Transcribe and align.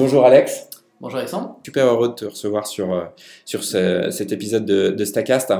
bonjour 0.00 0.24
Alex. 0.24 0.68
Bonjour 1.00 1.18
Alexandre. 1.18 1.56
Super 1.64 1.86
heureux 1.86 2.08
de 2.08 2.14
te 2.14 2.24
recevoir 2.26 2.66
sur, 2.66 2.92
euh, 2.92 3.04
sur 3.44 3.64
ce- 3.64 4.10
cet 4.10 4.32
épisode 4.32 4.64
de, 4.66 4.90
de 4.90 5.04
Stacast. 5.04 5.52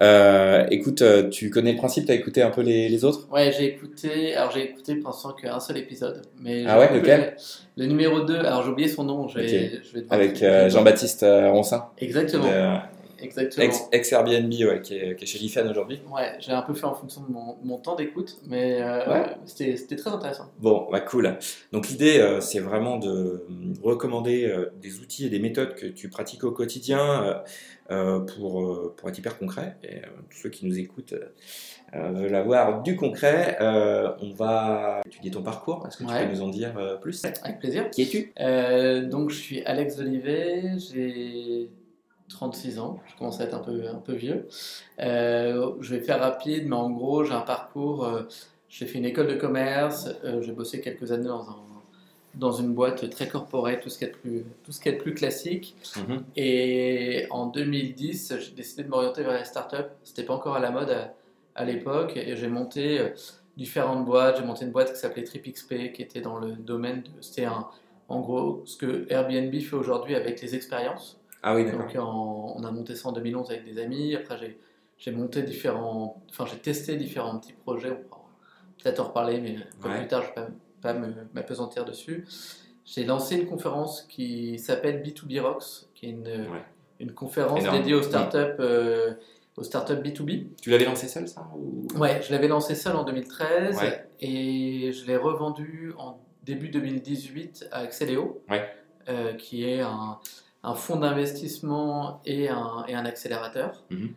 Euh, 0.00 0.64
écoute, 0.70 1.02
euh, 1.02 1.28
tu 1.28 1.50
connais 1.50 1.72
le 1.72 1.78
principe, 1.78 2.06
tu 2.06 2.12
as 2.12 2.14
écouté 2.14 2.42
un 2.42 2.50
peu 2.50 2.60
les, 2.62 2.88
les 2.88 3.04
autres? 3.04 3.28
Ouais, 3.32 3.52
j'ai 3.56 3.64
écouté, 3.66 4.34
alors 4.36 4.52
j'ai 4.52 4.62
écouté 4.62 4.94
pensant 4.96 5.32
qu'un 5.32 5.58
seul 5.58 5.78
épisode. 5.78 6.22
Mais 6.40 6.64
Ah 6.68 6.78
ouais, 6.78 6.92
lequel? 6.92 7.36
Le 7.76 7.86
numéro 7.86 8.20
2, 8.20 8.36
alors 8.38 8.62
j'ai 8.64 8.70
oublié 8.70 8.88
son 8.88 9.02
nom, 9.04 9.26
je 9.28 9.38
vais 9.38 9.76
Avec 10.10 10.42
euh, 10.42 10.68
Jean-Baptiste 10.70 11.24
Ronsin, 11.28 11.86
Exactement, 11.98 12.44
de- 12.46 12.78
exactement. 13.20 13.64
ex- 13.66 13.88
ex-Airbnb, 13.92 14.52
ouais, 14.52 14.80
qui, 14.82 14.96
est, 14.96 15.16
qui 15.16 15.24
est 15.24 15.26
chez 15.26 15.38
Lifen 15.38 15.68
aujourd'hui. 15.68 16.00
Ouais, 16.12 16.32
j'ai 16.40 16.52
un 16.52 16.62
peu 16.62 16.74
fait 16.74 16.84
en 16.86 16.94
fonction 16.94 17.22
de 17.22 17.32
mon, 17.32 17.56
mon 17.62 17.78
temps 17.78 17.94
d'écoute, 17.96 18.38
mais 18.46 18.80
euh, 18.82 19.10
Ouais. 19.12 19.26
c'était 19.44 19.76
c'était 19.76 19.96
très 19.96 20.10
intéressant. 20.10 20.50
Bon, 20.58 20.86
bah 20.90 21.00
cool. 21.00 21.36
Donc 21.72 21.88
l'idée, 21.88 22.18
euh, 22.18 22.40
c'est 22.40 22.60
vraiment 22.60 22.96
de 22.98 23.08
euh, 23.10 23.46
recommander 23.82 24.44
euh, 24.46 24.70
des 24.80 24.98
outils 25.00 25.26
et 25.26 25.30
des 25.30 25.38
méthodes 25.38 25.74
que 25.74 25.86
tu 25.86 26.08
pratiques 26.08 26.44
au 26.44 26.50
quotidien 26.52 27.42
pour, 27.88 28.94
pour 28.96 29.08
être 29.08 29.18
hyper 29.18 29.38
concret. 29.38 29.76
Et 29.82 30.00
tous 30.30 30.36
ceux 30.42 30.50
qui 30.50 30.66
nous 30.66 30.78
écoutent 30.78 31.14
veulent 31.94 32.34
avoir 32.34 32.82
du 32.82 32.96
concret. 32.96 33.56
On 33.60 34.32
va 34.36 35.00
étudier 35.06 35.30
ton 35.30 35.42
parcours. 35.42 35.86
Est-ce 35.86 35.96
que 35.96 36.04
tu 36.04 36.08
peux 36.12 36.30
nous 36.32 36.42
en 36.42 36.48
dire 36.48 36.98
plus? 37.00 37.24
Avec 37.42 37.60
plaisir. 37.60 37.88
Qui 37.90 38.02
es-tu? 38.02 38.32
Donc 39.08 39.30
je 39.30 39.36
suis 39.38 39.62
Alex 39.64 39.98
Olivet, 39.98 40.72
j'ai 40.76 41.70
36 42.28 42.78
ans, 42.78 43.00
je 43.06 43.16
commence 43.16 43.40
à 43.40 43.44
être 43.44 43.54
un 43.54 43.60
peu, 43.60 43.88
un 43.88 43.98
peu 43.98 44.12
vieux. 44.12 44.48
Euh, 45.00 45.72
je 45.80 45.94
vais 45.94 46.00
faire 46.00 46.20
rapide, 46.20 46.66
mais 46.66 46.76
en 46.76 46.90
gros 46.90 47.24
j'ai 47.24 47.32
un 47.32 47.40
parcours, 47.40 48.04
euh, 48.04 48.22
j'ai 48.68 48.86
fait 48.86 48.98
une 48.98 49.04
école 49.04 49.28
de 49.28 49.34
commerce, 49.34 50.08
euh, 50.24 50.42
j'ai 50.42 50.52
bossé 50.52 50.80
quelques 50.80 51.10
années 51.10 51.28
dans, 51.28 51.48
un, 51.48 51.56
dans 52.34 52.52
une 52.52 52.74
boîte 52.74 53.08
très 53.10 53.28
corporate, 53.28 53.80
tout 53.80 53.88
ce 53.88 53.98
qui 53.98 54.04
est 54.04 54.08
de 54.08 54.16
plus, 54.16 54.44
tout 54.62 54.72
ce 54.72 54.80
qui 54.80 54.88
est 54.88 54.98
plus 54.98 55.14
classique. 55.14 55.76
Mhm. 55.96 56.24
Et 56.36 57.26
en 57.30 57.46
2010, 57.46 58.34
j'ai 58.40 58.52
décidé 58.52 58.84
de 58.84 58.88
m'orienter 58.88 59.22
vers 59.22 59.38
les 59.38 59.44
startups. 59.44 59.90
C'était 60.04 60.24
pas 60.24 60.34
encore 60.34 60.56
à 60.56 60.60
la 60.60 60.70
mode 60.70 60.90
à, 60.90 61.14
à 61.54 61.64
l'époque. 61.64 62.16
Et 62.16 62.36
j'ai 62.36 62.48
monté 62.48 63.12
différentes 63.56 64.04
boîtes. 64.04 64.36
J'ai 64.38 64.44
monté 64.44 64.66
une 64.66 64.70
boîte 64.70 64.92
qui 64.92 64.98
s'appelait 64.98 65.24
TripXP, 65.24 65.92
qui 65.92 66.02
était 66.02 66.20
dans 66.20 66.38
le 66.38 66.52
domaine 66.52 67.02
de. 67.02 67.10
C'était 67.22 67.46
en 67.46 68.20
gros 68.20 68.62
ce 68.66 68.76
que 68.76 69.06
Airbnb 69.10 69.54
fait 69.60 69.76
aujourd'hui 69.76 70.14
avec 70.14 70.42
les 70.42 70.54
expériences. 70.54 71.18
Ah 71.42 71.54
oui, 71.54 71.64
d'accord. 71.64 71.80
Donc 71.86 71.96
en- 71.96 72.54
on 72.56 72.64
a 72.64 72.70
monté 72.70 72.94
ça 72.96 73.08
en 73.08 73.12
2011 73.12 73.50
avec 73.50 73.64
des 73.64 73.80
amis. 73.80 74.14
Après, 74.16 74.36
j'ai, 74.38 74.58
j'ai 74.96 75.10
monté 75.12 75.42
différents. 75.42 76.22
Enfin, 76.30 76.44
j'ai 76.50 76.58
testé 76.58 76.96
différents 76.96 77.38
petits 77.38 77.52
projets. 77.52 77.90
On 77.90 78.08
pourra 78.08 78.24
peut-être 78.82 79.00
en 79.00 79.04
reparler, 79.04 79.40
mais 79.40 79.56
Ouais. 79.88 79.98
plus 79.98 80.08
tard, 80.08 80.22
je 80.22 80.40
ne 80.40 80.46
vais 80.46 80.52
pas, 80.80 80.92
pas 80.92 80.98
me- 80.98 81.14
m'apesantir 81.34 81.84
dessus. 81.84 82.26
J'ai 82.84 83.04
lancé 83.04 83.36
une 83.36 83.46
conférence 83.46 84.02
qui 84.02 84.58
s'appelle 84.58 85.02
B2B 85.02 85.40
Rocks, 85.40 85.86
qui 85.94 86.06
est 86.06 86.10
une, 86.10 86.26
Ouais. 86.28 86.64
une 87.00 87.12
conférence 87.12 87.60
Énorme. 87.60 87.76
dédiée 87.78 87.94
aux 87.94 88.02
startups, 88.02 88.36
euh, 88.60 89.14
aux 89.56 89.62
startups 89.62 89.94
B2B. 90.02 90.46
Tu 90.62 90.70
l'avais 90.70 90.86
lancé 90.86 91.06
seul, 91.08 91.28
ça 91.28 91.46
ou... 91.56 91.86
Ouais, 91.98 92.20
je 92.22 92.32
l'avais 92.32 92.48
lancé 92.48 92.74
seul 92.74 92.96
en 92.96 93.04
2013 93.04 93.76
Ouais. 93.76 94.08
et 94.20 94.92
je 94.92 95.06
l'ai 95.06 95.16
revendu 95.16 95.92
en 95.98 96.18
début 96.44 96.68
2018 96.70 97.68
à 97.72 97.80
Axeléo, 97.80 98.42
Ouais. 98.48 98.66
euh, 99.08 99.34
qui 99.34 99.64
est 99.68 99.80
un, 99.80 100.18
un 100.62 100.74
fonds 100.74 100.96
d'investissement 100.96 102.20
et 102.24 102.48
un, 102.48 102.84
et 102.88 102.94
un 102.94 103.04
accélérateur. 103.04 103.84
Mhm. 103.90 104.14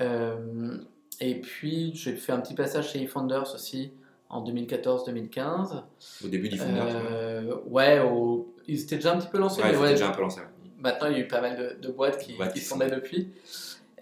Euh, 0.00 0.76
et 1.20 1.40
puis 1.40 1.92
j'ai 1.94 2.14
fait 2.14 2.32
un 2.32 2.40
petit 2.40 2.54
passage 2.54 2.90
chez 2.92 3.02
eFounders 3.02 3.52
aussi 3.54 3.92
en 4.28 4.42
2014-2015. 4.44 5.82
Au 6.24 6.28
début 6.28 6.48
vois. 6.48 6.66
Euh, 6.66 7.54
ouais, 7.66 8.00
au- 8.00 8.54
ils 8.66 8.82
étaient 8.82 8.96
déjà 8.96 9.14
un 9.14 9.18
petit 9.18 9.28
peu 9.28 9.38
lancés, 9.38 9.60
Ouais, 9.62 9.68
mais 9.68 9.72
c'était 9.74 9.84
ouais, 9.84 9.90
déjà 9.92 10.08
un 10.08 10.12
peu 10.12 10.20
lancé. 10.22 10.40
ouais. 10.40 10.46
Maintenant, 10.78 11.08
il 11.08 11.14
y 11.14 11.16
a 11.16 11.20
eu 11.20 11.26
pas 11.28 11.40
mal 11.40 11.56
de, 11.56 11.80
de 11.88 11.92
boîtes 11.92 12.18
qui, 12.18 12.36
se 12.60 12.68
sont- 12.68 12.74
fondaient 12.76 12.94
depuis. 12.94 13.30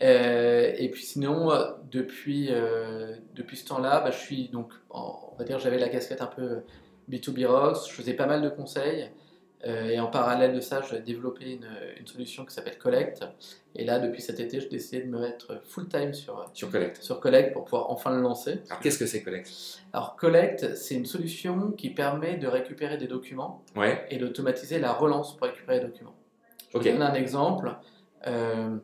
Euh, 0.02 0.72
et 0.76 0.90
puis 0.90 1.04
sinon, 1.04 1.50
euh, 1.52 1.70
depuis, 1.90 2.50
depuis 3.34 3.56
ce 3.56 3.66
temps-là, 3.68 4.00
bah, 4.00 4.10
je 4.10 4.18
suis 4.18 4.48
donc, 4.48 4.72
on 4.90 5.34
va 5.38 5.44
dire, 5.44 5.58
j'avais 5.58 5.78
la 5.78 5.88
casquette 5.88 6.20
un 6.20 6.26
peu 6.26 6.62
B2B 7.10 7.46
Rocks, 7.46 7.88
je 7.88 7.92
faisais 7.94 8.12
pas 8.12 8.26
mal 8.26 8.42
de 8.42 8.48
conseils. 8.50 9.08
Euh, 9.64 9.88
et 9.88 9.98
en 10.00 10.08
parallèle 10.08 10.54
de 10.54 10.60
ça, 10.60 10.82
j'ai 10.82 11.00
développé 11.00 11.52
une, 11.52 11.66
une 11.98 12.06
solution 12.06 12.44
qui 12.44 12.54
s'appelle 12.54 12.78
Collect. 12.78 13.24
Et 13.74 13.84
là, 13.84 13.98
depuis 13.98 14.20
cet 14.20 14.38
été, 14.38 14.60
j'ai 14.60 14.68
décidé 14.68 15.02
de 15.02 15.08
me 15.08 15.18
mettre 15.20 15.60
full-time 15.64 16.12
sur, 16.14 16.44
Sur 16.52 16.70
Collect. 16.70 17.02
sur 17.02 17.20
Collect 17.20 17.52
pour 17.52 17.64
pouvoir 17.64 17.90
enfin 17.90 18.14
le 18.14 18.20
lancer. 18.20 18.60
Alors 18.68 18.80
qu'est-ce 18.80 18.98
que 18.98 19.06
c'est 19.06 19.22
Collect? 19.22 19.50
Alors, 19.92 20.16
Collect, 20.16 20.74
c'est 20.76 20.94
une 20.94 21.06
solution 21.06 21.72
qui 21.72 21.90
permet 21.90 22.36
de 22.36 22.46
récupérer 22.46 22.96
des 22.98 23.06
documents 23.06 23.62
Ouais, 23.74 24.06
et 24.10 24.18
d'automatiser 24.18 24.78
la 24.78 24.92
relance 24.92 25.36
pour 25.36 25.46
récupérer 25.46 25.80
les 25.80 25.86
documents. 25.86 26.14
Je 26.72 26.78
ok. 26.78 26.84
vous 26.84 26.92
donne 26.92 27.02
un 27.02 27.14
exemple. 27.14 27.74
Euh, 28.26 28.76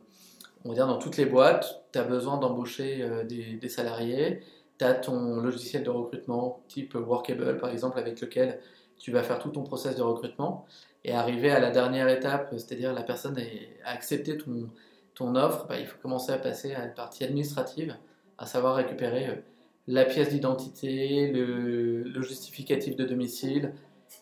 on 0.65 0.69
va 0.69 0.75
dire 0.75 0.87
dans 0.87 0.97
toutes 0.97 1.17
les 1.17 1.25
boîtes, 1.25 1.83
tu 1.91 1.99
as 1.99 2.03
besoin 2.03 2.37
d'embaucher 2.37 3.01
euh, 3.01 3.23
des, 3.23 3.53
des 3.57 3.69
salariés. 3.69 4.41
Tu 4.79 4.85
as 4.85 4.93
ton 4.95 5.37
logiciel 5.37 5.83
de 5.83 5.89
recrutement 5.91 6.63
type 6.67 6.95
Workable, 6.95 7.57
par 7.57 7.69
exemple, 7.69 7.99
avec 7.99 8.19
lequel 8.21 8.59
tu 9.03 9.11
vas 9.11 9.21
faire 9.21 9.37
tout 9.37 9.49
ton 9.49 9.63
process 9.63 9.97
de 9.97 10.01
recrutement. 10.01 10.65
Et 11.03 11.11
arriver 11.11 11.51
à 11.51 11.59
la 11.59 11.71
dernière 11.71 12.07
étape, 12.07 12.47
c'est-à-dire 12.53 12.93
la 12.93 13.03
personne 13.03 13.37
a 13.37 13.89
accepté 13.91 14.37
ton, 14.37 14.69
ton 15.13 15.35
offre, 15.35 15.67
bah, 15.67 15.77
il 15.77 15.85
faut 15.85 15.97
commencer 16.01 16.31
à 16.31 16.37
passer 16.37 16.73
à 16.73 16.85
la 16.85 16.87
partie 16.87 17.25
administrative, 17.25 17.97
à 18.37 18.45
savoir 18.45 18.75
récupérer 18.77 19.27
euh, 19.27 19.35
la 19.87 20.05
pièce 20.05 20.29
d'identité, 20.29 21.29
le, 21.33 22.03
le 22.03 22.21
justificatif 22.21 22.95
de 22.95 23.03
domicile, 23.03 23.73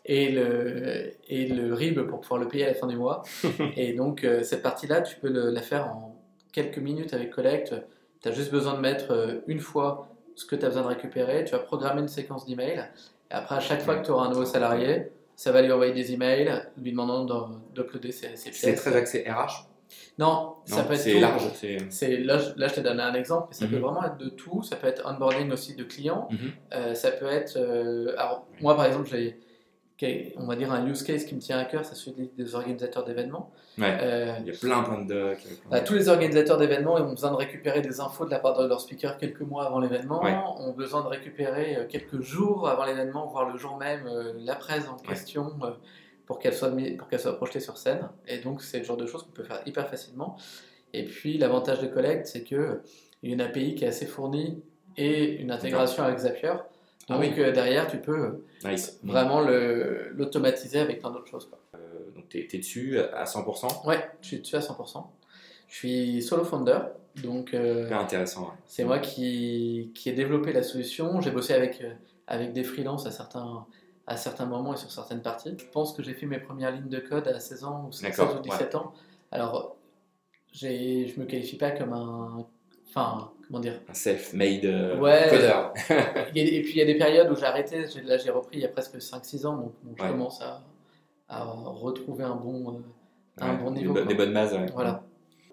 et 0.04 0.32
le, 0.32 1.12
et 1.30 1.46
le 1.46 1.76
RIB 1.76 2.08
pour 2.08 2.22
pouvoir 2.22 2.40
le 2.40 2.48
payer 2.48 2.66
à 2.66 2.70
la 2.70 2.74
fin 2.74 2.88
du 2.88 2.96
mois. 2.96 3.22
et 3.78 3.94
donc, 3.94 4.24
euh, 4.24 4.42
cette 4.42 4.64
partie-là, 4.64 5.02
tu 5.02 5.18
peux 5.18 5.30
le- 5.30 5.52
la 5.52 5.62
faire 5.62 5.90
en 5.90 6.16
quelques 6.52 6.80
minutes 6.80 7.14
avec 7.14 7.30
Collect. 7.30 7.76
Tu 8.22 8.28
as 8.30 8.32
juste 8.32 8.52
besoin 8.52 8.74
de 8.74 8.80
mettre 8.80 9.12
euh, 9.12 9.36
une 9.46 9.60
fois 9.60 10.08
ce 10.34 10.46
que 10.46 10.56
tu 10.56 10.66
as 10.66 10.70
besoin 10.70 10.82
de 10.82 10.88
récupérer. 10.88 11.44
Tu 11.44 11.52
vas 11.52 11.60
programmer 11.60 12.02
une 12.02 12.08
séquence 12.08 12.48
d'emails. 12.48 12.90
Et 13.32 13.34
après, 13.34 13.56
à 13.56 13.60
chaque 13.60 13.82
fois 13.82 13.96
que 13.96 14.06
tu 14.06 14.12
auras 14.12 14.26
un 14.26 14.30
nouveau 14.30 14.46
salarié, 14.46 15.12
ça 15.36 15.52
va 15.52 15.62
lui 15.62 15.72
envoyer 15.72 15.94
des 15.94 16.12
emails 16.14 16.52
lui 16.78 16.92
demandant 16.92 17.50
d'uploader 17.74 18.12
ses, 18.12 18.36
ses 18.36 18.52
C'est 18.52 18.68
pièces. 18.72 18.82
très 18.82 18.96
axé 18.96 19.26
RH 19.28 19.68
Non, 20.18 20.56
ça 20.66 20.84
peut 20.84 20.94
être 20.94 21.00
c'est 21.00 21.20
large. 21.20 21.50
C'est... 21.56 21.78
C'est 21.90 22.18
là, 22.18 22.38
je- 22.38 22.52
là, 22.60 22.68
je 22.68 22.76
t'ai 22.76 22.82
donné 22.82 23.02
un 23.02 23.14
exemple, 23.14 23.48
mais 23.50 23.56
ça 23.56 23.66
peut 23.68 23.78
Mhm. 23.78 23.82
vraiment 23.82 24.04
être 24.04 24.18
de 24.18 24.30
tout. 24.30 24.62
Ça 24.64 24.76
peut 24.76 24.88
être 24.88 25.04
onboarding 25.10 25.52
aussi 25.52 25.76
de 25.76 25.84
clients. 25.84 26.28
Mhm. 26.32 26.38
Euh, 26.74 26.94
ça 26.94 27.12
peut 27.12 27.26
être. 27.28 27.58
euh, 27.58 28.14
alors, 28.18 28.46
moi, 28.62 28.76
par 28.76 28.86
exemple, 28.86 29.08
j'ai, 29.10 29.40
on 30.38 30.46
va 30.46 30.56
dire, 30.56 30.72
un 30.72 30.86
use 30.88 31.04
case 31.04 31.26
qui 31.26 31.36
me 31.36 31.40
tient 31.40 31.58
à 31.60 31.66
cœur, 31.66 31.86
c'est 31.86 31.96
celui 31.96 32.30
des 32.38 32.56
organisateurs 32.56 33.04
d'événements. 33.06 33.52
Ouais. 33.78 33.98
Euh, 34.02 34.34
Il 34.42 34.48
y 34.48 34.56
a 34.56 34.58
plein, 34.60 34.82
plein 34.84 35.02
de 35.04 35.08
docs. 35.08 35.38
plein 35.40 35.50
de- 35.52 35.70
bah, 35.70 35.80
tous 35.82 35.94
les 35.94 36.10
organisateurs 36.10 36.58
d'événements 36.58 36.96
ont 36.96 37.12
besoin 37.12 37.32
de 37.32 37.36
récupérer 37.36 37.82
des 37.82 38.00
infos 38.00 38.26
de 38.26 38.32
la 38.32 38.40
part 38.40 38.58
de 38.58 38.68
leur 38.68 38.82
speaker 38.82 39.18
quelques 39.18 39.42
mois 39.42 39.66
avant 39.68 39.80
l'événement, 39.80 40.22
Ouais. 40.24 40.36
ont 40.58 40.72
besoin 40.74 41.02
de 41.04 41.08
récupérer 41.08 41.76
euh, 41.78 41.86
quelques 41.88 42.22
jours 42.22 42.68
avant 42.68 42.86
l'événement, 42.86 43.28
voire 43.28 43.50
le 43.50 43.58
jour 43.58 43.78
même, 43.78 44.08
euh, 44.08 44.34
la 44.38 44.56
presse 44.56 44.88
en 44.88 44.96
question 44.96 45.52
euh, 45.64 45.72
pour 46.26 46.40
qu'elle 46.40 46.54
soit, 46.54 46.72
pour 46.98 47.08
qu'elle 47.08 47.20
soit 47.20 47.36
projetée 47.38 47.60
sur 47.60 47.78
scène. 47.78 48.10
Et 48.28 48.40
donc, 48.40 48.62
c'est 48.62 48.80
le 48.80 48.86
genre 48.86 48.98
de 48.98 49.06
choses 49.06 49.24
qu'on 49.24 49.32
peut 49.32 49.44
faire 49.44 49.62
hyper 49.66 49.88
facilement. 49.88 50.38
Et 50.94 51.06
puis, 51.06 51.38
l'avantage 51.38 51.80
de 51.80 51.88
Collect, 51.88 52.26
c'est 52.26 52.44
qu'il 52.44 52.58
y 53.24 53.30
a 53.30 53.34
une 53.34 53.42
API 53.42 53.76
qui 53.76 53.86
est 53.86 53.88
assez 53.90 54.06
fournie 54.06 54.64
et 54.98 55.36
une 55.42 55.52
intégration 55.52 56.04
avec 56.04 56.18
Zapier. 56.20 56.54
Ah 57.12 57.18
Donc, 57.18 57.34
oui. 57.36 57.42
euh, 57.44 57.52
derrière, 57.52 57.88
tu 57.88 57.98
peux 57.98 58.44
Nice. 58.66 59.00
vraiment 59.04 59.42
l'automatiser 59.42 60.80
avec 60.80 61.00
plein 61.00 61.12
d'autres 61.12 61.28
choses. 61.30 61.46
quoi. 61.50 61.60
Euh, 61.76 62.12
donc 62.16 62.30
t'es, 62.30 62.48
t'es 62.50 62.58
dessus 62.60 63.00
à 63.00 63.24
100%. 63.26 63.86
Ouais, 63.88 64.00
je 64.22 64.28
suis 64.28 64.40
dessus 64.40 64.56
à 64.56 64.60
100%. 64.60 65.04
Je 65.68 65.76
suis 65.76 66.22
solo 66.22 66.44
founder, 66.44 66.80
donc 67.24 67.54
euh, 67.54 67.90
intéressant. 67.92 68.42
ouais. 68.44 68.56
c'est 68.66 68.84
moi 68.84 69.00
qui, 69.00 69.92
qui 69.96 70.10
ai 70.10 70.14
développé 70.14 70.52
la 70.54 70.64
solution. 70.64 71.22
J'ai 71.22 71.32
bossé 71.32 71.54
avec, 71.54 71.82
euh, 71.82 71.94
avec 72.28 72.52
des 72.54 72.64
freelances 72.64 73.06
à 73.06 73.12
certains, 73.12 73.66
à 74.06 74.18
certains 74.18 74.46
moments 74.46 74.74
et 74.74 74.78
sur 74.78 74.92
certaines 74.92 75.22
parties. 75.22 75.56
Je 75.58 75.66
pense 75.72 75.94
que 75.94 76.04
j'ai 76.04 76.14
fait 76.14 76.26
mes 76.26 76.40
premières 76.40 76.72
lignes 76.72 76.90
de 76.90 77.00
code 77.00 77.28
à 77.30 77.40
16 77.40 77.64
ans 77.64 77.86
ou 77.88 77.92
16 77.94 78.02
D'accord, 78.18 78.38
ou 78.40 78.42
17 78.42 78.76
ans. 78.76 78.94
Alors, 79.32 79.78
je 80.54 80.68
me 81.20 81.24
qualifie 81.26 81.56
pas 81.58 81.72
comme 81.72 81.94
un... 81.94 82.46
Enfin, 82.94 83.32
comment 83.48 83.60
dire? 83.60 83.80
Un 83.90 83.94
self-made 83.94 84.66
euh, 84.66 85.00
Ouais. 85.00 85.28
codeur. 85.30 85.74
Et 86.36 86.62
puis 86.62 86.72
il 86.74 86.78
y 86.78 86.82
a 86.82 86.86
des 86.86 86.98
périodes 86.98 87.32
où 87.32 87.36
j'ai 87.36 87.46
arrêté. 87.46 87.86
Là, 88.04 88.18
j'ai 88.18 88.30
repris 88.32 88.58
il 88.58 88.62
y 88.62 88.66
a 88.66 88.70
presque 88.70 88.96
5-6 88.98 89.46
ans, 89.48 89.56
donc, 89.56 89.74
donc 89.84 89.98
je 89.98 90.04
Ouais. 90.04 90.10
commence 90.10 90.42
à, 90.42 90.62
à 91.30 91.44
retrouver 91.46 92.24
un 92.26 92.36
bon, 92.36 92.76
euh, 92.76 93.44
un 93.44 93.54
bon 93.56 93.72
des 93.72 93.82
niveau. 93.82 93.94
bo-. 93.94 94.04
Des, 94.06 94.14
bonnes 94.16 94.34
bases. 94.34 94.58
Voilà. 94.74 95.04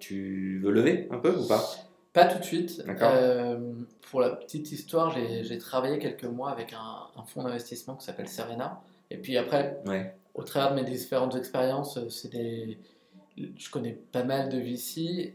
Tu 0.01 0.61
veux 0.63 0.71
lever 0.73 1.09
un 1.11 1.19
peu 1.19 1.31
ou 1.37 1.47
pas? 1.47 1.65
Pas 2.13 2.27
tout 2.27 2.39
de 2.39 2.45
suite. 2.45 2.83
Euh, 2.89 3.73
pour 4.11 4.21
la 4.21 4.31
petite 4.31 4.73
histoire, 4.73 5.15
j'ai 5.17 5.59
travaillé 5.59 5.99
quelques 5.99 6.25
mois 6.25 6.51
avec 6.51 6.73
un, 6.73 7.21
un 7.21 7.25
fonds 7.25 7.45
d'investissement 7.45 7.95
qui 7.95 8.05
s'appelle 8.05 8.29
Serena. 8.29 8.81
Et 9.11 9.17
puis 9.19 9.37
après, 9.37 9.79
Ouais. 9.87 10.15
au 10.35 10.43
travers 10.43 10.71
de 10.75 10.83
mes 10.83 10.89
différentes 10.91 11.37
expériences, 11.37 11.97
euh, 11.99 12.09
c'est 12.09 12.31
des... 12.33 12.79
je 13.37 13.71
connais 13.71 13.93
pas 14.13 14.25
mal 14.25 14.49
de 14.49 14.59
VC. 14.59 15.35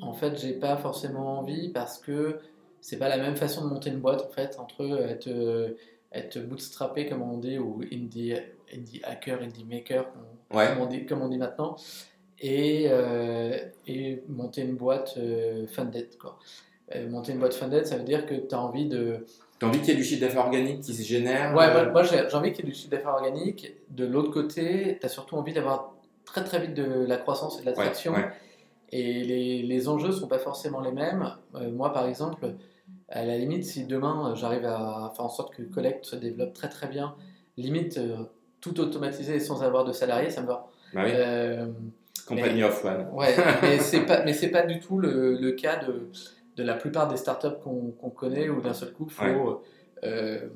En 0.00 0.12
fait, 0.14 0.38
j'ai 0.38 0.52
pas 0.52 0.76
forcément 0.76 1.38
envie 1.38 1.68
parce 1.70 1.98
que 1.98 2.38
c'est 2.80 2.98
pas 2.98 3.08
la 3.08 3.18
même 3.18 3.36
façon 3.36 3.64
de 3.64 3.70
monter 3.72 3.90
une 3.90 4.00
boîte 4.00 4.22
en 4.22 4.30
fait 4.30 4.56
entre 4.58 4.82
être, 5.08 5.28
euh, 5.28 5.76
être 6.12 6.38
bootstrappé 6.38 7.06
comme 7.06 7.22
on 7.22 7.36
dit 7.38 7.58
ou 7.58 7.80
indie 7.92 8.34
indie 8.74 9.00
hacker, 9.04 9.42
indie 9.42 9.64
maker, 9.64 10.12
comme, 10.12 10.58
Ouais. 10.58 10.68
on, 10.80 10.86
dit, 10.86 11.04
comme 11.06 11.22
on 11.22 11.28
dit 11.28 11.38
maintenant, 11.38 11.76
et, 12.40 12.86
euh, 12.88 13.56
et 13.86 14.22
monter 14.28 14.62
une 14.62 14.76
boîte 14.76 15.14
euh, 15.18 15.66
funded. 15.66 16.16
Quoi. 16.18 16.38
Euh, 16.94 17.08
monter 17.08 17.32
une 17.32 17.38
boîte 17.38 17.54
funded, 17.54 17.86
ça 17.86 17.96
veut 17.96 18.04
dire 18.04 18.26
que 18.26 18.34
tu 18.34 18.54
as 18.54 18.60
envie 18.60 18.86
de. 18.86 19.26
T'as 19.58 19.66
envie 19.66 19.80
qu'il 19.80 19.88
y 19.88 19.92
ait 19.92 19.96
du 19.96 20.04
chiffre 20.04 20.20
d'affaires 20.22 20.44
organique 20.46 20.80
qui 20.80 20.94
se 20.94 21.02
génère 21.02 21.54
Ouais, 21.54 21.66
euh, 21.66 21.84
moi, 21.84 21.92
moi, 21.92 22.02
j'ai 22.04 22.34
envie 22.34 22.52
qu'il 22.52 22.64
y 22.64 22.68
ait 22.68 22.70
du 22.70 22.76
chiffre 22.76 22.90
d'affaires 22.90 23.10
organique. 23.14 23.74
De 23.90 24.06
l'autre 24.06 24.30
côté, 24.30 24.96
tu 25.00 25.06
as 25.06 25.08
surtout 25.08 25.36
envie 25.36 25.52
d'avoir 25.52 25.94
très 26.24 26.42
très 26.44 26.60
vite 26.60 26.74
de 26.74 27.04
la 27.06 27.16
croissance 27.18 27.58
et 27.58 27.62
de 27.62 27.66
ouais, 27.68 27.74
l'attraction. 27.76 28.12
ouais. 28.12 28.28
Et 28.92 29.22
les, 29.24 29.62
les 29.62 29.88
enjeux 29.88 30.12
sont 30.12 30.26
pas 30.28 30.38
forcément 30.38 30.80
les 30.80 30.92
mêmes. 30.92 31.32
Euh, 31.54 31.70
moi, 31.70 31.92
par 31.92 32.06
exemple, 32.06 32.54
à 33.08 33.24
la 33.24 33.36
limite, 33.38 33.64
si 33.64 33.84
demain 33.86 34.30
euh, 34.32 34.34
j'arrive 34.34 34.64
à 34.66 35.12
faire 35.14 35.24
en 35.24 35.28
sorte 35.28 35.54
que 35.54 35.62
Collect 35.62 36.04
se 36.04 36.16
développe 36.16 36.52
très 36.54 36.68
très 36.68 36.88
bien, 36.88 37.14
limite 37.56 37.98
euh, 37.98 38.24
tout 38.60 38.78
automatisé 38.80 39.36
et 39.36 39.40
sans 39.40 39.62
avoir 39.62 39.84
de 39.84 39.92
salariés, 39.92 40.30
ça 40.30 40.42
me 40.42 40.46
va. 40.48 40.66
Bah 40.92 41.02
oui, 41.04 41.12
Euh, 41.14 41.66
Company 42.26 42.62
of 42.64 42.84
One. 42.84 43.08
ouais, 43.12 43.34
mais 43.62 43.78
c'est 43.78 44.06
pas, 44.06 44.24
mais 44.24 44.32
c'est 44.32 44.50
pas 44.50 44.62
du 44.62 44.78
tout 44.80 44.98
le, 44.98 45.36
le 45.36 45.52
cas 45.52 45.76
de, 45.84 46.08
de 46.56 46.62
la 46.62 46.74
plupart 46.74 47.08
des 47.08 47.16
startups 47.16 47.58
qu'on 47.62 47.92
qu'on 47.92 48.10
connaît 48.10 48.48
où 48.48 48.60
d'un 48.60 48.74
seul 48.74 48.92
coup 48.92 49.08
faut 49.08 49.24
Ouais. 50.02 50.50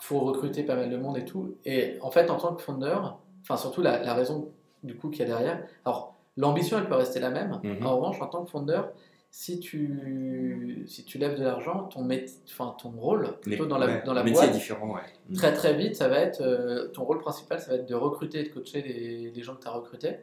faut 0.00 0.20
recruter 0.20 0.62
pas 0.64 0.76
mal 0.76 0.90
de 0.90 0.96
monde 0.96 1.16
et 1.18 1.24
tout. 1.24 1.56
Et 1.64 1.96
en 2.00 2.10
fait, 2.10 2.30
en 2.30 2.36
tant 2.36 2.54
que 2.54 2.62
fondeur, 2.62 3.18
enfin 3.42 3.56
surtout 3.56 3.82
la, 3.82 4.02
la 4.02 4.14
raison 4.14 4.50
du 4.82 4.96
coup 4.96 5.08
qu'il 5.10 5.20
y 5.20 5.22
a 5.22 5.26
derrière. 5.26 5.62
Alors 5.84 6.14
l'ambition, 6.36 6.78
elle 6.78 6.88
peut 6.88 6.94
rester 6.94 7.20
la 7.20 7.30
même. 7.30 7.60
Mhm. 7.62 7.86
En 7.86 7.96
revanche, 7.96 8.20
en 8.20 8.26
tant 8.26 8.44
que 8.44 8.50
fondeur, 8.50 8.92
si 9.36 9.58
tu 9.58 10.84
si 10.86 11.04
tu 11.04 11.18
lèves 11.18 11.36
de 11.36 11.42
l'argent, 11.42 11.88
ton 11.88 12.08
enfin 12.46 12.76
ton 12.80 12.90
rôle 12.90 13.36
plutôt 13.40 13.66
dans 13.66 13.78
la 13.78 13.86
ouais, 13.86 14.02
dans 14.06 14.12
la 14.12 14.22
boîte, 14.22 14.50
est 14.50 14.52
différent, 14.52 14.94
ouais. 14.94 15.00
Mm. 15.28 15.34
très 15.34 15.52
très 15.52 15.74
vite, 15.74 15.96
ça 15.96 16.06
va 16.06 16.20
être 16.20 16.40
euh, 16.40 16.86
ton 16.92 17.02
rôle 17.02 17.18
principal, 17.18 17.58
ça 17.58 17.72
va 17.72 17.78
être 17.78 17.88
de 17.88 17.96
recruter 17.96 18.38
et 18.38 18.42
de 18.44 18.48
coacher 18.50 18.82
les, 18.82 19.32
les 19.32 19.42
gens 19.42 19.56
que 19.56 19.62
tu 19.62 19.66
as 19.66 19.72
recrutés 19.72 20.18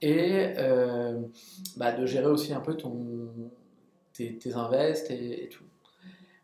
et 0.00 0.52
euh, 0.58 1.20
bah, 1.76 1.90
de 1.90 2.06
gérer 2.06 2.26
aussi 2.26 2.52
un 2.52 2.60
peu 2.60 2.76
ton, 2.76 3.28
tes, 4.12 4.38
tes 4.38 4.54
invests 4.54 5.10
et, 5.10 5.44
et 5.44 5.48
tout. 5.48 5.64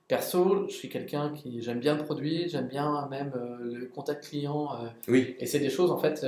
Perso, 0.09 0.67
je 0.67 0.73
suis 0.75 0.89
quelqu'un 0.89 1.31
qui 1.33 1.63
j'aime 1.63 1.79
bien 1.79 1.97
le 1.97 2.03
produit, 2.03 2.49
j'aime 2.49 2.67
bien 2.67 3.07
même 3.09 3.33
euh, 3.37 3.79
le 3.79 3.87
contact 3.87 4.25
client 4.25 4.71
Oui, 5.07 5.37
et 5.39 5.47
c'est 5.47 5.61
des 5.61 5.71
choses 5.71 5.93
en 5.93 5.99
fait 5.99 6.27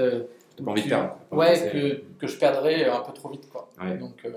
t'as 0.56 0.64
pas 0.64 0.70
envie 0.70 0.82
de 0.82 0.88
perdre. 0.88 1.16
Ouais 1.30 1.70
que, 1.72 2.02
que 2.18 2.26
je 2.26 2.36
perdrais 2.38 2.84
un 2.84 3.00
peu 3.00 3.12
trop 3.12 3.28
vite 3.30 3.48
quoi. 3.50 3.68
Ouais. 3.80 3.96
Donc 3.98 4.14
euh, 4.24 4.30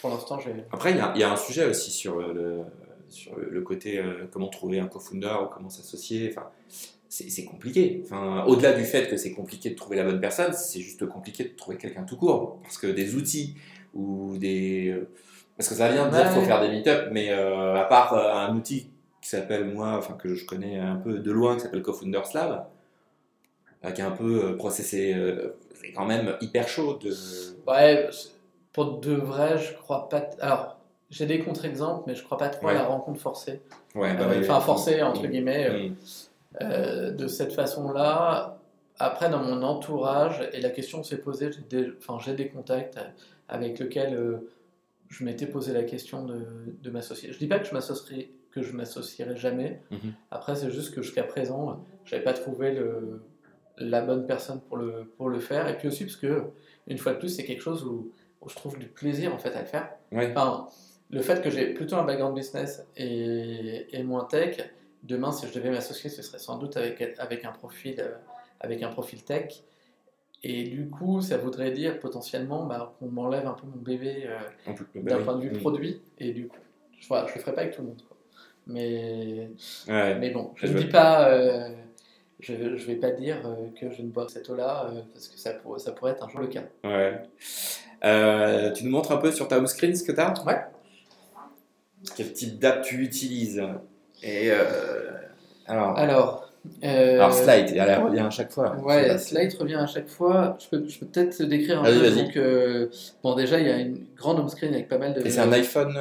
pour 0.00 0.10
l'instant 0.10 0.38
j'ai 0.38 0.52
Après, 0.72 0.92
il 0.92 0.96
y, 1.16 1.20
y 1.20 1.22
a 1.22 1.32
un 1.32 1.36
sujet 1.36 1.66
aussi 1.66 1.90
sur 1.90 2.18
euh, 2.20 2.32
le, 2.32 2.60
sur 3.08 3.36
le- 3.36 3.60
côté 3.62 3.98
euh, 3.98 4.26
comment 4.32 4.48
trouver 4.48 4.78
un 4.80 4.86
co-founder 4.86 5.34
ou 5.42 5.46
comment 5.46 5.70
s'associer. 5.70 6.32
Enfin, 6.32 6.48
c'est 7.08 7.44
compliqué. 7.46 8.02
Enfin, 8.04 8.44
Au-delà 8.46 8.72
du 8.74 8.84
fait 8.84 9.08
que 9.08 9.16
c'est 9.16 9.32
compliqué 9.32 9.70
de 9.70 9.74
trouver 9.74 9.96
la 9.96 10.04
bonne 10.04 10.20
personne, 10.20 10.52
c'est 10.52 10.80
juste 10.80 11.06
compliqué 11.06 11.44
de 11.44 11.56
trouver 11.56 11.78
quelqu'un 11.78 12.02
tout 12.04 12.16
court. 12.18 12.58
Parce 12.62 12.76
que 12.78 12.86
des 12.86 13.14
outils 13.14 13.54
ou 13.94 14.36
des. 14.36 14.90
euh, 14.90 15.08
Parce 15.56 15.68
que 15.70 15.74
ça 15.74 15.90
vient 15.90 16.06
de 16.06 16.12
dire 16.12 16.22
qu'il 16.24 16.32
faut 16.40 16.42
faire 16.46 16.60
des 16.60 16.68
meet-up, 16.68 17.08
mais 17.10 17.30
euh, 17.30 17.74
à 17.76 17.84
part 17.84 18.12
euh, 18.12 18.32
un 18.34 18.54
outil 18.54 18.90
qui 19.22 19.28
s'appelle, 19.30 19.64
moi, 19.64 19.96
enfin 19.96 20.14
que 20.14 20.34
je 20.34 20.44
connais 20.46 20.78
un 20.78 20.96
peu 20.96 21.18
de 21.18 21.32
loin, 21.32 21.54
qui 21.56 21.62
s'appelle 21.62 21.82
Co-Founders 21.82 22.28
Lab, 22.34 22.50
euh, 22.52 22.58
qui 23.94 24.00
est 24.00 24.04
un 24.04 24.10
peu 24.10 24.44
euh, 24.44 24.56
processé. 24.56 25.14
euh, 25.14 25.56
c'est 25.74 25.92
quand 25.92 26.06
même 26.06 26.36
hyper 26.40 26.66
chaud 26.68 26.98
de. 27.02 27.12
Ouais, 27.66 28.08
pour 28.72 28.98
de 28.98 29.12
vrai, 29.14 29.58
je 29.58 29.74
crois 29.74 30.08
pas. 30.08 30.28
Alors, 30.40 30.78
j'ai 31.10 31.24
des 31.26 31.38
contre-exemples, 31.40 32.04
mais 32.06 32.14
je 32.14 32.22
crois 32.24 32.36
pas 32.38 32.48
trop 32.48 32.68
à 32.68 32.74
la 32.74 32.84
rencontre 32.84 33.20
forcée. 33.20 33.60
Ouais, 33.94 34.14
bah 34.14 34.24
Euh, 34.28 34.40
Enfin, 34.40 34.60
forcée, 34.60 35.02
entre 35.02 35.26
guillemets, 35.26 35.68
euh, 35.70 35.88
Mm. 35.88 35.94
euh, 36.62 37.10
de 37.12 37.26
cette 37.28 37.52
façon-là. 37.52 38.58
Après, 38.98 39.30
dans 39.30 39.42
mon 39.42 39.62
entourage, 39.62 40.42
et 40.52 40.60
la 40.60 40.70
question 40.70 41.04
s'est 41.04 41.18
posée, 41.18 41.50
j'ai 41.52 41.62
des, 41.84 41.92
enfin, 41.98 42.18
j'ai 42.24 42.34
des 42.34 42.48
contacts 42.48 42.98
avec 43.48 43.78
lesquels 43.78 44.14
euh, 44.14 44.50
je 45.08 45.24
m'étais 45.24 45.46
posé 45.46 45.72
la 45.72 45.84
question 45.84 46.24
de, 46.24 46.44
de 46.82 46.90
m'associer. 46.90 47.32
Je 47.32 47.38
dis 47.38 47.46
pas 47.46 47.60
que 47.60 47.66
je 47.68 47.72
m'associerai, 47.74 48.30
que 48.50 48.60
je 48.62 48.72
m'associerai 48.72 49.36
jamais. 49.36 49.80
Mhm. 49.92 50.12
Après, 50.32 50.56
c'est 50.56 50.70
juste 50.72 50.94
que 50.94 51.00
jusqu'à 51.02 51.22
présent, 51.22 51.80
j'avais 52.04 52.24
pas 52.24 52.32
trouvé 52.34 52.72
le, 52.72 53.22
la 53.80 54.00
bonne 54.02 54.26
personne 54.26 54.60
pour 54.62 54.76
le, 54.76 55.04
pour 55.16 55.28
le 55.28 55.38
faire. 55.40 55.68
Et 55.68 55.76
puis 55.76 55.88
aussi 55.88 56.04
parce 56.04 56.16
que, 56.16 56.42
une 56.86 56.98
fois 56.98 57.12
de 57.14 57.18
plus, 57.18 57.28
c'est 57.28 57.44
quelque 57.44 57.62
chose 57.62 57.84
où, 57.84 58.12
où 58.40 58.48
je 58.48 58.54
trouve 58.56 58.78
du 58.78 58.86
plaisir 58.86 59.34
en 59.34 59.38
fait 59.38 59.52
à 59.54 59.60
le 59.60 59.66
faire. 59.66 59.90
Ouais. 60.12 60.30
Enfin, 60.30 60.68
le 61.10 61.20
fait 61.22 61.42
que 61.42 61.50
j'ai 61.50 61.72
plutôt 61.74 61.96
un 61.96 62.04
background 62.04 62.34
business 62.36 62.86
et, 62.96 63.86
et 63.96 64.02
moins 64.02 64.24
tech, 64.24 64.58
demain, 65.02 65.32
si 65.32 65.46
je 65.46 65.52
devais 65.54 65.70
m'associer, 65.70 66.10
ce 66.10 66.22
serait 66.22 66.38
sans 66.38 66.58
doute 66.58 66.76
avec, 66.76 67.00
avec, 67.18 67.44
un 67.44 67.52
profil, 67.52 67.96
euh, 67.98 68.14
avec 68.60 68.82
un 68.82 68.88
profil 68.90 69.22
tech. 69.24 69.62
Et 70.44 70.64
du 70.64 70.88
coup, 70.88 71.20
ça 71.20 71.36
voudrait 71.36 71.72
dire 71.72 71.98
potentiellement 71.98 72.64
bah, 72.66 72.94
qu'on 72.98 73.08
m'enlève 73.08 73.46
un 73.46 73.54
peu 73.54 73.66
mon 73.66 73.80
bébé 73.82 74.24
euh, 74.26 74.72
bah 74.94 75.16
d'un 75.16 75.22
point 75.24 75.36
de 75.36 75.40
vue 75.42 75.50
Mm. 75.50 75.58
produit. 75.58 76.00
Et 76.18 76.32
du 76.32 76.46
coup, 76.46 76.56
je, 77.00 77.08
voilà, 77.08 77.26
je 77.26 77.34
le 77.34 77.40
ferai 77.40 77.54
pas 77.54 77.62
avec 77.62 77.74
tout 77.74 77.82
le 77.82 77.88
monde. 77.88 78.02
quoi. 78.06 78.16
Mais, 78.66 79.50
Ouais. 79.88 80.14
mais 80.18 80.30
bon, 80.30 80.52
je 80.56 80.66
ne 80.66 80.78
dis 80.78 80.86
pas, 80.86 81.30
euh, 81.30 81.70
je 82.40 82.52
ne 82.52 82.76
vais 82.76 82.94
pas 82.96 83.10
dire 83.10 83.36
euh, 83.44 83.54
que 83.80 83.90
je 83.94 84.02
ne 84.02 84.08
bois 84.08 84.26
cette 84.28 84.48
eau-là, 84.50 84.86
euh, 84.92 85.00
parce 85.12 85.28
que 85.28 85.38
ça, 85.38 85.50
pour- 85.54 85.80
ça 85.80 85.92
pourrait 85.92 86.12
être 86.12 86.24
un 86.24 86.28
jour 86.28 86.40
le 86.40 86.46
cas. 86.48 86.62
Ouais. 86.84 87.20
Euh, 88.04 88.70
tu 88.72 88.84
nous 88.84 88.90
montres 88.90 89.10
un 89.12 89.16
peu 89.16 89.32
sur 89.32 89.48
ta 89.48 89.58
home 89.58 89.66
screen 89.66 89.94
ce 89.96 90.04
que 90.04 90.12
tu 90.12 90.20
as 90.20 90.32
Ouais. 90.46 90.60
Quel 92.16 92.32
type 92.32 92.58
d'app 92.58 92.82
tu 92.82 93.02
utilises? 93.02 93.60
Et 94.22 94.50
euh, 94.52 95.10
alors, 95.66 95.98
Alors, 95.98 96.52
euh, 96.84 97.14
alors 97.14 97.32
Slide, 97.34 97.72
elle 97.76 97.98
revient 98.02 98.20
à 98.20 98.30
chaque 98.30 98.52
fois. 98.52 98.76
Ouais, 98.76 99.18
Slide 99.18 99.52
revient 99.58 99.74
à 99.74 99.86
chaque 99.86 100.08
fois. 100.08 100.56
Je 100.60 100.68
peux, 100.68 100.88
je 100.88 100.98
peux 100.98 101.06
peut-être 101.06 101.36
te 101.38 101.42
décrire 101.42 101.80
un 101.80 101.82
Vas-y, 101.82 102.32
peu. 102.32 102.82
Donc, 102.84 102.92
bon, 103.22 103.34
déjà, 103.34 103.58
il 103.58 103.66
y 103.66 103.70
a 103.70 103.78
une 103.78 104.06
grande 104.16 104.38
home 104.38 104.48
screen 104.48 104.72
avec 104.74 104.88
pas 104.88 104.98
mal 104.98 105.12
de. 105.14 105.26
Et 105.26 105.30
c'est 105.30 105.40
un 105.40 105.50
iPhone 105.52 105.96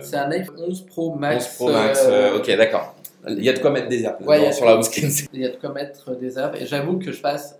C'est 0.00 0.16
un 0.16 0.30
iPhone 0.30 0.56
11 0.66 0.86
Pro 0.86 1.14
Max. 1.14 1.46
11 1.46 1.54
Pro 1.56 1.72
Max. 1.72 2.06
ok, 2.36 2.56
d'accord. 2.56 2.94
Il 3.28 3.42
y 3.44 3.48
a 3.48 3.52
de 3.52 3.58
quoi 3.58 3.70
mettre 3.70 3.88
des 3.88 4.04
apps 4.06 4.24
Ouais, 4.26 4.52
sur 4.52 4.66
la 4.66 4.80
screen. 4.82 5.10
Il 5.32 5.40
y 5.40 5.46
a 5.46 5.50
de 5.50 5.56
quoi 5.56 5.72
mettre 5.72 6.14
des 6.16 6.38
apps. 6.38 6.60
Et 6.60 6.66
j'avoue 6.66 6.98
que 6.98 7.10
je 7.12 7.20
passe 7.20 7.58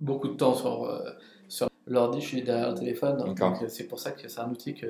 beaucoup 0.00 0.28
de 0.28 0.34
temps 0.34 0.54
sur, 0.54 0.84
euh, 0.84 1.00
sur 1.48 1.68
l'ordi. 1.86 2.20
Je 2.20 2.26
suis 2.26 2.42
derrière 2.42 2.70
le 2.70 2.76
téléphone. 2.78 3.34
Euh, 3.40 3.54
c'est 3.68 3.84
pour 3.88 3.98
ça 3.98 4.12
que 4.12 4.28
c'est 4.28 4.40
un 4.40 4.48
outil 4.50 4.74
que, 4.74 4.86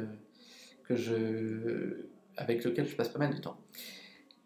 que 0.89 0.95
je, 0.97 2.07
avec 2.37 2.65
lequel 2.65 2.87
je 2.87 2.95
passe 2.97 3.09
pas 3.09 3.19
mal 3.19 3.35
de 3.35 3.41
temps. 3.41 3.57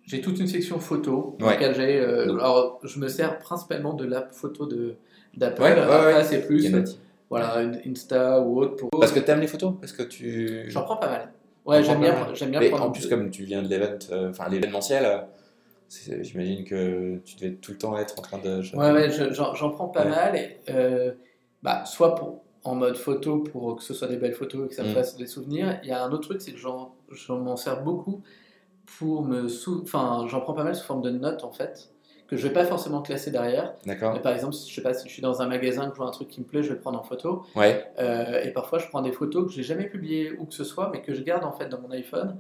J'ai 0.07 0.21
toute 0.21 0.39
une 0.39 0.47
section 0.47 0.79
photo 0.79 1.37
dans 1.39 1.47
Ouais. 1.47 1.53
laquelle 1.55 1.75
j'ai. 1.75 1.99
euh, 1.99 2.35
alors, 2.35 2.79
je 2.85 2.99
me 2.99 3.09
sers 3.09 3.39
principalement 3.39 3.95
de 3.95 4.05
l'app 4.05 4.33
photo 4.33 4.67
de 4.67 4.97
d'Apple. 5.37 5.63
Ouais, 5.63 6.23
c'est 6.25 6.47
plus 6.47 6.63
Yanati. 6.65 6.99
voilà, 7.31 7.63
une 7.63 7.81
Insta 7.91 8.41
ou 8.43 8.61
autre 8.61 8.77
pour. 8.77 8.91
Parce 8.91 9.13
que 9.13 9.19
tu 9.21 9.31
aimes 9.31 9.41
les 9.41 9.47
photos? 9.47 9.73
Parce 9.81 9.93
que 9.93 10.03
tu. 10.03 10.65
J'en 10.71 10.83
prends 10.83 10.99
pas 10.99 11.09
mal. 11.09 11.33
Ouais, 11.65 11.83
j'aime 11.83 12.01
bien, 12.01 12.29
j'aime 12.35 12.51
bien 12.51 12.61
Mais 12.61 12.69
prendre. 12.69 12.85
en 12.85 12.91
plus, 12.93 13.07
comme 13.07 13.31
tu 13.31 13.45
viens 13.45 13.63
de 13.63 13.69
l'event, 13.69 13.97
euh, 14.13 14.29
enfin 14.29 14.49
l'événementiel, 14.51 15.05
euh, 15.07 15.19
j'imagine 15.91 16.65
que 16.65 17.19
tu 17.25 17.37
devais 17.37 17.53
tout 17.55 17.73
le 17.73 17.79
temps 17.79 17.97
être 17.99 18.19
en 18.19 18.23
train 18.23 18.39
de. 18.39 18.61
Ouais, 18.77 18.91
ouais, 18.93 19.11
je- 19.11 19.33
j'en 19.33 19.71
prends 19.71 19.89
pas 19.89 20.05
Ouais. 20.05 20.11
mal. 20.11 20.37
Et, 20.37 20.57
euh, 20.71 21.13
bah, 21.63 21.85
soit 21.85 22.15
pour, 22.15 22.43
en 22.65 22.75
mode 22.75 22.97
photo 22.97 23.41
pour 23.41 23.77
que 23.77 23.83
ce 23.83 23.93
soit 23.93 24.09
des 24.09 24.17
belles 24.17 24.33
photos 24.35 24.65
et 24.67 24.69
que 24.71 24.75
ça 24.75 24.83
me 24.85 24.89
Mm. 24.91 24.95
fasse 24.95 25.17
des 25.17 25.27
souvenirs. 25.27 25.79
Il 25.83 25.89
y 25.89 25.93
a 25.93 26.03
un 26.03 26.11
autre 26.13 26.29
truc, 26.29 26.41
c'est 26.41 26.53
que 26.53 26.59
j'en 26.59 26.93
m'en 27.29 27.57
sers 27.57 27.83
beaucoup 27.83 28.23
pour 28.99 29.23
me 29.23 29.49
sou... 29.49 29.81
Enfin, 29.83 30.27
j'en 30.29 30.41
prends 30.41 30.55
pas 30.55 30.65
mal 30.65 30.75
sous 30.75 30.85
forme 30.85 31.03
de 31.03 31.11
notes 31.11 31.45
en 31.45 31.51
fait, 31.53 31.91
que 32.27 32.37
je 32.39 32.47
vais 32.49 32.53
pas 32.55 32.65
forcément 32.65 33.03
classer 33.03 33.31
derrière. 33.31 33.75
D'accord. 33.87 34.19
Par 34.23 34.33
exemple, 34.33 34.55
je 34.55 34.75
sais 34.75 34.83
pas 34.83 34.95
si 34.95 35.07
je 35.09 35.13
suis 35.13 35.21
dans 35.23 35.43
un 35.43 35.47
magasin, 35.47 35.85
que 35.89 35.93
je 35.93 35.97
vois 35.99 36.07
un 36.09 36.11
truc 36.11 36.29
qui 36.29 36.41
me 36.41 36.47
plaît, 36.47 36.63
je 36.63 36.69
vais 36.69 36.75
le 36.75 36.81
prendre 36.81 36.99
en 36.99 37.03
photo. 37.03 37.45
Ouais. 37.55 37.85
Euh, 37.99 38.43
et 38.43 38.51
parfois, 38.51 38.79
je 38.79 38.89
prends 38.89 39.03
des 39.03 39.13
photos 39.13 39.47
que 39.47 39.53
j'ai 39.53 39.63
jamais 39.63 39.85
publiées 39.87 40.33
où 40.39 40.47
que 40.47 40.55
ce 40.55 40.65
soit, 40.65 40.89
mais 40.91 41.03
que 41.03 41.13
je 41.15 41.23
garde 41.23 41.45
en 41.45 41.53
fait 41.53 41.69
dans 41.69 41.81
mon 41.81 41.91
iPhone. 41.91 42.37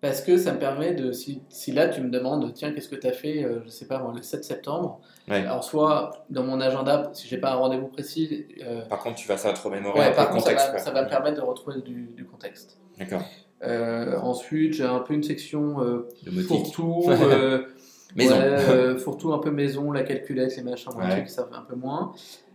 Parce 0.00 0.20
que 0.20 0.36
ça 0.36 0.52
me 0.52 0.58
permet 0.60 0.94
de, 0.94 1.10
si, 1.10 1.42
si 1.48 1.72
là 1.72 1.88
tu 1.88 2.00
me 2.00 2.08
demandes, 2.10 2.52
tiens, 2.54 2.72
qu'est-ce 2.72 2.88
que 2.88 2.94
tu 2.94 3.06
as 3.08 3.12
fait, 3.12 3.42
euh, 3.44 3.60
je 3.64 3.68
sais 3.70 3.86
pas, 3.86 4.00
le 4.14 4.22
7 4.22 4.44
septembre, 4.44 5.00
Ouais. 5.28 5.36
alors 5.44 5.64
soit 5.64 6.24
dans 6.30 6.44
mon 6.44 6.60
agenda, 6.60 7.10
si 7.12 7.26
j'ai 7.28 7.36
pas 7.38 7.50
un 7.52 7.56
rendez-vous 7.56 7.88
précis, 7.88 8.46
euh, 8.64 8.82
Par 8.88 9.00
contre, 9.00 9.16
tu 9.16 9.26
vas 9.28 9.36
ça 9.36 9.52
te 9.52 9.60
remémorer 9.60 9.98
ouais, 9.98 10.06
un 10.06 10.12
par 10.12 10.30
contre, 10.30 10.44
ça 10.44 10.50
contexte. 10.50 10.66
va, 10.66 10.72
quoi. 10.72 10.80
ça 10.80 10.90
va 10.92 11.02
me 11.02 11.08
permettre 11.08 11.36
de 11.36 11.42
retrouver 11.42 11.80
du, 11.82 12.10
du 12.16 12.24
contexte. 12.24 12.78
D'accord. 12.98 13.22
Euh, 13.64 14.16
ensuite, 14.20 14.72
j'ai 14.74 14.84
un 14.84 15.00
peu 15.00 15.14
une 15.14 15.24
section 15.24 15.82
euh, 15.82 16.08
fourre-tout, 16.46 17.10
Maison. 18.16 18.36
ouais, 18.40 18.96
fourre-tout 18.98 19.32
un 19.32 19.38
peu 19.38 19.50
maison, 19.50 19.90
la 19.92 20.02
calculette, 20.04 20.56
les 20.56 20.62
machins, 20.62 20.92
les 21.02 21.10
trucs, 21.10 21.28
ça 21.28 21.44
fait 21.44 21.56
un 21.56 21.62
peu 21.62 21.74
moins. 21.76 22.12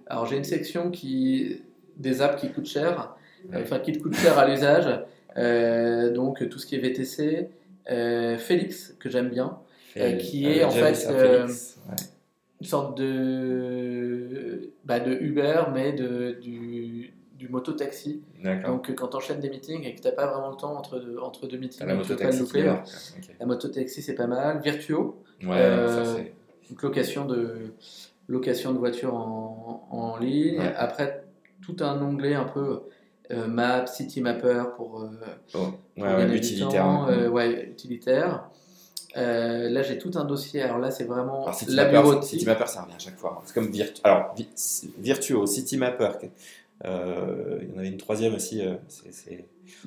Alors 0.08 0.26
j'ai 0.26 0.38
une 0.38 0.44
section 0.46 0.90
qui 0.92 1.62
des 1.98 2.22
apps 2.22 2.42
qui 2.42 2.52
coûtent 2.52 2.66
cher, 2.66 3.16
enfin 3.54 3.80
qui 3.80 3.92
te 3.92 4.00
coûtent 4.02 4.16
cher 4.16 4.40
à 4.40 4.48
l'usage, 4.48 4.88
donc 5.36 6.48
tout 6.50 6.60
ce 6.60 6.66
qui 6.66 6.76
est 6.76 6.80
VTC, 6.80 7.50
euh, 7.92 8.38
Félix 8.38 8.96
que 9.00 9.10
j'aime 9.10 9.30
bien, 9.30 9.58
euh, 9.98 10.14
qui 10.14 10.46
est, 10.48 10.56
j'ai 10.56 10.64
en 10.64 10.70
fait, 10.72 11.08
euh, 11.10 11.48
une 12.62 12.68
sorte 12.68 12.98
de 12.98 14.70
bah, 14.86 15.00
de 15.00 15.12
Uber 15.14 15.64
mais 15.74 15.92
de 15.94 16.38
du, 16.42 17.14
du 17.38 17.50
moto-taxi. 17.50 18.22
Donc 18.66 18.90
euh, 18.90 18.94
quand 18.94 19.08
tu 19.10 19.18
enchaînes 19.18 19.40
des 19.40 19.50
meetings 19.50 19.84
et 19.84 19.96
que 19.96 20.02
tu 20.02 20.08
n'as 20.08 20.14
pas 20.14 20.28
vraiment 20.28 20.50
le 20.50 20.56
temps 20.56 20.76
entre 20.78 21.00
deux, 21.00 21.18
entre 21.20 21.48
deux 21.48 21.58
meetings, 21.58 21.86
la 21.86 21.96
moto-taxi 21.96 22.38
qui 22.40 22.44
louper, 22.46 22.62
débarque. 22.62 22.88
Ok. 23.18 23.36
la 23.40 23.46
moto-taxi 23.46 24.02
c'est 24.02 24.16
pas 24.16 24.28
mal. 24.28 24.62
Virtuo, 24.62 25.20
Ouais, 25.44 25.50
Euh, 25.58 26.06
ça 26.06 26.16
c'est. 26.16 26.34
une 26.70 26.78
location 26.82 27.26
de, 27.26 27.74
location 28.30 28.72
de 28.72 28.78
voiture 28.78 29.14
en, 29.14 29.86
en 29.92 30.18
ligne. 30.18 30.60
Ouais. 30.60 30.74
Après, 30.78 31.26
tout 31.62 31.76
un 31.82 32.02
onglet 32.02 32.34
un 32.34 32.46
peu 32.46 32.84
euh, 33.32 33.48
map, 33.48 33.88
city 33.88 34.22
mapper 34.22 34.64
pour, 34.76 35.02
euh, 35.02 35.08
Oh, 35.54 35.58
pour 35.96 36.04
ouais, 36.04 36.10
ouais, 36.10 36.18
gagner 36.20 36.32
du 36.32 36.38
utilitaire. 36.38 37.06
ouais. 37.08 37.14
euh, 37.14 37.30
ouais, 37.30 37.66
utilitaire. 37.72 38.50
Là, 39.16 39.82
j'ai 39.84 39.98
tout 39.98 40.12
un 40.16 40.26
dossier. 40.26 40.62
Alors 40.62 40.80
là, 40.80 40.90
c'est 40.92 41.04
vraiment 41.04 41.44
Alors, 41.44 41.54
City 41.56 41.74
la 41.76 41.86
Mapper, 41.86 41.98
bureautique. 42.02 42.30
City 42.40 42.46
Mapper, 42.46 42.68
ça 42.68 42.82
revient 42.82 42.96
à 42.96 43.00
chaque 43.00 43.18
fois. 43.18 43.38
hein. 43.38 43.42
C'est 43.46 43.54
comme 43.54 43.70
Virtu... 43.70 44.02
Alors, 44.04 44.34
Vi- 44.36 44.90
Virtuo, 44.98 45.46
City 45.46 45.78
Mapper. 45.78 46.10
il 46.84 46.90
y 46.90 47.76
en 47.76 47.78
avait 47.80 47.88
une 47.90 47.98
troisième 47.98 48.34
aussi. 48.36 48.62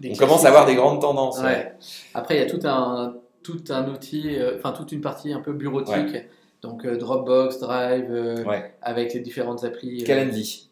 On 0.05 0.14
commence 0.16 0.45
à 0.45 0.49
avoir 0.49 0.64
des 0.66 0.75
grandes 0.76 1.00
tendances. 1.00 1.40
ouais. 1.40 1.73
Après, 2.14 2.37
il 2.37 2.40
y 2.40 2.45
a 2.45 2.47
tout 2.49 2.61
un, 2.64 3.16
tout 3.43 3.62
un 3.71 3.88
outil, 3.88 4.37
enfin 4.57 4.73
toute 4.73 4.93
une 4.93 5.00
partie 5.00 5.33
un 5.33 5.40
peu 5.40 5.52
bureautique. 5.52 6.16
Donc 6.62 6.85
euh, 6.85 6.97
Dropbox, 6.97 7.59
Drive, 7.61 8.07
euh, 8.11 8.43
Ouais. 8.45 8.75
avec 8.83 9.12
les 9.14 9.21
différentes 9.21 9.62
applis. 9.64 10.02
euh. 10.02 10.07
Calendly. 10.07 10.65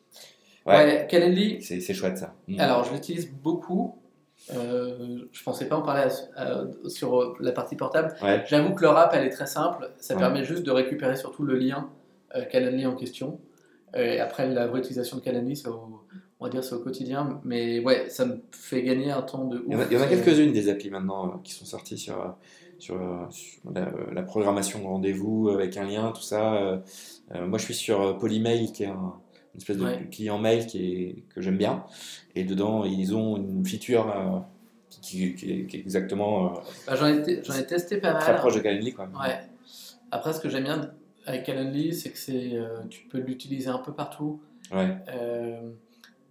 Ouais. 0.67 0.75
Ouais, 0.75 1.07
Calendly. 1.11 1.61
C'est 1.63 1.95
chouette 1.95 2.19
ça. 2.19 2.35
Mm. 2.49 2.61
Alors, 2.61 2.85
je 2.85 2.93
l'utilise 2.95 3.31
beaucoup. 3.31 3.97
Euh, 4.55 5.19
je 5.33 5.43
pensais 5.43 5.67
pas 5.69 5.77
en 5.77 5.83
parler 5.83 6.11
à- 6.37 6.43
à- 6.43 6.65
sur 6.89 7.21
euh, 7.21 7.35
la 7.41 7.53
partie 7.53 7.77
portable. 7.77 8.15
Ouais. 8.23 8.43
J'avoue 8.47 8.75
que 8.75 8.83
leur 8.83 8.97
app, 8.97 9.13
elle 9.15 9.25
est 9.27 9.31
très 9.31 9.47
simple. 9.47 9.91
Ça 9.99 10.15
Ouais. 10.15 10.21
permet 10.21 10.45
juste 10.45 10.63
de 10.65 10.71
récupérer 10.71 11.17
surtout 11.17 11.45
le 11.45 11.57
lien 11.57 11.89
euh, 12.35 12.45
Calendly 12.45 12.87
en 12.87 12.95
question. 12.97 13.39
Et 13.97 14.19
après, 14.21 14.49
la 14.49 14.67
vraie 14.67 14.81
utilisation 14.81 15.19
de 15.19 15.23
Calendly, 15.23 15.57
c'est 15.57 15.69
au, 15.69 16.03
on 16.41 16.45
va 16.45 16.51
dire, 16.51 16.65
c'est 16.65 16.75
au 16.75 16.81
quotidien. 16.81 17.41
Mais 17.45 17.79
ouais, 17.81 18.09
ça 18.09 18.25
me 18.27 18.43
fait 18.51 18.83
gagner 18.83 19.13
un 19.13 19.23
temps 19.23 19.45
de 19.45 19.59
ouf. 19.59 19.65
Il 19.69 19.97
y 19.97 20.01
en 20.01 20.03
a, 20.03 20.07
quelques-unes 20.07 20.53
des 20.53 20.69
applis 20.69 20.91
maintenant 20.91 21.27
euh, 21.27 21.31
qui 21.45 21.53
sont 21.53 21.65
sorties 21.65 21.97
sur, 21.97 22.35
sur, 22.79 22.97
sur 23.31 23.71
la, 23.73 23.93
la 24.13 24.23
programmation 24.23 24.81
de 24.81 24.85
rendez-vous 24.87 25.49
avec 25.51 25.77
un 25.77 25.85
lien, 25.85 26.11
tout 26.13 26.23
ça. 26.23 26.81
moi, 27.33 27.59
je 27.59 27.65
suis 27.65 27.75
sur 27.75 28.19
Polymail, 28.19 28.73
qui 28.73 28.83
est 28.83 28.87
un, 28.89 29.15
une 29.55 29.59
espèce 29.61 29.77
de 29.77 29.85
Ouais. 29.85 30.09
client 30.11 30.39
mail 30.39 30.67
qui 30.67 30.85
est, 30.93 31.15
que 31.35 31.41
j'aime 31.41 31.57
bien. 31.57 31.85
Et 32.35 32.45
dedans, 32.45 32.85
ils 32.85 33.15
ont 33.15 33.37
une 33.37 33.65
feature 33.65 34.11
euh, 34.11 34.39
qui, 34.91 35.35
qui- 35.35 35.67
qui 35.67 35.77
est, 35.77 35.81
exactement 35.81 36.47
euh, 36.57 36.61
Bah, 36.87 36.97
j'en, 36.97 37.07
ai, 37.07 37.23
te- 37.23 37.45
j'en 37.45 37.55
ai 37.55 37.65
testé 37.67 37.99
pas 37.99 38.13
mal. 38.13 38.23
très 38.23 38.35
proche 38.37 38.55
de 38.57 38.61
Calendly. 38.61 38.93
Quoi. 38.93 39.09
Ouais. 39.21 39.39
Après, 40.11 40.33
ce 40.33 40.41
que 40.41 40.49
j'aime 40.49 40.65
bien 40.65 40.91
avec 41.27 41.45
Calendly, 41.45 41.95
c'est 41.95 42.11
que 42.11 42.19
c'est, 42.19 42.55
euh, 42.55 42.81
tu 42.91 43.05
peux 43.05 43.19
l'utiliser 43.19 43.69
un 43.69 43.79
peu 43.79 43.93
partout. 43.93 44.41
Ouais. 44.73 44.97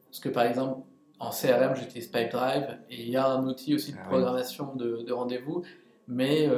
Parce 0.09 0.19
que 0.19 0.29
par 0.29 0.43
exemple, 0.43 0.81
en 1.19 1.29
CRM, 1.31 1.75
j'utilise 1.75 2.07
Pipedrive 2.07 2.77
et 2.89 3.01
il 3.03 3.09
y 3.09 3.15
a 3.15 3.27
un 3.27 3.47
outil 3.47 3.73
aussi 3.73 3.93
de 3.93 3.97
Ah 4.03 4.07
programmation 4.09 4.75
de, 4.75 5.03
de 5.07 5.13
rendez-vous, 5.13 5.63
mais 6.07 6.49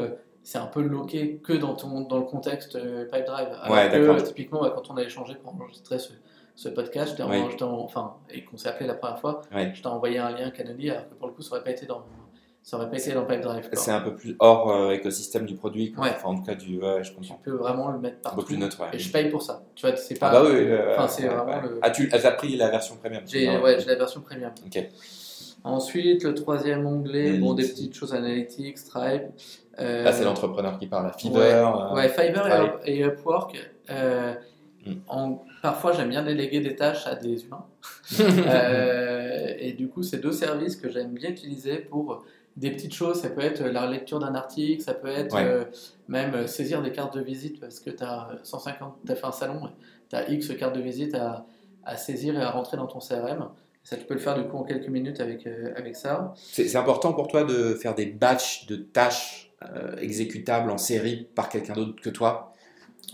c'est 0.44 0.58
un 0.58 0.66
peu 0.66 0.82
loqué 0.82 1.40
que 1.44 1.54
dans, 1.54 1.76
ton, 1.76 2.02
dans 2.02 2.18
le 2.18 2.26
contexte 2.26 2.74
Pipedrive. 3.12 3.48
Alors 3.62 3.70
Ouais, 3.72 3.90
que 3.92 4.22
typiquement, 4.22 4.62
bah, 4.62 4.74
quand 4.76 4.90
on 4.92 4.98
a 4.98 5.04
échangé 5.04 5.36
pour 5.36 5.54
enregistrer 5.54 6.00
ce, 6.00 6.12
ce 6.56 6.70
podcast, 6.70 7.12
je 7.12 7.16
t'ai 7.18 7.64
enfin, 7.64 8.16
et 8.30 8.44
qu'on 8.46 8.58
s'est 8.58 8.70
appelé 8.70 8.88
la 8.88 8.94
première 8.96 9.20
fois, 9.20 9.42
Ouais. 9.54 9.72
je 9.76 9.82
t'ai 9.82 9.88
envoyé 9.88 10.18
un 10.20 10.32
lien 10.32 10.50
Calendly, 10.52 10.90
alors 10.90 11.10
que 11.10 11.14
pour 11.16 11.28
le 11.28 11.34
coup, 11.34 11.42
ça 11.42 11.52
aurait 11.56 11.64
pas 11.64 11.72
été 11.72 11.86
dans, 11.86 12.04
ça 12.64 12.78
aurait 12.78 12.90
pas 12.90 12.98
été 12.98 13.12
dans. 13.12 13.28
C'est 13.74 13.92
un 13.92 14.02
peu 14.02 14.16
plus 14.16 14.36
hors 14.40 14.72
euh, 14.72 14.92
écosystème 14.92 15.46
du 15.46 15.56
produit. 15.56 15.94
Ouais. 15.98 16.10
Enfin, 16.16 16.30
en 16.30 16.36
tout 16.36 16.44
cas, 16.44 16.56
du. 16.56 16.80
Je 16.80 17.10
Tu 17.10 17.16
comprends. 17.16 17.40
peux 17.44 17.52
vraiment 17.52 17.92
le 17.92 18.00
mettre 18.00 18.18
Un 18.20 18.22
partout. 18.22 18.40
peu 18.40 18.46
plus 18.46 18.58
neutre. 18.58 18.80
Ouais. 18.82 18.88
Et 18.94 19.00
je 19.00 19.12
paye 19.12 19.30
pour 19.30 19.42
ça. 19.42 19.64
Tu 19.76 19.86
vois, 19.86 19.96
c'est 19.98 20.18
pas. 20.18 20.30
Ah 20.30 20.32
bah 20.32 20.42
oui. 20.46 20.56
euh, 20.56 20.94
Enfin, 20.98 21.08
c'est 21.08 21.28
vraiment 21.28 21.62
le- 21.62 21.80
Ah, 21.82 21.90
tu 21.92 22.10
as 22.12 22.32
pris 22.32 22.56
la 22.56 22.70
version 22.70 22.96
premium 22.96 23.22
J'ai 23.26 23.48
Ah, 23.50 23.62
ouais, 23.62 23.78
j'ai 23.80 23.86
la 23.88 23.96
version 23.96 24.22
premium. 24.22 24.52
Ok. 24.66 24.84
Ensuite, 25.64 26.24
le 26.24 26.34
troisième 26.36 26.86
onglet, 26.86 27.34
bon, 27.40 27.54
des 27.56 27.68
petites 27.68 27.96
choses 27.96 28.14
analytics, 28.14 28.78
Stripe. 28.78 29.24
euh, 29.80 30.04
Là, 30.04 30.12
c'est 30.14 30.24
l'entrepreneur 30.24 30.78
qui 30.78 30.86
parle. 30.88 31.12
Fiverr. 31.18 31.42
Ouais, 31.42 31.52
euh, 31.54 31.96
ouais, 31.96 32.10
Fiverr 32.10 32.80
et 32.86 33.02
Upwork. 33.04 33.58
euh. 33.90 34.34
En- 35.08 35.44
parfois, 35.62 35.94
j'aime 35.94 36.10
bien 36.10 36.24
déléguer 36.24 36.60
des 36.62 36.76
tâches 36.76 37.08
à 37.08 37.16
des 37.16 37.46
humains. 37.46 37.66
Euh, 38.48 39.54
et 39.58 39.74
du 39.74 39.88
coup, 39.90 40.04
c'est 40.04 40.18
deux 40.20 40.32
services 40.32 40.76
que 40.76 40.90
j'aime 40.90 41.12
bien 41.14 41.30
utiliser 41.32 41.78
pour 41.78 42.24
des 42.56 42.72
petites 42.72 42.94
choses. 42.94 43.22
Ça 43.22 43.30
peut 43.30 43.42
être 43.42 43.64
la 43.64 43.88
lecture 43.90 44.20
d'un 44.20 44.36
article, 44.36 44.82
ça 44.84 44.94
peut 44.94 45.08
être 45.08 45.36
Ouais. 45.36 45.44
euh, 45.44 45.66
même 46.08 46.34
euh, 46.36 46.48
saisir 46.48 46.82
des 46.82 46.92
cartes 46.92 47.16
de 47.16 47.22
visite 47.22 47.60
parce 47.60 47.80
que 47.80 47.90
tu 47.90 48.04
as 48.04 48.30
150, 48.44 48.96
tu 49.06 49.12
as 49.12 49.16
fait 49.16 49.26
un 49.26 49.32
salon, 49.32 49.70
tu 50.10 50.16
as 50.16 50.30
X 50.30 50.56
cartes 50.58 50.76
de 50.76 50.82
visite 50.82 51.16
à, 51.16 51.46
à 51.84 51.98
saisir 51.98 52.36
et 52.38 52.42
à 52.42 52.52
rentrer 52.52 52.78
dans 52.78 52.88
ton 52.88 53.00
CRM. 53.00 53.50
Ça, 53.84 53.98
tu 53.98 54.06
peux 54.06 54.14
le 54.16 54.20
faire 54.20 54.36
du 54.36 54.48
coup 54.48 54.58
en 54.58 54.64
quelques 54.64 54.88
minutes 54.88 55.20
avec, 55.20 55.46
euh, 55.48 55.74
avec 55.76 55.96
ça. 55.96 56.34
C'est 56.38 56.76
important 56.76 57.14
pour 57.14 57.28
toi 57.28 57.44
de 57.44 57.74
faire 57.76 57.94
des 57.96 58.06
batchs 58.08 58.66
de 58.68 58.76
tâches 58.78 59.52
exécutables 60.00 60.70
en 60.70 60.78
série 60.78 61.28
par 61.34 61.50
quelqu'un 61.50 61.74
d'autre 61.74 62.00
que 62.00 62.10
toi? 62.12 62.54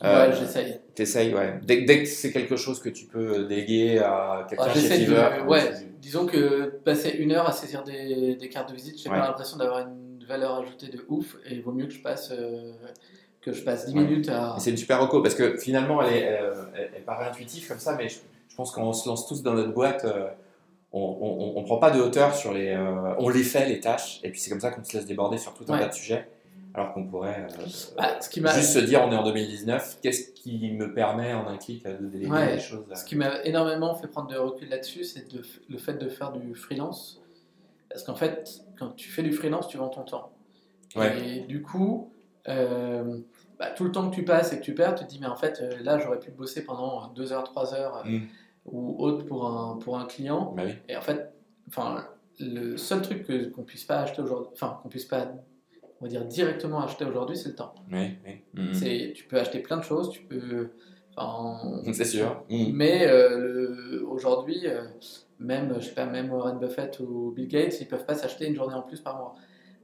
Euh, 0.04 0.30
ouais, 0.30 0.36
j'essaye. 0.36 0.80
T'essayes, 0.96 1.34
ouais. 1.34 1.60
Dès, 1.64 1.82
dès 1.84 2.00
que 2.04 2.10
c'est 2.10 2.32
quelque 2.32 2.56
chose 2.56 2.80
que 2.80 2.90
tu 2.90 3.06
peux 3.06 3.46
déléguer 3.46 4.00
à 4.00 4.46
quelqu'un 4.50 4.66
Ah, 4.68 4.74
chez 4.74 5.06
de- 5.06 5.48
ouais, 5.48 5.72
disons 6.02 6.26
que 6.26 6.66
passer 6.84 7.10
une 7.12 7.32
heure 7.34 7.48
à 7.48 7.52
saisir 7.52 7.84
des, 7.84 8.36
des 8.36 8.50
cartes 8.50 8.70
de 8.70 8.76
visite, 8.76 9.00
j'ai 9.02 9.10
Ouais. 9.10 9.20
pas 9.20 9.28
l'impression 9.28 9.58
d'avoir 9.58 9.80
une 9.88 10.24
valeur 10.28 10.56
ajoutée 10.62 10.88
de 10.88 11.06
ouf 11.08 11.36
et 11.46 11.54
il 11.56 11.62
vaut 11.62 11.72
mieux 11.72 11.86
que 11.86 11.94
je 11.94 12.02
passe, 12.02 12.32
euh, 12.32 12.74
que 13.42 13.54
je 13.54 13.62
passe 13.64 13.86
10 13.88 13.94
Ouais. 13.96 14.02
minutes 14.04 14.30
à. 14.30 14.56
C'est 14.60 14.72
une 14.72 14.78
super 14.78 15.00
reco 15.02 15.22
parce 15.22 15.36
que 15.36 15.58
finalement, 15.58 16.02
elle, 16.02 16.14
est, 16.14 16.20
elle, 16.22 16.54
elle- 16.76 16.92
elle 16.98 17.04
paraît 17.04 17.28
intuitive 17.30 17.68
comme 17.68 17.80
ça, 17.80 17.96
mais 17.96 18.10
je, 18.10 18.20
je 18.50 18.56
pense 18.56 18.72
qu'on 18.72 18.94
se 18.94 19.08
lance 19.08 19.28
tous 19.28 19.44
dans 19.44 19.54
notre 19.54 19.74
boîte. 19.74 20.06
euh, 20.06 20.28
on 20.94 21.60
ne 21.62 21.66
prend 21.66 21.78
pas 21.78 21.92
de 21.92 22.02
hauteur 22.02 22.36
sur 22.36 22.54
les. 22.54 22.68
euh, 22.70 23.14
on 23.20 23.30
les 23.30 23.44
fait, 23.44 23.66
les 23.68 23.80
tâches, 23.80 24.20
et 24.24 24.30
puis 24.30 24.42
c'est 24.42 24.50
comme 24.50 24.60
ça 24.60 24.72
qu'on 24.72 24.84
se 24.84 24.98
laisse 24.98 25.06
déborder 25.06 25.38
sur 25.38 25.54
tout 25.54 25.64
un 25.70 25.74
Ouais. 25.76 25.80
tas 25.80 25.88
de 25.88 25.94
sujets. 25.94 26.28
Alors 26.74 26.94
qu'on 26.94 27.06
pourrait 27.06 27.48
euh, 27.60 27.66
Ah, 27.98 28.22
ce 28.22 28.30
qui 28.30 28.40
m'a 28.42 28.54
juste 28.54 28.74
se 28.74 28.80
dire 28.80 29.02
on 29.06 29.12
est 29.12 29.16
en 29.16 29.24
2019, 29.24 30.00
qu'est-ce 30.02 30.32
qui 30.32 30.72
me 30.72 30.94
permet 30.94 31.34
en 31.34 31.48
un 31.48 31.58
clic 31.58 31.84
de 31.86 32.08
déléguer 32.08 32.32
Ouais. 32.32 32.54
des 32.56 32.62
choses 32.62 32.86
Ce 32.96 33.04
qui 33.04 33.16
m'a 33.16 33.44
énormément 33.44 33.94
fait 33.96 34.08
prendre 34.08 34.28
de 34.30 34.38
recul 34.38 34.70
là-dessus, 34.70 35.04
c'est 35.04 35.26
le 35.70 35.78
fait 35.78 35.94
de 35.96 36.08
faire 36.10 36.32
du 36.32 36.56
freelance. 36.56 37.22
Parce 37.90 38.04
qu'en 38.04 38.16
fait, 38.16 38.62
quand 38.80 38.92
tu 38.96 39.10
fais 39.10 39.22
du 39.24 39.34
freelance, 39.34 39.68
tu 39.68 39.78
vends 39.78 39.90
ton 39.90 40.04
temps. 40.04 40.32
Ouais. 40.96 41.28
Et 41.28 41.40
du 41.42 41.62
coup, 41.62 42.10
euh, 42.48 43.18
bah, 43.60 43.72
tout 43.72 43.84
le 43.84 43.92
temps 43.92 44.10
que 44.10 44.16
tu 44.16 44.24
passes 44.24 44.54
et 44.54 44.60
que 44.60 44.64
tu 44.64 44.74
perds, 44.74 44.96
tu 44.96 45.04
te 45.04 45.10
dis, 45.10 45.20
mais 45.20 45.28
en 45.28 45.36
fait, 45.36 45.60
euh, 45.62 45.78
là, 45.84 45.98
j'aurais 46.00 46.20
pu 46.20 46.32
bosser 46.32 46.64
pendant 46.64 47.08
2 47.10 47.34
heures, 47.34 47.44
3 47.44 47.74
heures 47.74 48.04
Mm. 48.06 48.20
ou 48.66 48.96
autre 49.04 49.26
pour 49.26 49.46
un, 49.46 49.78
pour 49.78 49.98
un 50.00 50.06
client. 50.06 50.54
Bah 50.56 50.64
oui. 50.66 50.74
Et 50.88 50.96
en 50.96 51.02
fait, 51.02 51.34
enfin, 51.68 52.06
le 52.40 52.78
seul 52.78 53.02
truc 53.02 53.26
que, 53.28 53.50
qu'on 53.50 53.64
puisse 53.64 53.84
pas 53.84 54.00
acheter 54.04 54.22
aujourd'hui, 54.22 54.50
enfin, 54.54 54.80
qu'on 54.82 54.90
puisse 54.90 55.06
pas, 55.06 55.28
on 56.02 56.06
va 56.06 56.10
dire, 56.10 56.26
directement 56.26 56.82
acheter 56.84 57.06
aujourd'hui, 57.06 57.38
c'est 57.38 57.50
le 57.50 57.56
temps. 57.56 57.76
Oui, 57.92 58.16
oui. 58.26 58.42
Mhm. 58.56 58.74
C'est, 58.74 59.14
tu 59.16 59.26
peux 59.26 59.38
acheter 59.40 59.60
plein 59.60 59.78
de 59.78 59.84
choses, 59.84 60.10
tu 60.10 60.24
peux. 60.24 60.72
enfin, 61.16 61.80
C'est 61.94 62.06
sûr. 62.06 62.44
Mhm. 62.50 62.72
mais 62.74 63.08
euh, 63.08 64.04
aujourd'hui, 64.10 64.62
euh, 64.66 64.84
même, 65.40 65.76
je 65.80 65.86
sais 65.86 65.94
pas, 65.94 66.06
même 66.06 66.32
Warren 66.32 66.60
Buffett 66.60 67.00
ou 67.00 67.32
Bill 67.36 67.48
Gates, 67.48 67.80
ils 67.82 67.88
peuvent 67.88 68.06
pas 68.06 68.16
s'acheter 68.16 68.48
une 68.48 68.56
journée 68.56 68.74
en 68.76 68.82
plus 68.82 69.00
par 69.00 69.18
mois. 69.18 69.36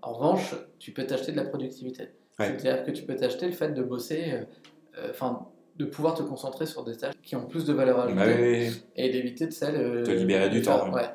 En 0.01 0.13
revanche, 0.13 0.55
tu 0.79 0.91
peux 0.91 1.05
t'acheter 1.05 1.31
de 1.31 1.37
la 1.37 1.45
productivité. 1.45 2.03
Ouais. 2.39 2.55
C'est-à-dire 2.59 2.83
que 2.83 2.91
tu 2.91 3.03
peux 3.03 3.15
t'acheter 3.15 3.45
le 3.47 3.51
fait 3.53 3.69
de 3.73 3.81
bosser, 3.83 4.31
euh, 4.33 4.43
euh, 4.99 5.07
enfin, 5.11 5.47
de 5.75 5.85
pouvoir 5.85 6.15
te 6.15 6.23
concentrer 6.23 6.65
sur 6.65 6.83
des 6.83 6.95
tâches 6.97 7.13
qui 7.23 7.35
ont 7.35 7.45
plus 7.45 7.65
de 7.65 7.73
valeur 7.73 7.99
ajoutée 7.99 8.15
Bah 8.25 8.31
oui, 8.39 8.69
et 8.95 9.09
d'éviter 9.11 9.45
de 9.47 9.51
celles. 9.51 10.03
Te 10.03 10.09
libérer 10.11 10.49
du 10.49 10.63
faire- 10.63 10.85
temps, 10.85 10.93
Ouais. 10.93 11.09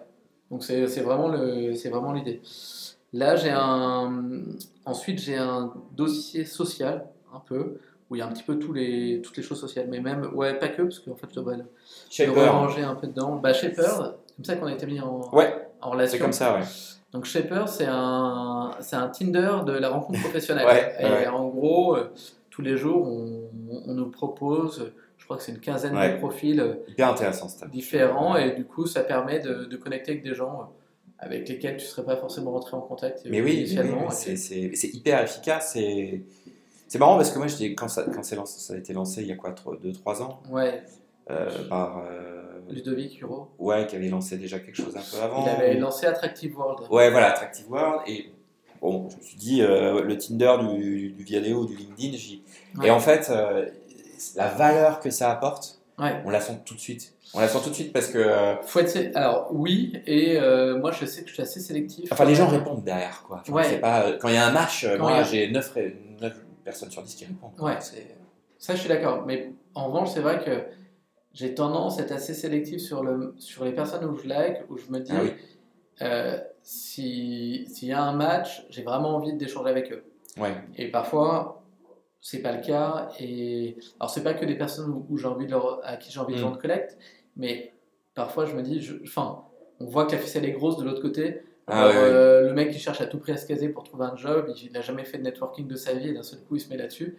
Donc 0.51 0.63
c'est 0.65 0.87
c'est 0.87 1.01
vraiment 1.01 1.29
le, 1.29 1.73
c'est 1.75 1.89
vraiment 1.89 2.13
l'idée. 2.13 2.41
Là, 3.13 3.37
j'ai 3.37 3.51
un. 3.51 4.23
Ensuite, 4.85 5.21
j'ai 5.21 5.37
un 5.37 5.73
dossier 5.97 6.45
social 6.45 7.07
un 7.35 7.41
peu 7.41 7.79
où 8.11 8.17
il 8.17 8.19
y 8.19 8.23
a 8.23 8.27
un 8.27 8.31
petit 8.33 8.43
peu 8.43 8.59
tous 8.59 8.73
les, 8.73 9.21
toutes 9.23 9.37
les 9.37 9.43
choses 9.43 9.61
sociales, 9.61 9.87
mais 9.91 10.01
même 10.01 10.29
ouais 10.35 10.59
pas 10.59 10.69
que 10.69 10.83
parce 10.83 10.99
qu'en 10.99 11.15
fait 11.15 11.29
je 11.31 11.37
devrais 11.37 11.57
le, 11.57 12.41
ranger 12.51 12.83
un 12.83 12.95
peu 12.95 13.07
dedans. 13.07 13.37
Bah 13.37 13.55
Shaper, 13.55 13.83
c'est 14.27 14.35
comme 14.37 14.45
ça 14.45 14.57
qu'on 14.57 14.67
a 14.67 14.73
été 14.73 14.85
mis 14.87 15.01
en, 15.01 15.31
Ouais, 15.35 15.67
en 15.81 15.91
relation. 15.93 16.19
c'est 16.19 16.23
comme 16.23 16.33
ça, 16.35 16.55
ouais. 16.59 16.65
Donc 17.13 17.25
Shaper, 17.25 17.69
c'est 17.69 17.87
un, 17.89 18.73
c'est 18.81 18.97
un 18.97 19.09
Tinder 19.09 19.61
de 19.67 19.73
la 19.73 19.89
rencontre 19.89 20.21
professionnelle. 20.21 20.67
Ouais, 20.71 20.95
et 21.01 21.05
ouais. 21.07 21.27
en 21.29 21.49
gros, 21.49 21.97
euh, 21.97 22.13
tous 22.51 22.61
les 22.61 22.77
jours, 22.77 23.07
on, 23.07 23.49
on 23.87 23.95
nous 23.95 24.11
propose, 24.11 24.93
je 25.17 25.25
crois 25.25 25.39
que 25.39 25.43
c'est 25.43 25.53
une 25.53 25.61
quinzaine 25.61 25.97
Ouais. 25.97 26.13
de 26.15 26.19
profils 26.19 26.61
euh, 26.61 26.75
Hyper 26.89 27.09
intéressant, 27.13 27.47
différents, 27.71 28.37
et 28.37 28.51
du 28.53 28.67
coup, 28.67 28.85
ça 28.87 29.03
permet 29.05 29.41
de, 29.41 29.65
de 29.65 29.77
connecter 29.79 30.13
avec 30.13 30.23
des 30.25 30.35
gens 30.35 30.61
euh, 30.61 30.65
avec 31.23 31.49
lesquels 31.49 31.77
tu 31.77 31.85
ne 31.85 31.89
serais 31.89 32.05
pas 32.05 32.17
forcément 32.17 32.51
rentré 32.51 32.77
en 32.77 32.81
contact 32.81 33.23
Mais 33.25 33.41
oui, 33.41 33.51
oui, 33.53 33.57
initialement. 33.61 34.09
oui, 34.09 34.33
et 34.33 34.37
c'est- 34.37 34.89
hyper 34.89 35.23
efficace. 35.23 35.77
et 35.77 36.23
C'est 36.89 36.99
marrant 36.99 37.17
parce 37.17 37.31
que 37.31 37.39
moi, 37.39 37.47
quand, 37.77 37.89
ça, 37.89 38.05
quand 38.15 38.23
c'est 38.23 38.37
lancé- 38.37 38.61
ça 38.61 38.75
a 38.75 38.77
été 38.77 38.93
lancé 38.93 39.23
il 39.23 39.29
y 39.29 39.33
a 39.33 39.37
quoi, 39.37 39.55
2-3 39.83 40.21
ans, 40.21 40.43
Ouais, 40.51 40.83
euh, 41.31 41.67
par. 41.69 42.05
euh, 42.07 42.43
Ludovic 42.69 43.19
Huro. 43.21 43.49
ouais, 43.59 43.87
qui 43.87 43.97
avait 43.97 44.09
lancé 44.11 44.37
déjà 44.37 44.59
quelque 44.59 44.77
chose 44.77 44.95
un 44.97 45.01
peu 45.01 45.23
avant. 45.23 45.43
Il 45.45 45.49
avait 45.49 45.75
lancé 45.75 46.05
Attractive 46.07 46.55
World. 46.59 46.87
Ouais, 46.91 47.11
voilà, 47.11 47.31
Attractive 47.31 47.71
World. 47.71 48.03
Et 48.09 48.27
bon, 48.83 49.09
je 49.09 49.17
me 49.17 49.23
suis 49.23 49.37
dit, 49.39 49.63
euh, 49.63 50.03
le 50.03 50.19
Tinder 50.19 50.55
du, 50.77 51.11
du 51.13 51.23
Viadeo, 51.25 51.65
du 51.65 51.77
LinkedIn, 51.77 52.17
j'y- 52.17 52.43
Ouais. 52.79 52.89
Et 52.89 52.91
en 52.91 53.01
fait, 53.01 53.29
euh, 53.31 53.67
la 54.37 54.49
valeur 54.49 55.01
que 55.01 55.11
ça 55.11 55.31
apporte, 55.31 55.79
Ouais. 55.99 56.21
on 56.27 56.31
la 56.31 56.41
sent 56.41 56.59
tout 56.65 56.75
de 56.75 56.81
suite. 56.81 57.15
On 57.35 57.41
la 57.41 57.49
sent 57.49 57.59
tout 57.65 57.71
de 57.71 57.75
suite 57.75 57.93
parce 57.93 58.09
que. 58.09 58.19
euh, 58.19 58.57
Faut 58.63 58.81
être 58.81 58.89
sé- 58.91 59.11
Alors, 59.15 59.49
oui, 59.53 59.93
et 60.07 60.39
euh, 60.39 60.79
moi 60.79 60.93
je 60.93 61.07
sais 61.07 61.23
que 61.23 61.29
je 61.29 61.35
suis 61.35 61.43
assez 61.43 61.61
sélectif. 61.61 62.13
Enfin, 62.13 62.25
les 62.25 62.35
gens 62.35 62.47
répondent 62.49 62.85
derrière, 62.85 63.23
quoi. 63.27 63.39
Enfin, 63.41 63.53
Ouais. 63.53 63.79
pas, 63.79 64.03
euh, 64.07 64.19
quand 64.21 64.29
il 64.29 64.35
y 64.35 64.39
a 64.39 64.47
un 64.47 64.53
match, 64.53 64.87
Quand 64.87 64.99
moi, 65.05 65.17
a- 65.19 65.23
j'ai 65.23 65.51
9, 65.51 65.73
personnes 66.65 66.91
sur 66.91 67.03
10 67.03 67.15
qui 67.15 67.25
répondent. 67.25 67.53
Ouais. 67.59 67.79
Ça, 68.59 68.75
je 68.75 68.81
suis 68.81 68.89
d'accord. 68.89 69.25
Mais 69.27 69.53
en 69.75 69.87
revanche, 69.87 70.11
c'est 70.11 70.21
vrai 70.21 70.45
que 70.45 70.63
j'ai 71.33 71.55
tendance 71.55 71.99
à 71.99 72.03
être 72.03 72.13
assez 72.13 72.35
sélectif 72.35 72.81
sur, 72.81 73.03
le, 73.03 73.35
sur 73.39 73.65
les 73.65 73.73
personnes 73.73 74.05
où 74.05 74.17
je 74.17 74.29
like, 74.29 74.59
où 74.69 74.77
je 74.77 74.91
me 74.91 75.01
dis, 75.01 75.11
Ah 75.15 75.21
oui. 75.23 75.33
euh, 76.03 76.39
si- 76.63 77.67
s'il 77.73 77.89
y 77.89 77.93
a 77.93 78.03
un 78.03 78.13
match, 78.13 78.65
j'ai 78.71 78.83
vraiment 78.83 79.17
envie 79.17 79.33
d'échanger 79.33 79.71
avec 79.71 79.91
eux. 79.91 80.05
Ouais. 80.39 80.55
Et 80.77 80.89
parfois, 80.91 81.63
c'est 82.21 82.41
pas 82.41 82.53
le 82.53 82.61
cas. 82.63 83.09
Et 83.19 83.77
alors, 83.99 84.11
c'est 84.11 84.23
pas 84.23 84.35
que 84.35 84.45
des 84.45 84.55
personnes 84.57 84.91
où, 85.09 85.17
j'ai 85.19 85.27
envie 85.27 85.47
de 85.47 85.51
leur, 85.53 85.81
à 85.83 85.97
qui 85.97 86.13
j'ai 86.13 86.21
envie 86.21 86.35
de 86.35 86.39
Mm. 86.39 86.43
vendre 86.43 86.59
collect, 86.59 86.97
mais 87.37 87.73
parfois, 88.15 88.45
je 88.47 88.55
me 88.55 88.63
dis, 88.63 88.81
je- 88.81 88.95
enfin, 89.05 89.43
on 89.81 89.87
voit 89.87 90.07
que 90.07 90.13
la 90.13 90.19
ficelle 90.19 90.45
est 90.45 90.53
grosse 90.53 90.77
de 90.79 90.85
l'autre 90.85 91.03
côté. 91.03 91.43
Ah 91.67 91.85
Alors, 91.89 91.93
euh, 91.97 92.49
le 92.49 92.55
mec 92.55 92.71
qui 92.73 92.79
cherche 92.79 93.01
à 93.01 93.07
tout 93.07 93.19
prix 93.19 93.33
à 93.33 93.37
se 93.37 93.47
caser 93.47 93.69
pour 93.69 93.85
trouver 93.85 94.05
un 94.07 94.17
job, 94.17 94.53
il 94.63 94.73
n'a 94.73 94.81
jamais 94.81 95.05
fait 95.05 95.19
de 95.19 95.23
networking 95.23 95.67
de 95.69 95.77
sa 95.77 95.95
vie 95.95 96.09
et 96.09 96.13
d'un 96.13 96.23
seul 96.25 96.41
coup 96.41 96.57
il 96.57 96.61
se 96.61 96.69
met 96.69 96.77
là-dessus. 96.77 97.17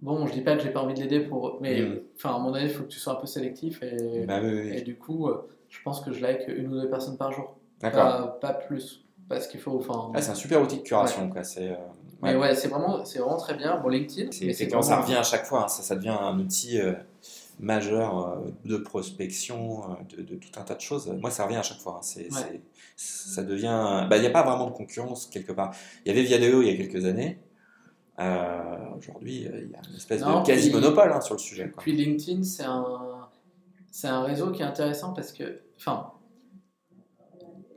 Bon, 0.00 0.26
je 0.26 0.32
dis 0.32 0.40
pas 0.40 0.56
que 0.56 0.62
j'ai 0.62 0.70
pas 0.70 0.80
envie 0.80 0.94
de 0.94 1.00
l'aider 1.00 1.20
pour, 1.20 1.58
mais 1.60 1.82
Mm. 1.82 2.00
enfin 2.16 2.34
à 2.34 2.38
mon 2.38 2.54
avis, 2.54 2.66
il 2.66 2.70
faut 2.72 2.82
que 2.84 2.88
tu 2.88 2.98
sois 2.98 3.12
un 3.12 3.16
peu 3.16 3.26
sélectif 3.26 3.82
et, 3.82 4.24
Bah 4.26 4.40
oui, 4.42 4.70
et 4.74 4.80
du 4.82 4.96
coup, 4.96 5.28
euh, 5.28 5.48
je 5.68 5.78
pense 5.82 6.00
que 6.00 6.10
je 6.12 6.20
like 6.20 6.42
une 6.48 6.68
ou 6.68 6.80
deux 6.80 6.88
personnes 6.88 7.16
par 7.18 7.32
jour, 7.32 7.56
pas, 7.80 8.38
pas 8.40 8.54
plus, 8.54 9.04
parce 9.28 9.46
qu'il 9.46 9.60
faut, 9.60 9.76
enfin. 9.76 10.10
Ah, 10.14 10.22
c'est 10.22 10.30
un 10.32 10.34
super 10.34 10.60
outil 10.62 10.78
de 10.78 10.82
curation, 10.82 11.28
quoi. 11.30 11.44
C'est, 11.44 11.68
euh, 11.68 11.74
mais 12.22 12.34
ouais. 12.34 12.54
c'est 12.54 12.68
vraiment, 12.68 13.04
c'est 13.04 13.18
vraiment 13.20 13.36
très 13.36 13.54
bien. 13.54 13.78
Bon, 13.78 13.88
LinkedIn, 13.88 14.32
C'est 14.32 14.46
mais 14.46 14.52
ça 14.82 15.00
revient 15.00 15.14
à 15.16 15.22
chaque 15.22 15.44
fois. 15.44 15.64
hein. 15.64 15.68
Ça, 15.68 15.82
ça 15.82 15.94
devient 15.96 16.16
un 16.18 16.38
outil 16.38 16.80
majeur 17.60 18.26
euh, 18.26 18.50
de 18.64 18.76
prospection, 18.76 19.82
euh, 19.92 20.16
de, 20.16 20.22
de 20.22 20.34
tout 20.36 20.50
un 20.58 20.62
tas 20.62 20.74
de 20.74 20.80
choses. 20.80 21.06
Moi, 21.20 21.30
ça 21.30 21.44
revient 21.44 21.56
à 21.56 21.62
chaque 21.62 21.78
fois. 21.78 21.96
hein. 21.98 22.02
C'est, 22.02 22.32
Ouais. 22.32 22.62
ça 22.96 23.42
devient. 23.44 24.06
bah, 24.08 24.16
Il 24.16 24.20
n'y 24.22 24.26
a 24.26 24.30
pas 24.30 24.42
vraiment 24.42 24.66
de 24.66 24.72
concurrence 24.74 25.26
quelque 25.26 25.52
part. 25.52 25.74
Il 26.04 26.08
y 26.08 26.10
avait 26.12 26.22
Viadeo 26.26 26.62
il 26.62 26.68
y 26.68 26.70
a 26.72 26.76
quelques 26.76 27.04
années. 27.04 27.38
Euh, 28.18 28.76
Aujourd'hui, 28.98 29.36
il 29.36 29.42
y 29.42 29.46
a 29.48 29.56
une 29.88 29.96
espèce 29.96 30.20
Non, 30.22 30.40
de 30.42 30.46
quasi 30.46 30.70
puis- 30.70 30.78
monopole 30.80 31.10
hein, 31.12 31.20
sur 31.20 31.34
le 31.34 31.38
sujet. 31.40 31.70
quoi. 31.70 31.82
Puis 31.82 31.92
LinkedIn, 31.92 32.42
c'est 32.42 32.64
un, 32.64 33.28
c'est 33.90 34.08
un 34.08 34.22
réseau 34.22 34.50
qui 34.52 34.60
est 34.62 34.66
intéressant 34.66 35.12
parce 35.14 35.32
que, 35.32 35.60
enfin, 35.78 36.12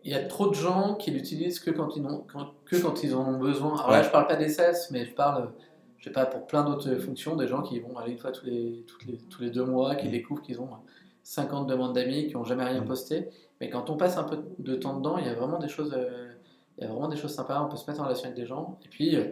il 0.03 0.11
y 0.11 0.15
a 0.15 0.23
trop 0.25 0.47
de 0.49 0.53
gens 0.53 0.95
qui 0.95 1.11
l'utilisent 1.11 1.59
que 1.61 1.71
quand 1.71 1.95
ils, 1.95 2.05
ont, 2.05 2.25
quand, 2.31 2.51
que 2.65 2.75
quand 2.75 3.03
ils 3.03 3.15
en 3.15 3.25
ont 3.35 3.37
besoin. 3.39 3.75
Alors 3.77 3.91
là, 3.91 4.03
je 4.03 4.09
parle 4.09 4.27
pas 4.27 4.35
des 4.35 4.49
SAS, 4.49 4.91
mais 4.91 5.05
je 5.05 5.13
parle, 5.13 5.53
je 6.03 6.09
sais 6.09 6.13
pas, 6.13 6.25
pour 6.25 6.45
plein 6.45 6.65
d'autres 6.65 6.95
fonctions, 6.97 7.37
des 7.37 7.47
gens 7.47 7.61
qui 7.61 7.79
vont 7.79 7.97
aller 7.97 8.11
une 8.11 8.17
fois 8.17 8.33
tous 8.33 8.45
les, 8.45 8.83
toutes 8.87 9.05
les, 9.05 9.17
tous 9.29 9.41
les 9.41 9.49
deux 9.51 9.63
mois, 9.63 9.95
qui 9.95 10.07
Mm. 10.09 10.11
découvrent 10.11 10.41
qu'ils 10.41 10.59
ont 10.59 10.67
50 11.23 11.65
demandes 11.65 11.93
d'amis, 11.95 12.27
qui 12.27 12.33
n'ont 12.33 12.43
jamais 12.43 12.65
rien 12.65 12.81
Mm. 12.81 12.85
posté. 12.87 13.29
Mais 13.61 13.69
quand 13.69 13.89
on 13.89 13.95
passe 13.95 14.17
un 14.17 14.25
peu 14.25 14.39
de 14.59 14.75
temps 14.75 14.97
dedans, 14.97 15.17
il 15.17 15.25
y 15.25 15.29
a 15.29 15.33
vraiment 15.33 15.59
des 15.59 15.69
choses, 15.69 15.93
euh, 15.95 16.33
il 16.77 16.83
y 16.83 16.85
a 16.85 16.89
vraiment 16.89 17.07
des 17.07 17.15
choses 17.15 17.33
sympas. 17.33 17.63
On 17.65 17.69
peut 17.69 17.77
se 17.77 17.89
mettre 17.89 18.01
en 18.01 18.03
relation 18.03 18.25
avec 18.25 18.35
des 18.37 18.45
gens. 18.45 18.77
Et 18.83 18.89
puis, 18.89 19.15
euh, 19.15 19.27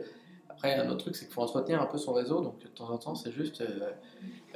après, 0.50 0.76
un 0.76 0.88
autre 0.90 1.00
truc, 1.00 1.18
c'est 1.18 1.26
qu'il 1.26 1.34
faut 1.34 1.42
entretenir 1.42 1.82
un 1.82 1.88
peu 1.88 1.98
son 1.98 2.14
réseau. 2.14 2.40
Donc, 2.40 2.60
de 2.64 2.68
temps 2.70 2.90
en 2.90 2.98
temps, 2.98 3.16
c'est 3.16 3.34
juste 3.34 3.60
euh, 3.60 3.90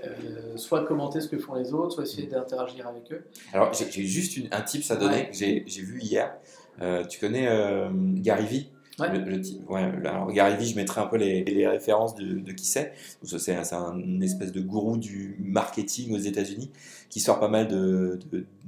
euh, 0.05 0.55
soit 0.55 0.85
commenter 0.85 1.19
ce 1.19 1.27
que 1.27 1.37
font 1.37 1.55
les 1.55 1.73
autres, 1.73 1.95
soit 1.95 2.03
essayer 2.03 2.27
d'interagir 2.27 2.87
avec 2.87 3.11
eux. 3.11 3.25
Alors, 3.51 3.73
j'ai 3.73 3.89
juste 4.05 4.37
une- 4.37 4.47
un 4.53 4.61
tips 4.61 4.89
à 4.91 4.95
donner 4.95 5.15
Ouais. 5.15 5.29
que 5.29 5.35
j'ai 5.35 5.63
j'ai 5.67 5.81
vu 5.81 5.99
hier. 6.01 6.33
Tu 7.09 7.19
connais 7.19 7.47
Gary 8.15 8.45
Vee? 8.45 8.69
Ouais. 8.99 9.11
Le- 9.11 9.25
le 9.25 9.41
ouais, 9.67 9.81
alors 10.05 10.31
Gary 10.31 10.65
je 10.65 10.75
mettrai 10.75 11.01
un 11.01 11.07
peu 11.07 11.17
les, 11.17 11.67
références 11.67 12.15
de, 12.15 12.51
qui 12.53 12.65
c'est. 12.65 12.93
C'est 13.23 13.73
un 13.73 14.21
espèce 14.21 14.51
de 14.51 14.61
gourou 14.61 14.97
du 14.97 15.35
marketing 15.39 16.15
aux 16.15 16.19
États-Unis 16.19 16.71
qui 17.09 17.19
sort 17.19 17.39
pas 17.39 17.47
mal 17.47 17.67
de, 17.67 18.19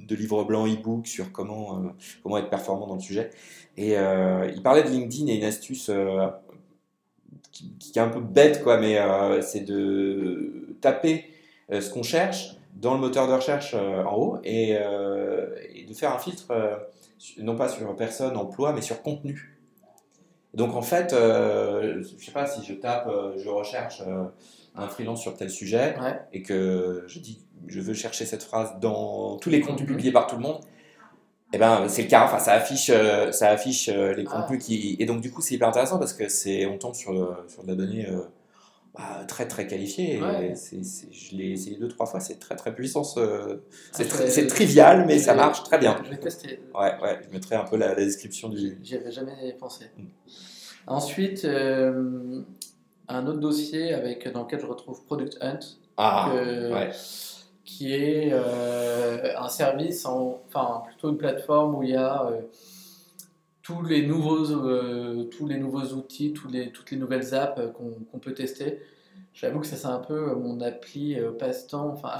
livres 0.10 0.44
blancs 0.44 0.70
e-book 0.70 1.08
sur 1.08 1.32
comment, 1.32 1.78
euh, 1.78 1.90
comment 2.24 2.38
être 2.38 2.50
performant 2.50 2.88
dans 2.88 2.96
le 2.96 3.02
sujet. 3.02 3.30
Et 3.78 3.98
euh, 3.98 4.50
il 4.54 4.62
parlait 4.62 4.84
de 4.84 4.90
LinkedIn 4.90 5.28
et 5.28 5.36
une 5.36 5.44
astuce 5.44 5.90
euh, 5.90 6.28
qui, 7.52 7.92
est 7.96 8.00
un 8.00 8.10
peu 8.10 8.20
bête, 8.20 8.64
quoi, 8.64 8.78
mais 8.78 8.98
c'est 9.42 9.62
de 9.62 10.76
taper 10.82 11.26
ce 11.72 11.90
qu'on 11.90 12.04
cherche 12.04 12.56
dans 12.76 12.94
le 12.94 13.00
moteur 13.00 13.28
de 13.28 13.34
recherche 13.34 13.74
en 13.74 14.16
haut 14.16 14.38
et, 14.44 14.74
de 14.76 15.94
faire 15.94 16.14
un 16.14 16.20
filtre, 16.20 16.54
non 17.40 17.56
pas 17.56 17.70
sur 17.70 17.96
personne, 17.96 18.38
emploi, 18.38 18.74
mais 18.74 18.82
sur 18.82 19.02
contenu. 19.02 19.57
Donc 20.54 20.76
en 20.76 20.82
fait, 20.82 21.14
euh, 21.14 22.02
je 22.02 22.26
sais 22.26 22.32
pas 22.32 22.46
si 22.48 22.64
je 22.66 22.74
tape, 22.74 23.08
euh, 23.08 23.34
je 23.38 23.50
recherche 23.50 24.02
euh, 24.08 24.24
un 24.76 24.88
freelance 24.88 25.22
sur 25.22 25.36
tel 25.36 25.50
sujet 25.50 25.96
Ouais. 26.02 26.20
et 26.34 26.42
que 26.42 27.04
je 27.08 27.20
dis 27.20 27.44
je 27.68 27.80
veux 27.82 27.94
chercher 27.94 28.26
cette 28.26 28.44
phrase 28.44 28.74
dans 28.80 29.38
tous 29.38 29.50
les 29.50 29.60
contenus 29.62 29.82
Mhm. 29.90 29.96
publiés 29.96 30.12
par 30.12 30.26
tout 30.28 30.36
le 30.38 30.42
monde, 30.42 30.60
et 31.54 31.58
ben 31.58 31.88
c'est 31.90 32.04
le 32.04 32.08
cas. 32.08 32.24
Enfin, 32.26 32.40
ça 32.40 32.54
affiche, 32.54 32.90
euh, 32.94 33.32
ça 33.32 33.50
affiche 33.50 33.88
les 33.90 34.24
Ah. 34.30 34.42
contenus 34.42 34.64
qui 34.64 34.96
et 35.00 35.06
donc 35.06 35.22
du 35.22 35.32
coup 35.32 35.42
c'est 35.42 35.56
hyper 35.56 35.68
intéressant 35.68 35.98
parce 36.00 36.14
que 36.14 36.28
c'est 36.30 36.66
on 36.66 36.78
tombe 36.78 36.96
sur 36.96 37.12
sur 37.48 37.64
de 37.64 37.68
la 37.70 37.76
donnée 37.76 38.08
bah, 38.98 39.24
très 39.28 39.48
très 39.48 39.68
qualifiée. 39.68 40.16
Et 40.16 40.22
Ouais. 40.22 40.54
je 40.56 41.36
l'ai 41.36 41.52
essayé 41.52 41.78
deux 41.78 41.88
trois 41.88 42.06
fois, 42.06 42.20
c'est 42.20 42.40
très 42.40 42.56
très 42.56 42.74
puissant. 42.74 43.04
ce- 43.04 43.60
C'est 43.92 44.08
Ah, 44.12 44.28
c'est 44.28 44.48
trivial, 44.48 45.06
mais 45.06 45.20
ça 45.20 45.34
marche 45.36 45.64
très 45.64 45.78
bien. 45.78 46.00
Je 46.04 46.10
vais 46.10 46.18
tester. 46.18 46.60
Ouais, 46.74 46.94
ouais, 47.02 47.20
je 47.28 47.34
mettrai 47.34 47.56
un 47.56 47.64
peu 47.66 47.78
la, 47.78 47.90
la 47.90 47.96
description 47.96 48.50
du. 48.50 48.78
J'y 48.84 48.96
avais 48.96 49.12
jamais 49.12 49.56
pensé. 49.60 49.86
Mm. 49.98 50.06
Ensuite, 50.88 51.44
euh, 51.46 52.42
un 53.10 53.28
autre 53.28 53.40
dossier 53.40 53.94
avec, 53.94 54.32
dans 54.32 54.44
lequel 54.44 54.60
je 54.62 54.66
retrouve 54.66 55.04
Product 55.06 55.38
Hunt, 55.42 55.60
Ah, 55.98 56.32
que- 56.32 56.74
ouais. 56.74 56.90
qui 57.66 57.94
est 57.94 58.30
euh, 58.32 59.38
un 59.38 59.50
service, 59.50 60.06
en, 60.06 60.42
enfin 60.48 60.84
plutôt 60.88 61.10
une 61.10 61.18
plateforme 61.18 61.76
où 61.76 61.84
il 61.84 61.90
y 61.90 61.96
a 61.96 62.26
euh, 62.28 62.42
tous, 63.68 63.84
les 63.84 64.08
nouveaux, 64.08 64.50
euh, 64.52 65.26
tous 65.26 65.46
les 65.46 65.58
nouveaux 65.58 65.94
outils, 65.94 66.32
tous 66.32 66.48
les, 66.48 66.72
toutes 66.72 66.90
les 66.92 66.98
nouvelles 66.98 67.36
apps 67.36 67.62
qu'on 67.74 68.20
peut 68.20 68.34
tester. 68.34 68.80
J'avoue 69.34 69.60
que 69.60 69.68
ça 69.68 69.76
c'est 69.76 69.88
un 69.88 70.00
peu 70.00 70.34
mon 70.36 70.62
appli 70.62 71.20
euh, 71.20 71.32
passe-temps. 71.32 71.90
Enfin, 71.90 72.12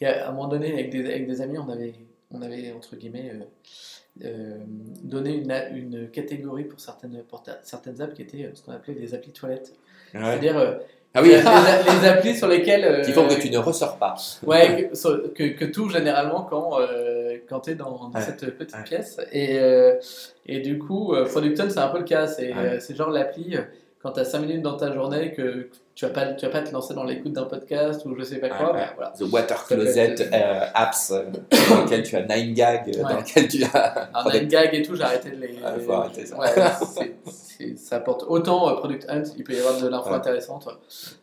alors, 0.00 0.26
à 0.26 0.28
un 0.28 0.32
moment 0.32 0.48
donné, 0.48 0.72
avec 0.72 0.90
des, 0.90 1.04
avec 1.04 1.26
des 1.26 1.40
amis, 1.40 1.58
on 1.58 1.68
avait, 1.68 1.94
on 2.30 2.40
avait 2.40 2.72
entre 2.72 2.94
guillemets 2.96 3.32
euh, 3.34 4.24
euh, 4.24 4.58
donné 5.02 5.34
une, 5.34 5.52
une 5.74 6.10
catégorie 6.10 6.64
pour 6.64 6.80
certaines, 6.80 7.22
pour 7.24 7.42
ta- 7.42 7.60
certaines 7.62 8.00
apps 8.00 8.14
qui 8.14 8.22
étaient 8.22 8.50
ce 8.54 8.62
qu'on 8.62 8.72
appelait 8.72 8.94
des 8.94 9.12
applis 9.12 9.32
toilettes. 9.32 9.74
Ouais. 10.14 10.20
C'est-à-dire 10.20 10.78
Ah 11.16 11.22
oui, 11.22 11.28
les, 11.30 11.36
les 11.36 12.08
applis 12.08 12.36
sur 12.36 12.46
lesquelles. 12.46 12.84
euh, 12.84 13.00
qui 13.02 13.12
font 13.12 13.26
que 13.26 13.34
tu 13.40 13.50
ne 13.50 13.58
ressors 13.58 13.96
pas. 13.96 14.14
Ouais, 14.46 14.90
que, 14.92 15.28
que, 15.28 15.44
que 15.56 15.64
tout 15.64 15.88
généralement 15.88 16.42
quand, 16.48 16.78
euh, 16.80 17.38
quand 17.48 17.60
tu 17.60 17.70
es 17.70 17.74
dans, 17.74 17.90
dans 17.90 18.10
Ouais, 18.14 18.20
cette 18.24 18.56
petite 18.56 18.76
ouais. 18.76 18.84
pièce. 18.84 19.16
Et, 19.32 19.58
euh, 19.58 19.94
et 20.46 20.60
du 20.60 20.78
coup, 20.78 21.14
euh, 21.14 21.24
Producton, 21.24 21.66
c'est 21.70 21.78
un 21.78 21.88
peu 21.88 21.98
le 21.98 22.04
cas. 22.04 22.26
C'est 22.26 22.52
Ouais. 22.54 22.78
euh, 22.90 22.94
genre 22.94 23.10
l'appli, 23.10 23.56
quand 24.06 24.12
tu 24.12 24.20
as 24.20 24.24
5 24.24 24.38
minutes 24.40 24.62
dans 24.62 24.76
ta 24.76 24.92
journée, 24.92 25.32
que 25.32 25.68
tu 25.96 26.04
vas 26.06 26.12
pas, 26.12 26.26
tu 26.34 26.46
vas 26.46 26.52
pas 26.52 26.62
te 26.62 26.70
lancer 26.72 26.94
dans 26.94 27.02
l'écoute 27.02 27.32
d'un 27.32 27.44
podcast 27.46 28.04
ou 28.06 28.14
je 28.16 28.22
sais 28.22 28.36
pas 28.38 28.48
quoi. 28.50 28.66
Ouais, 28.72 28.72
ouais. 28.74 28.86
bah, 28.86 28.92
voilà. 28.94 29.10
The 29.18 29.22
Water 29.32 29.64
Closet 29.64 30.00
être- 30.12 30.32
euh, 30.32 30.66
apps 30.74 31.10
euh, 31.10 31.24
dans 31.70 31.82
lequel 31.82 32.02
tu 32.04 32.14
as 32.16 32.22
9gag, 32.22 32.96
euh, 32.98 33.02
dans 33.02 33.16
lequel 33.16 33.48
tu 33.48 33.64
as. 33.64 34.08
Un 34.14 34.22
Product- 34.28 34.48
gag 34.50 34.74
et 34.74 34.82
tout, 34.82 34.94
j'ai 34.94 35.02
arrêté 35.02 35.30
de 35.30 35.36
les. 35.36 35.56
Ah, 35.64 35.74
faut 35.78 35.92
arrêter 35.92 36.24
ça. 36.26 36.36
Ça 37.76 37.96
apporte 37.96 38.24
autant 38.28 38.68
euh, 38.68 38.74
Product 38.74 39.06
Hunt, 39.08 39.22
il 39.36 39.42
peut 39.44 39.54
y 39.54 39.58
avoir 39.58 39.80
de 39.80 39.88
l'info 39.88 40.10
intéressante, 40.12 40.68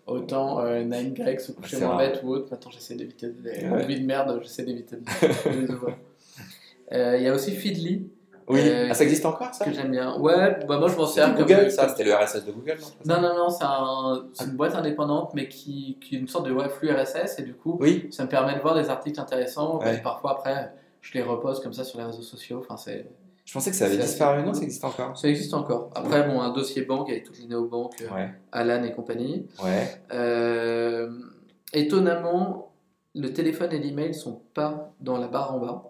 autant 0.07 0.59
euh, 0.65 0.83
9gag, 0.83 1.39
se 1.39 1.51
coucher 1.51 1.77
C'est 1.77 1.85
moins 1.85 1.95
rare. 1.95 1.99
bête 1.99 2.21
ou 2.23 2.31
autre. 2.33 2.47
Maintenant, 2.51 2.71
j'essaie 2.71 2.95
d'éviter 2.95 3.27
vie 3.87 3.99
de 4.01 4.05
merde, 4.05 4.39
j'essaie 4.41 4.63
d'éviter 4.63 4.95
de 4.97 5.49
les 5.61 5.71
ouvrir. 5.71 5.95
Euh, 6.91 7.17
Il 7.17 7.23
y 7.23 7.27
a 7.27 7.33
aussi 7.33 7.51
Feedly, 7.51 8.07
Oui, 8.49 8.59
Euh, 8.63 8.87
ah, 8.91 8.93
ça 8.93 9.03
existe 9.03 9.25
encore 9.25 9.53
ça 9.53 9.65
que 9.65 9.71
j'aime 9.73 9.91
bien. 9.91 10.17
Ouais, 10.19 10.59
bah 10.67 10.77
moi 10.77 10.89
je 10.89 10.95
m'en 10.97 11.05
sers. 11.07 11.33
Google, 11.35 11.71
ça, 11.71 11.87
c'était 11.89 12.03
le 12.03 12.13
RSS 12.13 12.45
de 12.45 12.51
Google, 12.51 12.77
non 13.05 13.15
Non, 13.15 13.21
non, 13.21 13.35
non, 13.37 13.49
c'est 13.49 13.63
un- 13.63 14.25
c'est 14.33 14.45
une 14.45 14.57
boîte 14.57 14.75
indépendante, 14.75 15.31
mais 15.33 15.47
qui, 15.47 15.97
qui 16.01 16.15
est 16.15 16.19
une 16.19 16.27
sorte 16.27 16.45
de 16.47 16.51
ouais, 16.53 16.69
flux 16.69 16.91
RSS, 16.91 17.39
et 17.39 17.43
du 17.43 17.53
coup, 17.53 17.77
Oui, 17.79 18.07
ça 18.11 18.23
me 18.23 18.29
permet 18.29 18.55
de 18.55 18.59
voir 18.61 18.75
des 18.75 18.89
articles 18.89 19.19
intéressants, 19.19 19.79
Ouais. 19.79 19.95
et 19.95 20.01
parfois 20.01 20.31
après, 20.31 20.73
je 21.01 21.13
les 21.13 21.21
repose 21.23 21.61
comme 21.61 21.73
ça 21.73 21.83
sur 21.83 21.99
les 21.99 22.05
réseaux 22.05 22.21
sociaux. 22.21 22.59
Enfin, 22.59 22.77
c'est. 22.77 23.07
je 23.45 23.53
pensais 23.53 23.71
que 23.71 23.75
ça 23.75 23.85
avait 23.85 23.95
C'est 23.95 24.01
assez 24.01 24.09
disparu, 24.11 24.43
non. 24.43 24.53
Ça 24.53 24.63
existe 24.63 24.83
encore? 24.85 25.17
Ça 25.17 25.27
existe 25.27 25.53
encore. 25.53 25.89
Après, 25.95 26.23
bon, 26.27 26.41
un 26.41 26.51
dossier 26.51 26.83
banque 26.83 27.09
avec 27.09 27.23
toutes 27.25 27.39
les 27.39 27.47
néobanques, 27.47 28.01
euh, 28.01 28.13
Ouais, 28.15 28.29
Alan 28.51 28.83
et 28.83 28.91
compagnie. 28.93 29.47
ouais. 29.63 29.87
Euh, 30.13 31.09
étonnamment, 31.73 32.71
le 33.15 33.31
téléphone 33.33 33.71
et 33.73 33.79
l'email 33.79 34.13
sont 34.13 34.41
pas 34.53 34.91
dans 34.99 35.17
la 35.17 35.27
barre 35.27 35.53
en 35.55 35.59
bas. 35.59 35.83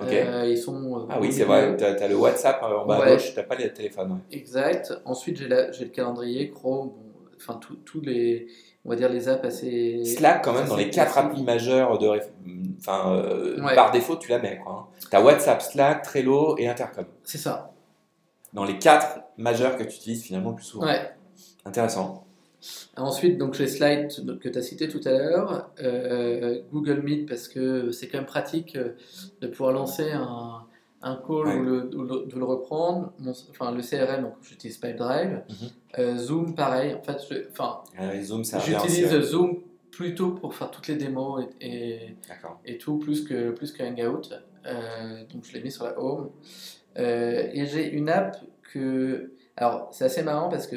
Euh, 0.00 0.46
ils 0.48 0.58
sont. 0.58 0.98
euh, 1.00 1.06
Ah 1.08 1.18
oui, 1.20 1.32
c'est 1.32 1.44
vrai, 1.44 1.74
t'as 1.76 1.92
as 1.94 2.08
le 2.08 2.16
WhatsApp 2.16 2.60
euh, 2.62 2.66
en 2.80 2.86
bas 2.86 2.96
à 2.96 3.00
Ouais. 3.00 3.12
gauche, 3.12 3.34
t'as 3.34 3.42
pas 3.44 3.54
les 3.54 3.72
téléphones. 3.72 4.12
ouais. 4.12 4.36
Exact. 4.36 4.92
Ensuite, 5.04 5.38
j'ai 5.38 5.48
le 5.48 5.90
calendrier, 5.90 6.50
Chrome, 6.50 6.92
enfin 7.36 7.58
tous 7.84 8.00
les, 8.02 8.46
on 8.84 8.90
va 8.90 8.96
dire 8.96 9.08
les 9.08 9.28
apps 9.28 9.44
assez. 9.44 10.04
Slack, 10.04 10.44
quand 10.44 10.52
même, 10.52 10.68
dans 10.68 10.76
les 10.76 10.90
quatre 10.90 11.16
applis 11.16 11.42
majeures 11.42 11.96
de 11.98 12.08
enfin, 12.78 13.14
euh, 13.16 13.62
Ouais. 13.64 13.74
par 13.74 13.90
défaut, 13.90 14.16
tu 14.16 14.28
la 14.30 14.38
mets. 14.38 14.60
quoi. 14.62 14.86
hein. 14.92 14.98
T'as 15.10 15.22
WhatsApp, 15.22 15.62
Slack, 15.62 16.02
Trello 16.02 16.56
et 16.58 16.68
Intercom. 16.68 17.06
C'est 17.24 17.38
ça. 17.38 17.72
Dans 18.52 18.64
les 18.64 18.78
quatre 18.78 19.20
majeures 19.38 19.76
que 19.76 19.82
tu 19.82 19.96
utilises 19.96 20.24
finalement 20.24 20.50
le 20.50 20.56
plus 20.56 20.64
souvent. 20.64 20.86
Ouais. 20.86 21.10
Intéressant. 21.64 22.25
Ensuite, 22.96 23.38
donc 23.38 23.54
j'ai 23.54 23.66
Slide 23.66 24.08
que 24.40 24.48
tu 24.48 24.58
as 24.58 24.62
cité 24.62 24.88
tout 24.88 25.00
à 25.04 25.10
l'heure, 25.12 25.70
euh, 25.82 26.60
Google 26.72 27.02
Meet 27.02 27.28
parce 27.28 27.48
que 27.48 27.90
c'est 27.92 28.08
quand 28.08 28.18
même 28.18 28.26
pratique 28.26 28.76
euh, 28.76 28.90
de 29.40 29.46
pouvoir 29.48 29.72
lancer 29.72 30.10
un, 30.12 30.62
un 31.02 31.16
call 31.16 31.46
Ouais. 31.46 31.54
ou, 31.56 31.62
le, 31.62 31.96
ou 31.96 32.02
le- 32.02 32.26
de 32.26 32.36
le 32.38 32.44
reprendre. 32.44 33.12
Mon- 33.18 33.34
enfin, 33.50 33.70
le 33.72 33.82
CRM, 33.82 34.22
donc 34.22 34.34
j'utilise 34.42 34.78
Pipedrive. 34.78 35.42
Euh, 35.98 36.16
Zoom, 36.16 36.54
pareil. 36.54 36.94
En 36.94 37.02
fait, 37.02 37.18
je- 37.30 37.50
enfin, 37.50 37.80
Zoom, 38.22 38.44
ça 38.44 38.58
revient 38.58 38.76
aussi, 38.76 38.88
j'utilise 38.88 39.12
ouais. 39.12 39.22
Zoom 39.22 39.60
plutôt 39.90 40.30
pour 40.32 40.54
faire 40.54 40.70
toutes 40.70 40.88
les 40.88 40.96
démos 40.96 41.44
et, 41.60 42.16
et, 42.64 42.78
tout, 42.78 42.98
plus 42.98 43.22
que, 43.24 43.50
plus 43.52 43.72
que 43.72 43.82
Hangout. 43.82 44.30
Euh, 44.66 45.22
donc 45.32 45.44
je 45.44 45.52
l'ai 45.54 45.62
mis 45.62 45.70
sur 45.70 45.84
la 45.84 45.98
home. 46.00 46.30
Et 46.96 47.66
j'ai 47.66 47.90
une 47.90 48.08
app 48.08 48.36
que. 48.72 49.32
Alors 49.56 49.88
c'est 49.92 50.04
assez 50.04 50.22
marrant 50.22 50.48
parce 50.48 50.66
que 50.66 50.76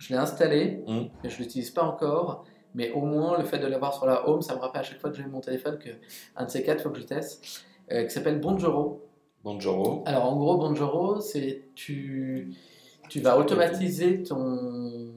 je 0.00 0.08
l'ai 0.12 0.18
installée, 0.18 0.82
Mhm. 0.88 1.08
mais 1.22 1.28
je 1.30 1.36
ne 1.38 1.42
l'utilise 1.44 1.70
pas 1.70 1.82
encore. 1.84 2.44
Mais 2.74 2.90
au 2.92 3.00
moins 3.02 3.36
le 3.38 3.44
fait 3.44 3.58
de 3.58 3.66
l'avoir 3.66 3.92
sur 3.94 4.06
la 4.06 4.28
home, 4.28 4.42
ça 4.42 4.54
me 4.54 4.60
rappelle 4.60 4.80
à 4.80 4.84
chaque 4.84 4.98
fois 5.00 5.10
que 5.10 5.16
j'ai 5.16 5.24
mon 5.26 5.40
téléphone 5.40 5.78
que 5.78 5.90
un 6.36 6.44
de 6.46 6.50
ces 6.50 6.62
quatre, 6.62 6.80
il 6.80 6.82
faut 6.82 6.90
que 6.90 6.98
je 7.00 7.04
teste. 7.06 7.64
euh, 7.92 8.04
qui 8.04 8.10
s'appelle 8.10 8.38
Bonjoro. 8.40 9.04
Bonjour. 9.42 10.04
Alors 10.06 10.26
en 10.32 10.36
gros, 10.36 10.56
Bonjoro, 10.58 11.20
c'est 11.20 11.64
tu, 11.74 12.54
tu 13.08 13.18
vas 13.20 13.36
automatiser 13.36 14.22
ton, 14.22 15.12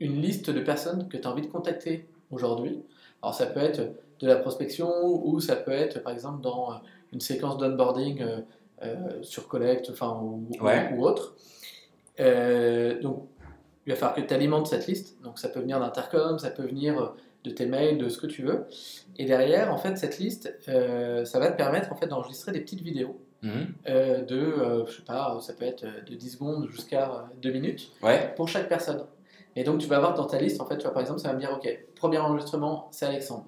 une 0.00 0.20
liste 0.22 0.50
de 0.50 0.60
personnes 0.60 1.08
que 1.08 1.16
tu 1.16 1.26
as 1.26 1.30
envie 1.32 1.42
de 1.42 1.48
contacter 1.50 2.08
aujourd'hui. 2.30 2.82
Alors 3.22 3.34
ça 3.34 3.46
peut 3.46 3.58
être 3.60 3.80
de 4.20 4.26
la 4.28 4.36
prospection 4.36 4.90
ou 5.04 5.40
ça 5.40 5.56
peut 5.56 5.72
être 5.72 6.02
par 6.04 6.12
exemple 6.12 6.40
dans 6.40 6.70
euh, 6.72 6.76
une 7.12 7.20
séquence 7.20 7.58
d'onboarding 7.58 8.22
euh, 8.22 8.40
euh, 8.84 9.22
sur 9.22 9.48
Collect 9.48 9.90
enfin, 9.90 10.16
ou, 10.22 10.46
ou- 10.50 10.64
Ouais. 10.64 10.92
ou 10.96 11.02
autre. 11.04 11.34
Euh, 12.20 13.00
donc 13.00 13.26
il 13.86 13.90
va 13.92 13.96
falloir 13.96 14.14
que 14.14 14.20
tu 14.22 14.32
alimentes 14.34 14.66
cette 14.66 14.86
liste. 14.86 15.20
Donc 15.22 15.38
ça 15.38 15.48
peut 15.48 15.60
venir 15.60 15.78
d'Intercom, 15.80 16.38
ça 16.38 16.50
peut 16.50 16.64
venir 16.64 17.14
de 17.44 17.50
tes 17.50 17.66
mails, 17.66 17.98
de 17.98 18.08
ce 18.08 18.18
que 18.18 18.26
tu 18.26 18.42
veux. 18.42 18.64
Et 19.18 19.26
derrière, 19.26 19.72
en 19.72 19.76
fait, 19.76 19.96
cette 19.96 20.18
liste, 20.18 20.54
euh, 20.68 21.24
ça 21.26 21.38
va 21.38 21.50
te 21.50 21.56
permettre 21.56 21.92
en 21.92 21.96
fait 21.96 22.06
d'enregistrer 22.06 22.52
des 22.52 22.60
petites 22.60 22.80
vidéos 22.80 23.20
Mhm. 23.42 23.66
euh, 23.90 24.22
de, 24.22 24.36
euh, 24.40 24.86
je 24.86 24.96
sais 24.96 25.02
pas, 25.02 25.36
ça 25.42 25.52
peut 25.52 25.66
être 25.66 25.84
de 26.08 26.14
10 26.14 26.30
secondes 26.30 26.66
jusqu'à 26.70 27.26
2 27.42 27.50
minutes 27.52 27.92
Ouais. 28.02 28.32
pour 28.36 28.48
chaque 28.48 28.68
personne. 28.70 29.04
Et 29.56 29.64
donc 29.64 29.80
tu 29.80 29.86
vas 29.86 29.96
avoir 29.98 30.14
dans 30.14 30.24
ta 30.24 30.38
liste, 30.38 30.60
en 30.62 30.64
fait, 30.66 30.78
tu 30.78 30.84
vois, 30.84 30.92
par 30.94 31.02
exemple, 31.02 31.20
ça 31.20 31.28
va 31.28 31.34
me 31.34 31.40
dire, 31.40 31.52
ok, 31.54 31.68
premier 31.94 32.16
enregistrement, 32.18 32.88
c'est 32.90 33.04
Alexandre. 33.04 33.44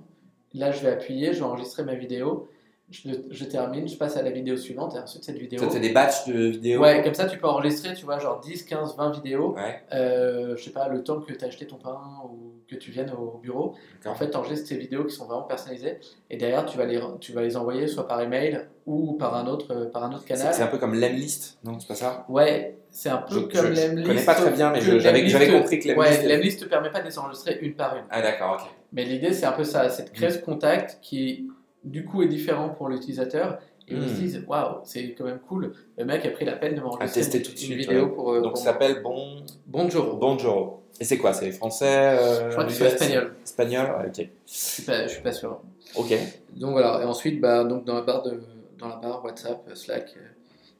Là, 0.53 0.71
je 0.71 0.83
vais 0.83 0.91
appuyer, 0.91 1.33
je 1.33 1.39
vais 1.39 1.45
enregistrer 1.47 1.83
ma 1.83 1.95
vidéo, 1.95 2.49
je, 2.91 3.11
je 3.31 3.45
termine, 3.45 3.89
je 3.89 3.97
passe 3.97 4.17
à 4.17 4.23
la 4.23 4.31
vidéo 4.31 4.57
suivante, 4.57 4.95
et 4.95 4.99
ensuite 5.01 5.25
cette 5.25 5.39
vidéo. 5.39 5.59
Ça 5.61 5.69
fait 5.71 5.81
des 5.81 5.93
batchs 5.93 6.27
de 6.29 6.35
vidéos 6.51 6.81
Ouais, 6.81 7.03
comme 7.03 7.15
ça, 7.15 7.27
tu 7.27 7.37
peux 7.37 7.49
enregistrer, 7.49 7.95
tu 7.95 8.05
vois, 8.05 8.19
genre 8.21 8.39
10, 8.41 8.63
15, 8.63 8.97
20 8.97 9.11
vidéos, 9.11 9.55
Ouais. 9.55 9.81
euh, 9.93 10.57
je 10.57 10.63
sais 10.63 10.71
pas, 10.71 10.87
le 10.89 11.03
temps 11.03 11.21
que 11.21 11.33
tu 11.33 11.45
as 11.45 11.49
acheté 11.49 11.67
ton 11.67 11.77
pain 11.77 11.99
ou 12.25 12.53
que 12.69 12.77
tu 12.77 12.91
viennes 12.93 13.11
au 13.13 13.39
bureau. 13.39 13.75
En 14.05 14.15
fait, 14.15 14.31
tu 14.31 14.37
enregistres 14.37 14.69
tes 14.69 14.77
vidéos 14.77 15.05
qui 15.05 15.15
sont 15.15 15.25
vraiment 15.27 15.43
personnalisées, 15.43 15.99
et 16.31 16.37
derrière, 16.37 16.65
tu 16.65 16.79
vas 16.79 16.85
les, 16.85 17.01
tu 17.21 17.33
vas 17.33 17.43
les 17.43 17.57
envoyer 17.57 17.89
soit 17.89 18.07
par 18.07 18.21
email 18.21 18.61
ou 18.87 19.15
par 19.15 19.35
un 19.35 19.49
autre, 19.49 19.73
euh, 19.75 19.87
par 19.91 20.05
un 20.05 20.11
autre 20.13 20.23
C'est 20.27 20.35
canal. 20.35 20.55
c'est 20.55 20.63
un 20.63 20.69
peu 20.69 20.79
comme 20.79 20.95
l'Emlist, 20.95 21.59
non 21.65 21.81
C'est 21.81 21.89
pas 21.89 21.95
ça? 21.97 22.25
Ouais, 22.29 22.77
c'est 22.91 23.09
un 23.09 23.19
peu 23.19 23.35
Je- 23.35 23.41
comme 23.41 23.51
je- 23.67 23.75
je 23.75 23.81
l'Emlist. 23.89 24.07
connais 24.07 24.25
pas 24.25 24.35
très 24.37 24.51
bien, 24.53 24.71
mais 24.71 24.81
je- 24.81 24.99
j'avais- 25.01 25.23
compris 25.51 25.81
que 25.81 25.89
l'Emlist- 25.89 26.23
Ouais, 26.23 26.29
l'Emlist 26.29 26.61
te 26.61 26.65
permet 26.67 26.91
pas 26.91 27.01
de 27.01 27.07
les 27.07 27.19
enregistrer 27.19 27.59
une 27.63 27.75
par 27.75 27.97
une. 27.97 28.05
Ah 28.11 28.23
d'accord, 28.23 28.61
ok. 28.63 28.71
Mais 28.93 29.05
l'idée, 29.05 29.33
c'est 29.33 29.45
un 29.47 29.53
peu 29.53 29.65
ça, 29.65 29.89
c'est 29.89 30.05
de 30.05 30.11
créer 30.11 30.29
Mm. 30.29 30.33
ce 30.33 30.39
contact 30.39 30.99
qui, 31.03 31.49
du 31.87 32.05
coup, 32.05 32.23
est 32.23 32.29
différent 32.29 32.69
pour 32.71 32.89
l'utilisateur. 32.89 33.59
Et 33.89 33.95
ils 33.95 34.01
Mm. 34.01 34.09
se 34.09 34.15
disent, 34.15 34.45
waouh, 34.49 34.79
c'est 34.85 35.13
quand 35.17 35.25
même 35.25 35.39
cool. 35.49 35.73
Le 35.97 36.05
mec 36.05 36.27
a 36.27 36.31
pris 36.31 36.45
la 36.45 36.57
peine 36.57 36.75
de 36.75 36.81
m'enregistrer 36.81 37.39
une, 37.39 37.43
tout 37.45 37.53
de 37.53 37.59
une 37.73 37.75
vidéo 37.79 38.05
ouais. 38.07 38.11
pour. 38.13 38.33
euh, 38.33 38.41
Donc 38.41 38.55
pour 38.55 38.59
ça 38.59 38.73
s'appelle 38.73 39.01
Bon... 39.01 39.37
Bonjour. 39.67 40.17
Bonjour. 40.17 40.81
Et 40.99 41.05
c'est 41.05 41.19
quoi 41.19 41.33
C'est 41.33 41.53
français 41.53 41.87
euh, 42.19 42.49
Je 42.49 42.53
crois 42.53 42.65
que 42.65 42.73
c'est 42.73 42.85
espagnol. 42.87 43.35
Espagnol, 43.45 43.87
ouais, 43.87 44.07
ok. 44.09 44.29
Je 44.47 44.53
suis 44.53 44.83
pas, 44.83 45.03
je 45.07 45.13
suis 45.13 45.23
pas 45.23 45.33
sûr. 45.33 45.61
Ok. 45.95 46.13
Donc 46.57 46.73
voilà. 46.73 47.01
Et 47.03 47.05
ensuite, 47.05 47.41
bah, 47.41 47.63
donc 47.63 47.85
dans 47.85 47.95
la 47.95 48.01
barre 48.03 48.23
de, 48.23 48.41
dans 48.79 48.89
la 48.89 48.97
barre 48.97 49.25
WhatsApp, 49.25 49.61
Slack, 49.75 50.15
euh, 50.17 50.21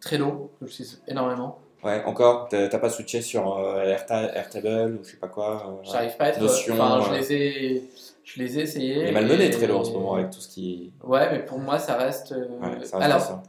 Trello, 0.01 0.51
que 0.59 0.67
j'utilise 0.67 1.01
énormément. 1.07 1.59
Ouais, 1.85 2.03
encore, 2.07 2.49
t'as 2.49 2.69
pas 2.79 2.91
switché 2.91 3.21
sur 3.23 3.57
euh, 3.59 3.85
Airta- 3.85 4.33
Airtable 4.35 4.99
ou 5.01 5.05
je 5.05 5.11
sais 5.13 5.17
pas 5.19 5.29
quoi 5.29 5.63
euh. 5.69 5.89
J'arrive 5.93 6.17
pas 6.17 6.25
à 6.25 6.29
être. 6.31 6.41
Notion, 6.41 6.75
enfin, 6.75 7.05
je 7.13 7.19
les 7.21 7.33
ai, 7.33 7.83
je 8.27 8.41
les 8.43 8.59
ai 8.59 8.63
essayés. 8.63 9.03
Il 9.03 9.07
est 9.07 9.13
malmené 9.13 9.49
Trello 9.51 9.79
en 9.79 9.85
ce 9.85 9.93
moment 9.93 10.15
avec 10.15 10.31
tout 10.31 10.41
ce 10.41 10.49
qui. 10.49 10.93
Ouais, 11.05 11.31
mais 11.33 11.45
pour 11.45 11.59
moi, 11.61 11.79
ça 11.79 11.97
reste. 11.97 12.33
euh, 12.33 12.49
Ouais, 12.61 12.85
ça 12.85 12.99
reste 12.99 13.11
Alors, 13.11 13.21
ça. 13.21 13.43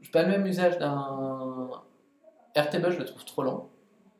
j'ai 0.00 0.10
pas 0.10 0.22
le 0.22 0.28
même 0.28 0.46
usage 0.46 0.78
d'un 0.78 1.68
Airtable, 2.54 2.90
je 2.90 2.98
le 2.98 3.04
trouve 3.04 3.24
trop 3.26 3.42
lent 3.42 3.68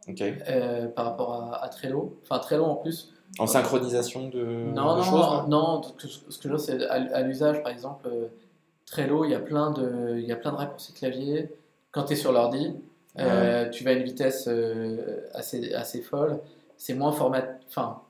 Ok. 0.09 0.21
euh, 0.21 0.87
par 0.89 1.07
rapport 1.07 1.33
à, 1.35 1.65
à 1.65 1.69
Trello. 1.71 2.19
Enfin, 2.23 2.39
Trello 2.39 2.65
en 2.65 2.77
plus. 2.77 3.13
En 3.39 3.47
synchronisation 3.47 4.29
de, 4.29 4.45
non, 4.45 4.93
de 4.95 4.99
non, 4.99 5.03
choses 5.03 5.49
non. 5.49 5.83
Ce 5.83 6.39
que, 6.39 6.43
je 6.45 6.49
veux, 6.49 6.59
c'est 6.59 6.87
à, 6.87 6.93
à 7.17 7.23
l'usage, 7.23 7.63
par 7.63 7.73
exemple, 7.73 8.07
euh, 8.09 8.29
Trello, 8.85 9.25
il 9.25 9.31
y 9.31 9.35
a 9.35 9.41
plein 9.41 9.71
de, 9.73 10.17
il 10.19 10.27
y 10.27 10.33
a 10.33 10.37
plein 10.37 10.53
de 10.53 10.57
raccourcis 10.57 10.93
clavier. 10.93 11.51
Quand 11.91 12.05
tu 12.05 12.13
es 12.13 12.17
sur 12.17 12.31
l'ordi, 12.33 12.75
euh, 13.19 13.69
tu 13.71 13.83
vas 13.83 13.91
à 13.91 13.95
une 13.95 14.05
vitesse 14.05 14.49
assez, 15.33 15.73
assez 15.75 16.03
folle. 16.03 16.39
C'est 16.77 16.93
moins 16.95 17.11
format, 17.13 17.43
enfin, 17.69 18.03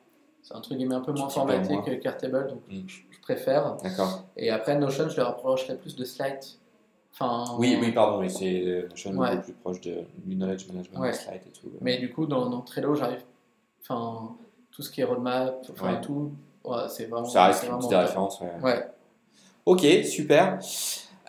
c'est 0.46 0.54
un 0.54 0.60
truc 0.60 0.80
un 0.80 1.00
peu 1.00 1.12
moins 1.12 1.28
formaté 1.28 1.72
moins. 1.74 1.82
que 1.82 1.90
Cartable, 1.94 2.46
donc 2.48 2.60
Mm. 2.70 2.86
je, 2.86 2.96
préfère. 3.22 3.76
D'accord. 3.82 4.22
Et 4.36 4.50
après, 4.50 4.78
Notion, 4.78 5.08
je 5.08 5.16
le 5.16 5.24
rapprocherais 5.24 5.76
plus 5.76 5.96
de 5.96 6.04
Slide. 6.04 6.38
Enfin, 7.12 7.56
Oui, 7.58 7.76
oui, 7.80 7.90
pardon, 7.90 8.20
oui, 8.20 8.30
c'est 8.30 8.62
euh, 8.62 8.88
Notion 8.88 9.10
Ouais. 9.16 9.30
beaucoup 9.32 9.42
plus 9.42 9.52
proche 9.54 9.80
de, 9.80 10.04
du 10.24 10.36
knowledge 10.36 10.68
management, 10.68 11.00
Ouais. 11.00 11.10
de 11.10 11.16
slide 11.16 11.40
et 11.46 11.50
tout. 11.50 11.66
Mais 11.80 11.98
du 11.98 12.12
coup, 12.12 12.26
dans, 12.26 12.48
dans 12.48 12.60
Trello, 12.60 12.94
j'arrive. 12.94 13.24
Enfin, 13.82 14.36
tout 14.70 14.82
ce 14.82 14.90
qui 14.92 15.00
est 15.00 15.04
roadmap, 15.04 15.66
enfin 15.72 15.94
Ouais. 15.94 16.00
tout, 16.00 16.30
ouais, 16.64 16.76
c'est 16.88 17.06
vraiment. 17.06 17.24
Ça 17.26 17.46
reste 17.46 17.62
vraiment 17.64 17.78
petite 17.78 17.90
top. 17.90 18.00
référence. 18.02 18.40
Ouais. 18.40 18.52
Ouais. 18.62 18.86
Ok, 19.64 19.80
super. 20.04 20.60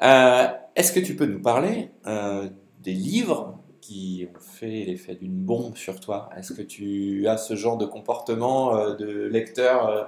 Euh, 0.03 0.47
Est-ce 0.75 0.91
que 0.91 0.99
tu 0.99 1.15
peux 1.15 1.25
nous 1.25 1.41
parler 1.41 1.89
euh, 2.06 2.47
des 2.84 2.93
livres 2.93 3.58
qui 3.88 4.28
ont 4.36 4.39
fait 4.39 4.84
l'effet 4.86 5.15
d'une 5.15 5.34
bombe 5.43 5.76
sur 5.78 6.00
toi 6.00 6.30
Est-ce 6.38 6.54
que 6.54 6.62
tu 6.62 7.28
as 7.28 7.38
ce 7.38 7.56
genre 7.56 7.78
de 7.78 7.86
comportement 7.86 8.76
euh, 8.76 8.95
de 8.95 9.08
lecteur 9.28 9.88
euh, 9.88 10.04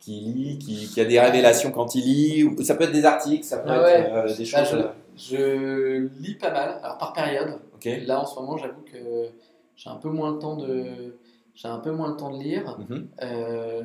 qui 0.00 0.20
lit, 0.20 0.58
qui, 0.58 0.86
qui 0.88 1.00
a 1.00 1.04
des 1.04 1.18
révélations 1.20 1.70
quand 1.70 1.94
il 1.94 2.04
lit 2.04 2.44
ou- 2.44 2.62
Ça 2.62 2.74
peut 2.74 2.84
être 2.84 2.92
des 2.92 3.04
articles, 3.04 3.44
ça 3.44 3.58
peut 3.58 3.70
Ah 3.70 3.90
être 3.90 4.12
euh, 4.14 4.36
des 4.36 4.50
Bah, 4.52 4.64
choses. 4.64 4.84
je, 5.16 5.36
je 5.36 6.08
lis 6.20 6.34
pas 6.34 6.50
mal, 6.50 6.78
alors 6.82 6.98
par 6.98 7.12
période. 7.12 7.58
Là, 8.06 8.20
en 8.20 8.26
ce 8.26 8.38
moment, 8.38 8.56
j'avoue 8.58 8.82
que 8.82 9.28
j'ai 9.76 9.90
un 9.90 9.96
peu 9.96 10.08
moins 10.10 10.32
le 10.32 10.38
temps 10.38 10.56
de. 10.56 11.16
J'ai 11.54 11.68
un 11.68 11.78
peu 11.80 11.90
moins 11.90 12.10
le 12.10 12.16
temps 12.16 12.30
de 12.36 12.42
lire. 12.42 12.78
Mhm. 12.88 13.08
Euh, 13.22 13.82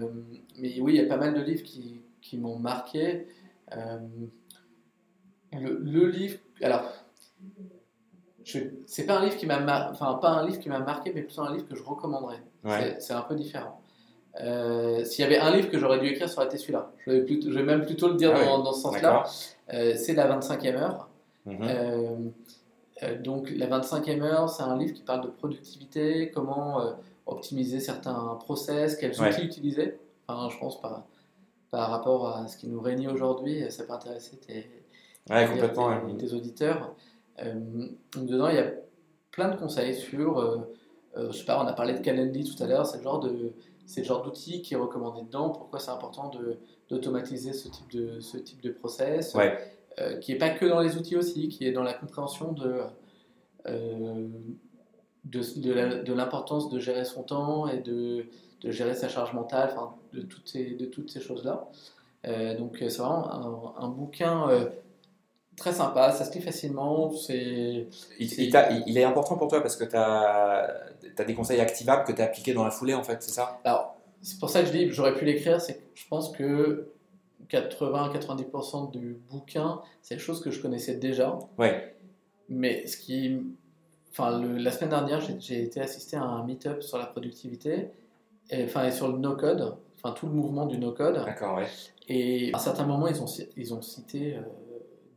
mais 0.59 0.79
oui, 0.79 0.93
il 0.93 1.01
y 1.01 1.05
a 1.05 1.07
pas 1.07 1.17
mal 1.17 1.33
de 1.33 1.41
livres 1.41 1.63
qui, 1.63 2.01
qui 2.21 2.37
m'ont 2.37 2.57
marqué. 2.59 3.27
Euh, 3.75 3.97
le, 5.53 5.79
le 5.81 6.09
livre. 6.09 6.37
Alors. 6.61 6.83
C'est 8.85 9.05
pas 9.05 9.17
un 9.19 9.25
livre 9.25 9.35
qui 9.37 9.45
m'a 9.45 9.59
mar- 9.59 9.89
enfin 9.91 10.13
pas 10.21 10.29
un 10.29 10.45
livre 10.45 10.59
qui 10.59 10.69
m'a 10.69 10.79
marqué, 10.79 11.11
mais 11.13 11.21
plutôt 11.21 11.41
un 11.41 11.53
livre 11.53 11.67
que 11.67 11.75
je 11.75 11.83
recommanderais. 11.83 12.41
Ouais. 12.63 12.95
C'est- 12.99 13.13
un 13.13 13.21
peu 13.21 13.35
différent. 13.35 13.81
Euh, 14.41 15.03
S'il 15.03 15.23
y 15.23 15.25
avait 15.25 15.39
un 15.39 15.51
livre 15.55 15.69
que 15.69 15.77
j'aurais 15.79 15.99
dû 15.99 16.07
écrire, 16.07 16.29
ça 16.29 16.37
aurait 16.37 16.45
été 16.47 16.57
celui-là. 16.57 16.91
Je 17.05 17.11
vais, 17.11 17.21
plutôt- 17.23 17.49
je 17.51 17.55
vais 17.57 17.63
même 17.63 17.85
plutôt 17.85 18.07
le 18.09 18.15
dire 18.15 18.31
Ah 18.35 18.45
dans, 18.45 18.57
oui. 18.59 18.63
dans 18.65 18.73
ce 18.73 18.81
sens-là. 18.81 19.23
Euh, 19.73 19.95
c'est 19.95 20.13
la 20.13 20.27
25e 20.27 20.75
heure. 20.75 21.09
Mhm. 21.45 21.57
Euh, 21.63 22.15
euh, 23.03 23.21
donc 23.21 23.49
la 23.55 23.65
25e 23.67 24.21
heure, 24.23 24.49
c'est 24.49 24.63
un 24.63 24.77
livre 24.77 24.93
qui 24.93 25.01
parle 25.01 25.21
de 25.21 25.27
productivité, 25.29 26.29
comment 26.31 26.93
optimiser 27.25 27.79
certains 27.79 28.37
process, 28.39 28.95
quels 28.95 29.19
Ouais. 29.19 29.29
outils 29.29 29.43
utiliser. 29.45 29.97
Enfin, 30.27 30.49
je 30.53 30.57
pense 30.59 30.79
par, 30.79 31.03
par 31.71 31.89
rapport 31.89 32.29
à 32.37 32.47
ce 32.47 32.57
qui 32.57 32.67
nous 32.67 32.79
réunit 32.79 33.07
aujourd'hui, 33.07 33.69
ça 33.71 33.83
peut 33.83 33.93
intéresser 33.93 34.37
tes, 34.37 34.69
Ouais, 35.29 35.45
tes- 35.45 35.51
complètement. 35.51 35.99
tes, 35.99 36.05
ouais. 36.05 36.17
tes 36.17 36.33
auditeurs. 36.33 36.93
Euh, 37.41 37.53
donc 38.15 38.25
dedans, 38.25 38.47
il 38.49 38.55
y 38.55 38.59
a 38.59 38.71
plein 39.31 39.49
de 39.49 39.55
conseils 39.57 39.93
sur, 39.95 40.39
euh, 40.39 40.57
euh, 41.17 41.31
je 41.31 41.37
sais 41.37 41.45
pas, 41.45 41.61
on 41.63 41.67
a 41.67 41.73
parlé 41.73 41.93
de 41.93 41.99
Calendly 41.99 42.43
tout 42.43 42.61
à 42.63 42.67
l'heure, 42.67 42.85
c'est 42.85 42.97
le 42.97 43.03
genre 43.03 43.19
de 43.19 43.53
c'est 43.85 44.01
le 44.01 44.05
genre 44.07 44.21
d'outil 44.21 44.61
qui 44.61 44.73
est 44.73 44.77
recommandé 44.77 45.21
dedans. 45.23 45.49
Pourquoi 45.49 45.79
c'est 45.79 45.91
important 45.91 46.29
de 46.29 46.57
d'automatiser 46.89 47.53
ce 47.53 47.67
type 47.69 47.89
de 47.91 48.19
ce 48.19 48.37
type 48.37 48.61
de 48.61 48.69
process 48.71 49.33
Ouais. 49.35 49.57
euh, 49.99 50.17
qui 50.17 50.31
est 50.33 50.37
pas 50.37 50.49
que 50.49 50.65
dans 50.65 50.79
les 50.81 50.97
outils 50.97 51.15
aussi, 51.15 51.47
qui 51.49 51.65
est 51.65 51.71
dans 51.71 51.83
la 51.83 51.93
compréhension 51.93 52.51
de, 52.53 52.81
euh, 53.67 54.27
de, 55.25 55.59
de 55.61 55.73
la- 55.73 55.95
de 56.03 56.13
l'importance 56.13 56.69
de 56.69 56.79
gérer 56.79 57.05
son 57.05 57.23
temps 57.23 57.67
et 57.67 57.79
de, 57.79 58.25
de 58.61 58.71
gérer 58.71 58.93
sa 58.95 59.07
charge 59.09 59.33
mentale, 59.33 59.73
de 60.13 60.21
toutes 60.21 60.47
ces, 60.47 60.71
de 60.75 60.85
toutes 60.85 61.09
ces 61.09 61.19
choses-là. 61.21 61.67
Euh, 62.25 62.57
donc 62.57 62.77
c'est 62.79 62.97
vraiment 62.97 63.75
un, 63.79 63.83
un 63.85 63.89
bouquin 63.89 64.49
très 65.57 65.73
sympa, 65.73 66.11
ça 66.13 66.23
se 66.23 66.33
lit 66.33 66.41
facilement, 66.41 67.11
c'est... 67.11 67.87
Il, 68.19 68.29
c'est- 68.29 68.43
il 68.45 68.51
t'a- 68.51 68.71
il- 68.71 68.83
il 68.87 68.97
est 68.97 69.03
important 69.03 69.35
pour 69.37 69.47
toi 69.49 69.59
parce 69.61 69.75
que 69.75 69.83
tu 69.83 69.95
as, 69.95 71.23
des 71.25 71.33
conseils 71.33 71.59
activables 71.59 72.03
que 72.05 72.11
tu 72.13 72.21
as 72.21 72.25
appliqués 72.25 72.53
dans 72.53 72.63
la 72.63 72.71
foulée, 72.71 72.93
en 72.93 73.03
fait, 73.03 73.21
c'est 73.21 73.31
ça? 73.31 73.59
Alors, 73.65 73.95
c'est 74.21 74.39
pour 74.39 74.49
ça 74.49 74.61
que 74.61 74.67
je 74.67 74.71
dis, 74.71 74.89
j'aurais 74.91 75.15
pu 75.15 75.25
l'écrire, 75.25 75.59
c'est 75.59 75.75
que 75.75 75.83
je 75.95 76.07
pense 76.07 76.31
que 76.31 76.89
80-90% 77.49 78.91
du 78.91 79.17
bouquin, 79.29 79.81
c'est 80.01 80.15
des 80.15 80.21
choses 80.21 80.41
que 80.41 80.51
je 80.51 80.61
connaissais 80.61 80.95
déjà. 80.95 81.37
Ouais. 81.57 81.95
Mais 82.49 82.85
ce 82.87 82.97
qui. 82.97 83.41
Enfin, 84.11 84.39
le- 84.39 84.57
la 84.57 84.71
semaine 84.71 84.89
dernière, 84.89 85.21
j'ai- 85.21 85.39
j'ai 85.39 85.63
été 85.63 85.79
assister 85.81 86.17
à 86.17 86.23
un 86.23 86.43
meet-up 86.45 86.81
sur 86.81 86.97
la 86.97 87.05
productivité, 87.05 87.89
et, 88.49 88.63
enfin, 88.63 88.85
et 88.87 88.91
sur 88.91 89.09
le 89.09 89.17
no-code, 89.17 89.75
enfin, 89.97 90.13
tout 90.13 90.25
le 90.27 90.31
mouvement 90.33 90.65
du 90.65 90.77
no-code. 90.77 91.23
D'accord, 91.25 91.57
ouais. 91.57 91.67
Et 92.09 92.51
à 92.53 92.57
un 92.57 92.59
certain 92.59 92.85
moment, 92.85 93.07
ils 93.07 93.21
ont, 93.21 93.25
ils 93.57 93.73
ont 93.73 93.81
cité 93.81 94.35
euh, 94.35 94.41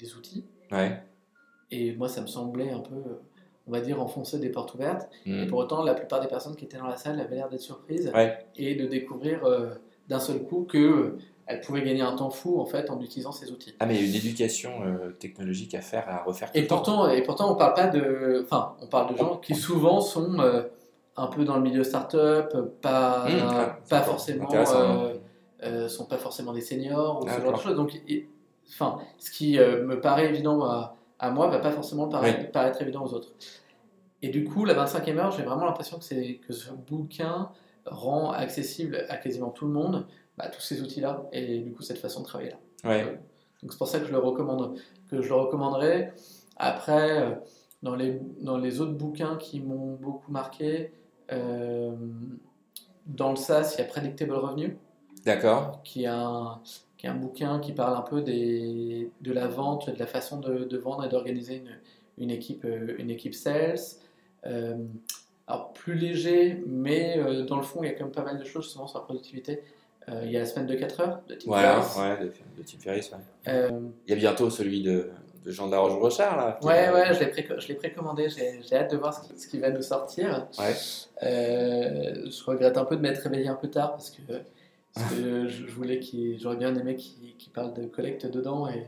des 0.00 0.14
outils, 0.14 0.44
Ouais. 0.72 1.02
et 1.70 1.92
moi, 1.94 2.08
ça 2.08 2.20
me 2.20 2.26
semblait 2.26 2.70
un 2.70 2.80
peu, 2.80 2.94
euh, 2.94 3.20
on 3.66 3.72
va 3.72 3.80
dire, 3.80 4.00
enfoncer 4.00 4.38
des 4.38 4.48
portes 4.50 4.74
ouvertes. 4.74 5.08
Et 5.26 5.30
Mhm. 5.42 5.46
pour 5.48 5.58
autant, 5.58 5.82
la 5.82 5.94
plupart 5.94 6.20
des 6.20 6.28
personnes 6.28 6.56
qui 6.56 6.64
étaient 6.64 6.78
dans 6.78 6.86
la 6.86 6.96
salle 6.96 7.20
avaient 7.20 7.36
l'air 7.36 7.48
d'être 7.48 7.60
surprises 7.60 8.10
Ouais. 8.14 8.38
et 8.56 8.74
de 8.74 8.86
découvrir 8.86 9.44
euh, 9.44 9.70
d'un 10.08 10.18
seul 10.20 10.42
coup 10.42 10.64
que 10.68 11.16
elle 11.46 11.60
pouvait 11.62 11.82
gagner 11.82 12.02
un 12.02 12.14
temps 12.14 12.30
fou 12.30 12.60
en 12.60 12.64
fait 12.64 12.90
en 12.90 13.00
utilisant 13.00 13.32
ces 13.32 13.50
outils. 13.50 13.74
Ah 13.80 13.86
mais 13.86 13.96
il 13.96 14.02
y 14.02 14.04
a 14.04 14.08
une 14.10 14.14
éducation 14.14 14.70
euh, 14.84 15.10
technologique 15.10 15.74
à 15.74 15.80
faire, 15.80 16.08
à 16.08 16.22
refaire. 16.22 16.52
Tout 16.52 16.58
Et 16.58 16.66
temps. 16.68 16.76
pourtant, 16.76 17.08
et 17.10 17.22
pourtant, 17.22 17.52
on 17.52 17.56
parle 17.56 17.74
pas 17.74 17.88
de, 17.88 18.40
enfin, 18.44 18.76
on 18.80 18.86
parle 18.86 19.12
de 19.12 19.18
gens 19.18 19.36
qui 19.38 19.56
souvent 19.56 20.00
sont 20.00 20.38
euh, 20.38 20.62
un 21.16 21.26
peu 21.26 21.44
dans 21.44 21.56
le 21.56 21.62
milieu 21.62 21.82
startup, 21.82 22.48
pas, 22.80 23.26
Mmh, 23.28 23.32
ah, 23.42 23.78
pas 23.88 24.02
forcément, 24.02 24.48
euh, 24.54 25.14
euh, 25.64 25.88
sont 25.88 26.06
pas 26.06 26.18
forcément 26.18 26.52
des 26.52 26.60
seniors 26.60 27.20
ou 27.20 27.26
Ah, 27.28 27.36
ce 27.36 27.42
genre 27.42 27.52
de 27.52 27.58
choses. 27.58 27.74
Donc, 27.76 28.00
et- 28.08 28.28
enfin, 28.70 28.98
ce 29.18 29.30
qui 29.30 29.58
euh, 29.58 29.84
me 29.84 30.00
paraît 30.00 30.28
évident 30.28 30.64
à, 30.64 30.96
à 31.18 31.30
moi 31.30 31.48
va 31.48 31.58
pas 31.58 31.70
forcément 31.72 32.08
paraître, 32.08 32.38
Oui. 32.40 32.46
paraître 32.52 32.80
évident 32.82 33.04
aux 33.04 33.12
autres. 33.14 33.28
Et 34.22 34.28
du 34.28 34.44
coup, 34.44 34.64
la 34.64 34.74
25e 34.74 35.16
heure, 35.18 35.30
j'ai 35.30 35.42
vraiment 35.42 35.64
l'impression 35.64 35.98
que 35.98 36.52
ce 36.52 36.70
bouquin 36.72 37.50
rend 37.86 38.30
accessible 38.32 39.06
à 39.08 39.16
quasiment 39.16 39.50
tout 39.50 39.66
le 39.66 39.72
monde 39.72 40.06
bah, 40.36 40.48
tous 40.48 40.60
ces 40.60 40.80
outils-là 40.82 41.24
et 41.32 41.58
du 41.58 41.72
coup 41.72 41.82
cette 41.82 41.98
façon 41.98 42.20
de 42.20 42.26
travailler 42.26 42.50
là. 42.50 42.90
Ouais. 42.90 43.04
Donc 43.62 43.72
c'est 43.72 43.78
pour 43.78 43.88
ça 43.88 44.00
que 44.00 44.06
je 44.06 44.12
le 44.12 44.18
recommande, 44.18 44.78
que 45.10 45.20
je 45.20 45.28
le 45.28 45.34
recommanderais. 45.34 46.14
Après, 46.56 47.22
euh, 47.22 47.34
dans 47.82 47.94
les, 47.94 48.20
dans 48.40 48.56
les 48.56 48.80
autres 48.80 48.92
bouquins 48.92 49.36
qui 49.36 49.60
m'ont 49.60 49.94
beaucoup 49.96 50.30
marqué, 50.30 50.92
euh, 51.32 51.94
dans 53.06 53.30
le 53.30 53.36
SaaS, 53.36 53.74
il 53.76 53.80
y 53.80 53.84
a 53.84 53.86
Predictable 53.86 54.32
Revenue, 54.32 54.78
D'accord. 55.24 55.80
qui 55.82 56.04
est 56.04 56.08
un, 56.08 56.60
qui 57.00 57.06
est 57.06 57.08
un 57.08 57.14
bouquin 57.14 57.60
qui 57.60 57.72
parle 57.72 57.96
un 57.96 58.02
peu 58.02 58.20
des, 58.20 59.08
de 59.22 59.32
la 59.32 59.46
vente, 59.48 59.88
de 59.88 59.98
la 59.98 60.06
façon 60.06 60.38
de, 60.38 60.64
de 60.64 60.76
vendre 60.76 61.02
et 61.06 61.08
d'organiser 61.08 61.54
une, 61.56 61.70
une, 62.24 62.30
équipe, 62.30 62.66
euh, 62.66 62.94
une 62.98 63.08
équipe 63.08 63.34
sales. 63.34 63.78
Euh, 64.44 64.76
alors 65.46 65.72
plus 65.72 65.94
léger, 65.94 66.62
mais 66.66 67.16
euh, 67.18 67.44
dans 67.46 67.56
le 67.56 67.62
fond, 67.62 67.82
il 67.82 67.86
y 67.86 67.88
a 67.88 67.94
quand 67.94 68.04
même 68.04 68.12
pas 68.12 68.22
mal 68.22 68.38
de 68.38 68.44
choses 68.44 68.64
justement 68.64 68.86
sur 68.86 68.98
la 68.98 69.04
productivité. 69.06 69.62
Euh, 70.10 70.20
il 70.26 70.30
y 70.30 70.36
a 70.36 70.40
la 70.40 70.44
semaine 70.46 70.66
de 70.66 70.74
4 70.74 71.00
heures 71.00 71.20
de 71.26 71.34
Tim 71.36 71.50
Ouais, 71.50 71.60
Ferriss. 71.60 71.96
ouais, 71.96 72.16
de, 72.18 72.24
de 72.58 72.66
Tim 72.68 72.78
Ferriss. 72.78 73.10
Ouais. 73.12 73.68
Il 74.06 74.10
y 74.10 74.12
a 74.12 74.16
bientôt 74.16 74.50
celui 74.50 74.82
de, 74.82 75.08
de 75.42 75.50
Jean 75.50 75.68
de 75.68 75.72
la 75.72 75.78
Roche-Brochard 75.78 76.36
là. 76.36 76.58
Ouais, 76.62 76.90
ouais, 76.92 77.14
je 77.14 77.20
l'ai 77.20 77.26
pré- 77.30 77.48
je 77.58 77.68
l'ai 77.68 77.74
précommandé, 77.76 78.28
j'ai 78.28 78.60
j'ai 78.62 78.76
hâte 78.76 78.90
de 78.90 78.98
voir 78.98 79.14
ce 79.14 79.26
qui, 79.26 79.38
ce 79.40 79.48
qui 79.48 79.58
va 79.58 79.70
nous 79.70 79.80
sortir. 79.80 80.46
Ouais. 80.58 80.74
Je 81.22 82.44
regrette 82.44 82.76
un 82.76 82.84
peu 82.84 82.96
de 82.96 83.00
m'être 83.00 83.22
réveillé 83.22 83.48
un 83.48 83.54
peu 83.54 83.68
tard 83.68 83.92
parce 83.92 84.10
que, 84.10 84.20
que 84.94 85.48
je, 85.48 85.66
je 85.66 85.72
voulais 85.72 85.98
qu'il, 86.00 86.38
j'aurais 86.40 86.56
bien 86.56 86.74
aimé 86.76 86.96
qu'il 86.96 87.52
parle 87.52 87.74
de 87.74 87.86
collecte 87.86 88.26
dedans 88.26 88.68
et, 88.68 88.86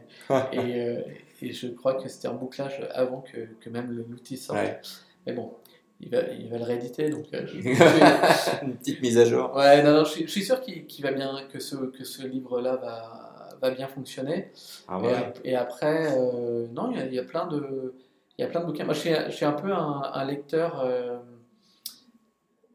et, 0.53 0.81
euh, 0.81 1.01
et 1.41 1.53
je 1.53 1.69
crois 1.69 1.95
que 1.95 2.09
c'était 2.09 2.29
un 2.29 2.35
bouclage 2.35 2.81
avant 2.93 3.21
que, 3.21 3.47
que 3.61 3.71
même 3.71 3.91
l'outil 4.09 4.37
sorte. 4.37 4.59
Ouais. 4.59 4.81
Mais 5.27 5.33
bon, 5.33 5.53
il 6.01 6.11
va, 6.11 6.21
il 6.33 6.49
va 6.51 6.59
le 6.59 6.65
rééditer 6.65 7.09
donc 7.11 7.27
euh, 7.33 7.47
je, 7.47 7.59
Une 8.65 8.77
petite 8.77 9.01
mise 9.03 9.19
à 9.19 9.25
jour. 9.25 9.55
Ouais, 9.55 9.83
non, 9.83 9.93
non, 9.93 10.05
je, 10.05 10.11
suis, 10.11 10.29
suis 10.29 10.43
sûr 10.45 10.61
qu'il 10.61 11.03
va 11.05 11.13
bien, 11.13 11.33
que 11.53 11.61
ce, 11.61 11.77
que 11.77 12.05
ce 12.05 12.27
livre-là 12.27 12.77
va, 12.77 13.49
va 13.61 13.71
bien 13.71 13.87
fonctionner. 13.87 14.51
Ah 14.89 14.99
Et, 15.03 15.07
ouais. 15.07 15.15
ap- 15.15 15.39
et 15.45 15.57
après, 15.57 16.09
euh, 16.19 16.67
non, 16.73 16.91
il 16.91 16.99
y, 16.99 17.01
a- 17.01 17.07
il 17.07 17.15
y 17.15 17.19
a 17.19 17.25
plein 17.25 17.47
de, 17.47 17.95
il 18.39 18.43
y 18.43 18.45
a 18.45 18.49
plein 18.49 18.61
de 18.61 18.67
bouquins. 18.67 18.85
Moi, 18.85 18.95
je 18.95 19.01
suis, 19.01 19.11
je 19.27 19.31
suis 19.31 19.45
un 19.45 19.53
peu 19.53 19.73
un, 19.73 20.03
un 20.13 20.25
lecteur. 20.25 20.81
euh, 20.81 21.19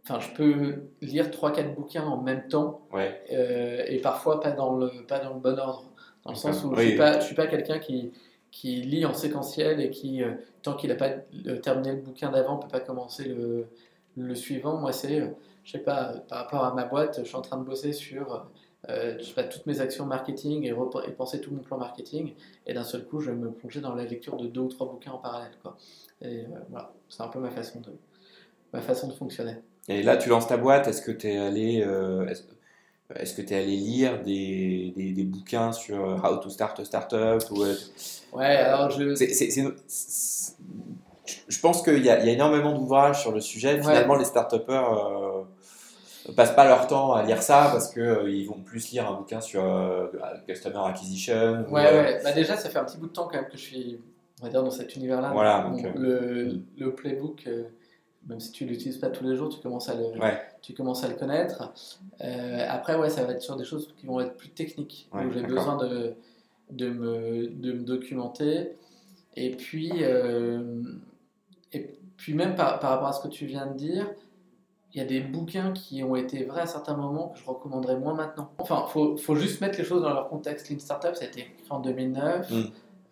Enfin, 0.09 0.19
je 0.21 0.29
peux 0.33 0.83
lire 1.01 1.29
3-4 1.31 1.75
bouquins 1.75 2.05
en 2.05 2.21
même 2.21 2.47
temps 2.47 2.87
Ouais. 2.93 3.21
euh, 3.33 3.83
et 3.87 3.99
parfois 3.99 4.39
pas 4.39 4.51
dans 4.51 4.73
le, 4.77 5.05
pas 5.05 5.19
dans 5.19 5.33
le 5.33 5.39
bon 5.41 5.59
ordre. 5.59 5.91
Dans 6.23 6.31
le 6.31 6.37
sens 6.37 6.63
où 6.63 6.71
je 6.73 6.79
Oui. 6.79 6.87
suis 6.89 6.97
pas, 6.97 7.19
je 7.19 7.25
suis 7.25 7.35
pas 7.35 7.47
quelqu'un 7.47 7.79
qui, 7.79 8.13
qui 8.51 8.77
lit 8.81 9.05
en 9.05 9.13
séquentiel 9.13 9.81
et 9.81 9.89
qui, 9.89 10.23
euh, 10.23 10.35
tant 10.61 10.75
qu'il 10.75 10.89
n'a 10.91 10.95
pas 10.95 11.09
euh, 11.47 11.57
terminé 11.57 11.91
le 11.91 12.01
bouquin 12.01 12.31
d'avant, 12.31 12.55
peut 12.57 12.69
pas 12.69 12.79
commencer 12.79 13.25
le, 13.25 13.67
le 14.15 14.35
suivant. 14.35 14.77
Moi, 14.77 14.93
c'est, 14.93 15.19
euh, 15.19 15.27
je 15.65 15.73
sais 15.73 15.79
pas, 15.79 16.13
par 16.29 16.39
rapport 16.43 16.63
à 16.63 16.73
ma 16.73 16.85
boîte, 16.85 17.19
je 17.19 17.25
suis 17.27 17.35
en 17.35 17.41
train 17.41 17.57
de 17.57 17.63
bosser 17.65 17.91
sur 17.91 18.47
je 18.87 19.21
sais 19.21 19.33
pas, 19.33 19.43
toutes 19.43 19.65
mes 19.65 19.81
actions 19.81 20.05
marketing 20.05 20.63
et, 20.63 20.69
et 20.69 21.11
penser 21.11 21.41
tout 21.41 21.51
mon 21.53 21.59
plan 21.61 21.77
marketing. 21.77 22.35
Et 22.65 22.73
d'un 22.73 22.85
seul 22.85 23.03
coup, 23.03 23.19
je 23.19 23.31
vais 23.31 23.35
me 23.35 23.51
plonger 23.51 23.81
dans 23.81 23.93
la 23.93 24.05
lecture 24.05 24.37
de 24.37 24.47
deux 24.47 24.61
ou 24.61 24.67
trois 24.69 24.87
bouquins 24.89 25.11
en 25.11 25.17
parallèle. 25.17 25.51
Quoi. 25.61 25.75
Et 26.21 26.45
voilà, 26.69 26.93
c'est 27.09 27.21
un 27.21 27.27
peu 27.27 27.39
ma 27.39 27.49
façon 27.51 27.81
de, 27.81 27.89
ma 28.71 28.79
façon 28.79 29.09
de 29.09 29.13
fonctionner. 29.13 29.55
Et 29.87 30.03
là, 30.03 30.17
tu 30.17 30.29
lances 30.29 30.47
ta 30.47 30.57
boîte. 30.57 30.87
Est-ce 30.87 31.01
que 31.01 31.11
tu 31.11 31.27
es 31.27 31.37
allé, 31.37 31.83
euh, 31.85 32.25
est-ce, 32.27 33.33
que 33.33 33.41
tu 33.41 33.53
es 33.53 33.57
allé 33.57 33.77
lire 33.77 34.21
des, 34.23 34.93
des, 34.97 35.11
des 35.13 35.23
bouquins 35.23 35.71
sur 35.71 35.97
how 36.23 36.37
to 36.37 36.49
start 36.49 36.79
a 36.79 36.85
startup 36.85 37.41
ou, 37.51 37.63
euh, 37.63 37.73
Ouais, 38.33 38.45
alors 38.57 38.89
je. 38.91 39.15
c'est, 39.15 39.33
c'est- 39.33 39.49
c'est- 39.49 39.73
c'est- 39.87 40.53
Je 41.49 41.59
pense 41.59 41.81
qu'il 41.81 42.03
y, 42.05 42.09
a- 42.09 42.19
il 42.19 42.25
y 42.25 42.29
a 42.29 42.33
énormément 42.33 42.73
d'ouvrages 42.77 43.21
sur 43.21 43.31
le 43.31 43.39
sujet. 43.41 43.75
Ouais. 43.75 43.81
Finalement, 43.81 44.15
les 44.15 44.23
start-upers 44.25 44.93
euh, 44.93 45.43
passent 46.35 46.55
pas 46.55 46.65
leur 46.65 46.87
temps 46.87 47.13
à 47.13 47.23
lire 47.23 47.41
ça 47.41 47.69
parce 47.71 47.93
qu'ils 47.93 48.45
vont 48.47 48.59
plus 48.65 48.91
lire 48.91 49.09
un 49.09 49.13
bouquin 49.15 49.39
sur 49.41 49.63
euh, 49.63 50.07
Customer 50.47 50.79
Acquisition. 50.85 51.65
ou, 51.69 51.73
Ouais, 51.73 51.85
euh, 51.87 52.03
ouais. 52.03 52.19
Bah 52.23 52.31
déjà, 52.33 52.55
ça 52.57 52.69
fait 52.69 52.79
un 52.79 52.83
petit 52.85 52.97
bout 52.97 53.07
de 53.07 53.13
temps 53.13 53.27
quand 53.31 53.37
même 53.37 53.49
que 53.49 53.57
je 53.57 53.61
suis, 53.61 53.99
on 54.41 54.45
va 54.45 54.51
dire, 54.51 54.63
dans 54.63 54.71
cet 54.71 54.95
univers-là. 54.97 55.31
Voilà, 55.33 55.67
euh, 55.67 55.91
le, 55.95 56.59
le 56.77 56.95
playbook, 56.95 57.43
euh, 57.47 57.63
même 58.27 58.39
si 58.39 58.51
tu 58.51 58.65
l'utilises 58.65 58.97
pas 58.97 59.09
tous 59.09 59.23
les 59.23 59.35
jours, 59.35 59.49
tu 59.49 59.59
commences 59.59 59.89
à 59.89 59.95
le, 59.95 60.03
Ouais. 60.19 60.39
tu 60.61 60.73
commences 60.73 61.03
à 61.03 61.07
le 61.07 61.15
connaître. 61.15 61.73
Euh, 62.21 62.65
après, 62.69 62.95
ouais, 62.95 63.09
ça 63.09 63.23
va 63.23 63.31
être 63.33 63.41
sur 63.41 63.55
des 63.55 63.63
choses 63.65 63.93
qui 63.97 64.05
vont 64.05 64.19
être 64.19 64.35
plus 64.35 64.49
techniques, 64.49 65.07
Ouais, 65.13 65.25
où 65.25 65.31
j'ai 65.31 65.43
besoin 65.43 65.77
de, 65.77 66.13
de, 66.71 66.89
me, 66.89 67.47
de 67.47 67.71
me 67.73 67.83
documenter. 67.83 68.75
Et 69.35 69.51
puis, 69.51 69.91
euh, 70.01 70.83
et 71.73 71.93
puis 72.17 72.33
même 72.33 72.55
par, 72.55 72.79
par 72.79 72.91
rapport 72.91 73.07
à 73.07 73.13
ce 73.13 73.21
que 73.21 73.27
tu 73.29 73.45
viens 73.45 73.65
de 73.67 73.73
dire, 73.75 74.09
il 74.93 74.97
y 74.97 75.01
a 75.01 75.05
des 75.05 75.19
bouquins 75.21 75.73
qui 75.73 76.01
ont 76.03 76.15
été 76.15 76.43
vrais 76.43 76.61
à 76.61 76.65
certains 76.65 76.95
moments 76.95 77.29
que 77.29 77.39
je 77.39 77.45
recommanderais 77.45 77.97
moins 77.97 78.13
maintenant. 78.13 78.51
Enfin, 78.57 78.85
il 78.87 78.91
faut, 78.91 79.17
faut 79.17 79.35
juste 79.35 79.61
mettre 79.61 79.77
les 79.77 79.83
choses 79.85 80.01
dans 80.01 80.13
leur 80.13 80.27
contexte. 80.27 80.69
Lean 80.69 80.79
Startup, 80.79 81.13
ça 81.15 81.25
a 81.25 81.27
été 81.27 81.41
écrit 81.41 81.53
en 81.69 81.79
2009. 81.79 82.49
Mm. 82.49 82.63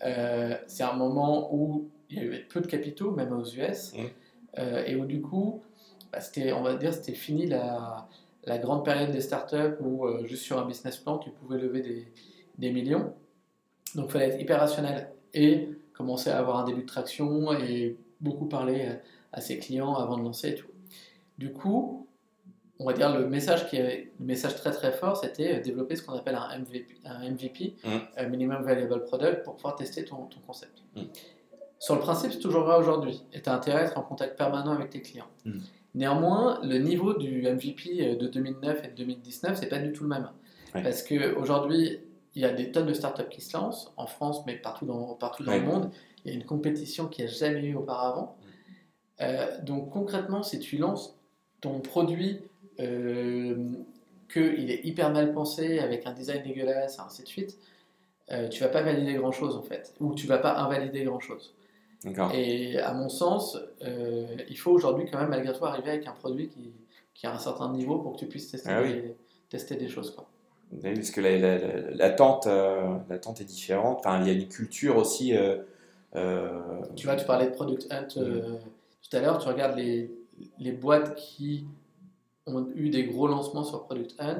Euh, 0.03 0.55
c'est 0.67 0.83
un 0.83 0.93
moment 0.93 1.53
où 1.53 1.87
il 2.09 2.17
y 2.23 2.25
avait 2.25 2.39
peu 2.39 2.59
de 2.61 2.67
capitaux, 2.67 3.11
même 3.11 3.31
aux 3.33 3.43
US, 3.45 3.93
Mm. 3.93 4.05
Euh, 4.57 4.83
et 4.85 4.95
où 4.95 5.05
du 5.05 5.21
coup, 5.21 5.61
bah, 6.11 6.21
c'était, 6.21 6.51
on 6.53 6.61
va 6.61 6.75
dire, 6.75 6.93
c'était 6.93 7.13
fini 7.13 7.45
la, 7.45 8.07
la 8.43 8.57
grande 8.57 8.85
période 8.85 9.11
des 9.11 9.21
startups 9.21 9.77
où 9.81 10.05
euh, 10.05 10.25
juste 10.25 10.43
sur 10.43 10.59
un 10.59 10.65
business 10.65 10.97
plan, 10.97 11.17
tu 11.17 11.29
pouvais 11.31 11.57
lever 11.57 11.81
des, 11.81 12.07
des 12.57 12.71
millions. 12.71 13.13
Donc, 13.95 14.05
il 14.09 14.11
fallait 14.11 14.27
être 14.27 14.41
hyper 14.41 14.59
rationnel 14.59 15.09
et 15.33 15.69
commencer 15.93 16.29
à 16.29 16.39
avoir 16.39 16.57
un 16.57 16.65
début 16.65 16.81
de 16.81 16.87
traction 16.87 17.53
et 17.53 17.97
beaucoup 18.21 18.45
parler 18.45 18.85
à, 18.85 19.37
à 19.37 19.41
ses 19.41 19.59
clients 19.59 19.95
avant 19.95 20.17
de 20.17 20.23
lancer 20.23 20.49
et 20.49 20.55
tout. 20.55 20.67
Du 21.37 21.51
coup, 21.51 22.07
on 22.79 22.85
va 22.85 22.93
dire 22.93 23.17
le 23.17 23.27
message 23.27 23.69
qui 23.69 23.77
est 23.77 24.11
le 24.19 24.25
message 24.25 24.55
très 24.55 24.71
très 24.71 24.91
fort, 24.91 25.17
c'était 25.17 25.59
développer 25.59 25.95
ce 25.95 26.03
qu'on 26.03 26.13
appelle 26.13 26.35
un 26.35 26.59
MVP, 26.59 26.97
un 27.05 27.29
MVP 27.29 27.75
Mm. 27.83 27.89
un 28.17 28.27
minimum 28.27 28.63
valuable 28.63 29.03
product, 29.05 29.43
pour 29.43 29.55
pouvoir 29.55 29.75
tester 29.75 30.03
ton, 30.05 30.25
ton 30.25 30.39
concept. 30.45 30.83
Mm. 30.95 31.01
Sur 31.79 31.95
le 31.95 32.01
principe, 32.01 32.31
c'est 32.31 32.39
toujours 32.39 32.63
vrai 32.63 32.77
aujourd'hui. 32.77 33.23
Et 33.33 33.41
tu 33.41 33.49
as 33.49 33.53
intérêt 33.53 33.81
à 33.81 33.83
être 33.85 33.97
en 33.97 34.01
contact 34.01 34.37
permanent 34.37 34.71
avec 34.71 34.89
tes 34.89 35.01
clients. 35.01 35.27
Mm. 35.45 35.59
Néanmoins, 35.95 36.59
le 36.63 36.77
niveau 36.77 37.13
du 37.13 37.41
MVP 37.43 38.15
de 38.15 38.27
2009 38.27 38.83
et 38.83 38.87
de 38.89 38.95
2019, 38.95 39.57
c'est 39.59 39.67
pas 39.67 39.79
du 39.79 39.91
tout 39.93 40.03
le 40.03 40.09
même. 40.09 40.29
Ouais. 40.73 40.83
Parce 40.83 41.03
qu'aujourd'hui, 41.03 41.99
il 42.33 42.41
y 42.41 42.45
a 42.45 42.51
des 42.53 42.71
tonnes 42.71 42.87
de 42.87 42.93
startups 42.93 43.29
qui 43.29 43.39
se 43.41 43.55
lancent, 43.55 43.93
en 43.95 44.07
France, 44.07 44.41
mais 44.45 44.55
partout 44.57 44.85
dans, 44.85 45.13
partout 45.15 45.43
dans 45.43 45.51
Ouais. 45.53 45.59
le 45.59 45.65
monde. 45.65 45.91
Il 46.25 46.31
y 46.31 46.35
a 46.35 46.37
une 46.37 46.45
compétition 46.45 47.07
qui 47.07 47.23
a 47.23 47.27
jamais 47.27 47.61
eu 47.63 47.75
auparavant. 47.75 48.35
Euh, 49.21 49.47
donc 49.61 49.91
concrètement, 49.91 50.43
si 50.43 50.59
tu 50.59 50.77
lances 50.77 51.17
ton 51.61 51.79
produit, 51.79 52.41
euh, 52.81 53.55
qu'il 54.31 54.69
est 54.71 54.81
hyper 54.83 55.11
mal 55.11 55.33
pensé, 55.33 55.79
avec 55.79 56.05
un 56.07 56.11
design 56.11 56.43
dégueulasse, 56.43 56.99
ainsi 56.99 57.23
de 57.23 57.27
suite, 57.27 57.57
euh, 58.31 58.49
tu 58.49 58.61
vas 58.63 58.69
pas 58.69 58.81
valider 58.81 59.13
grand 59.13 59.31
chose 59.31 59.55
en 59.55 59.61
fait, 59.61 59.93
ou 60.01 60.13
tu 60.15 60.27
vas 60.27 60.39
pas 60.39 60.57
invalider 60.57 61.03
grand 61.03 61.19
chose. 61.19 61.53
Et 62.33 62.79
à 62.79 62.93
mon 62.93 63.09
sens, 63.09 63.57
euh, 63.83 64.27
il 64.49 64.57
faut 64.57 64.71
aujourd'hui 64.71 65.05
quand 65.11 65.19
même 65.19 65.29
malgré 65.29 65.53
tout 65.53 65.65
arriver 65.65 65.91
avec 65.91 66.07
un 66.07 66.11
produit 66.11 66.49
qui, 66.49 66.71
qui 67.13 67.25
a 67.27 67.33
un 67.33 67.39
certain 67.39 67.71
niveau 67.71 67.99
pour 67.99 68.13
que 68.13 68.17
tu 68.19 68.27
puisses 68.27 68.51
tester, 68.51 68.69
Ah 68.71 68.81
oui. 68.81 68.93
des, 68.93 69.15
tester 69.49 69.75
des 69.75 69.87
choses. 69.87 70.11
Quoi. 70.11 70.25
Oui, 70.71 70.93
Parce 70.93 71.11
que 71.11 71.21
la- 71.21 71.37
la- 71.37 71.57
la- 71.57 71.91
l'attente 71.91 72.47
euh, 72.47 72.97
l'attente 73.09 73.41
est 73.41 73.45
différente. 73.45 73.99
Enfin, 73.99 74.19
il 74.21 74.27
y 74.27 74.29
a 74.29 74.33
une 74.33 74.47
culture 74.47 74.97
aussi. 74.97 75.35
euh, 75.35 75.57
euh, 76.15 76.49
Tu 76.95 77.05
vois, 77.07 77.15
tu 77.15 77.25
parlais 77.25 77.45
de 77.47 77.51
Product 77.55 77.87
Hunt 77.91 78.07
euh, 78.17 78.57
tout 79.09 79.15
à 79.17 79.19
l'heure, 79.21 79.37
tu 79.37 79.47
regardes 79.47 79.77
les, 79.77 80.11
les 80.59 80.71
boîtes 80.71 81.15
qui 81.15 81.65
ont 82.47 82.67
eu 82.75 82.89
des 82.89 83.05
gros 83.05 83.27
lancements 83.27 83.63
sur 83.63 83.83
Product 83.85 84.15
Hunt. 84.19 84.39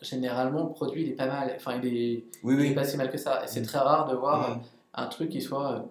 généralement, 0.00 0.64
le 0.64 0.70
produit 0.72 1.02
il 1.02 1.08
est 1.10 1.14
pas 1.16 1.26
mal, 1.26 1.52
enfin 1.56 1.78
il 1.82 1.86
est, 1.96 2.24
Oui, 2.42 2.54
il 2.58 2.72
est 2.72 2.74
pas 2.74 2.84
si 2.84 2.96
mal 2.96 3.10
que 3.10 3.18
ça. 3.18 3.42
Et 3.44 3.46
c'est 3.46 3.60
Mm. 3.60 3.64
très 3.66 3.78
rare 3.78 4.08
de 4.08 4.14
voir 4.16 4.56
Mm. 4.58 4.60
un 4.94 5.06
truc 5.06 5.30
qui 5.30 5.40
soit 5.40 5.88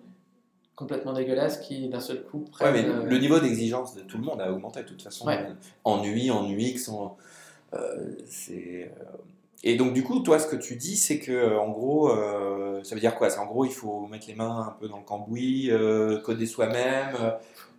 complètement 0.76 1.14
dégueulasse, 1.14 1.60
qui 1.60 1.88
d'un 1.90 2.00
seul 2.00 2.24
coup 2.24 2.46
Ouais, 2.60 2.72
mais 2.72 2.86
euh, 2.86 3.04
le 3.04 3.18
niveau 3.18 3.40
d'exigence 3.40 3.96
de 3.96 4.02
tout 4.02 4.18
le 4.18 4.24
monde 4.24 4.42
a 4.42 4.52
augmenté 4.52 4.82
de 4.82 4.88
toute 4.88 5.02
façon. 5.02 5.26
Ouais. 5.28 5.46
En 5.84 6.04
UI, 6.04 6.32
en 6.32 6.48
UX, 6.50 6.90
en, 6.90 7.18
euh, 7.74 8.16
c'est. 8.26 8.92
euh, 9.00 9.18
et 9.64 9.76
donc 9.76 9.94
du 9.94 10.04
coup, 10.04 10.20
toi, 10.22 10.40
ce 10.40 10.48
que 10.48 10.56
tu 10.56 10.76
dis, 10.76 10.96
c'est 10.98 11.20
que 11.20 11.56
en 11.58 11.70
gros, 11.70 12.10
euh, 12.10 12.84
ça 12.84 12.96
veut 12.96 13.02
dire 13.02 13.14
quoi? 13.16 13.30
C'est 13.30 13.40
en 13.40 13.46
gros, 13.46 13.64
il 13.66 13.72
faut 13.72 14.08
mettre 14.08 14.28
les 14.28 14.34
mains 14.34 14.68
un 14.70 14.72
peu 14.80 14.88
dans 14.88 14.98
le 14.98 15.04
cambouis, 15.04 15.70
euh, 15.70 16.18
coder 16.22 16.48
soi-même, 16.48 17.16
euh, 17.22 17.30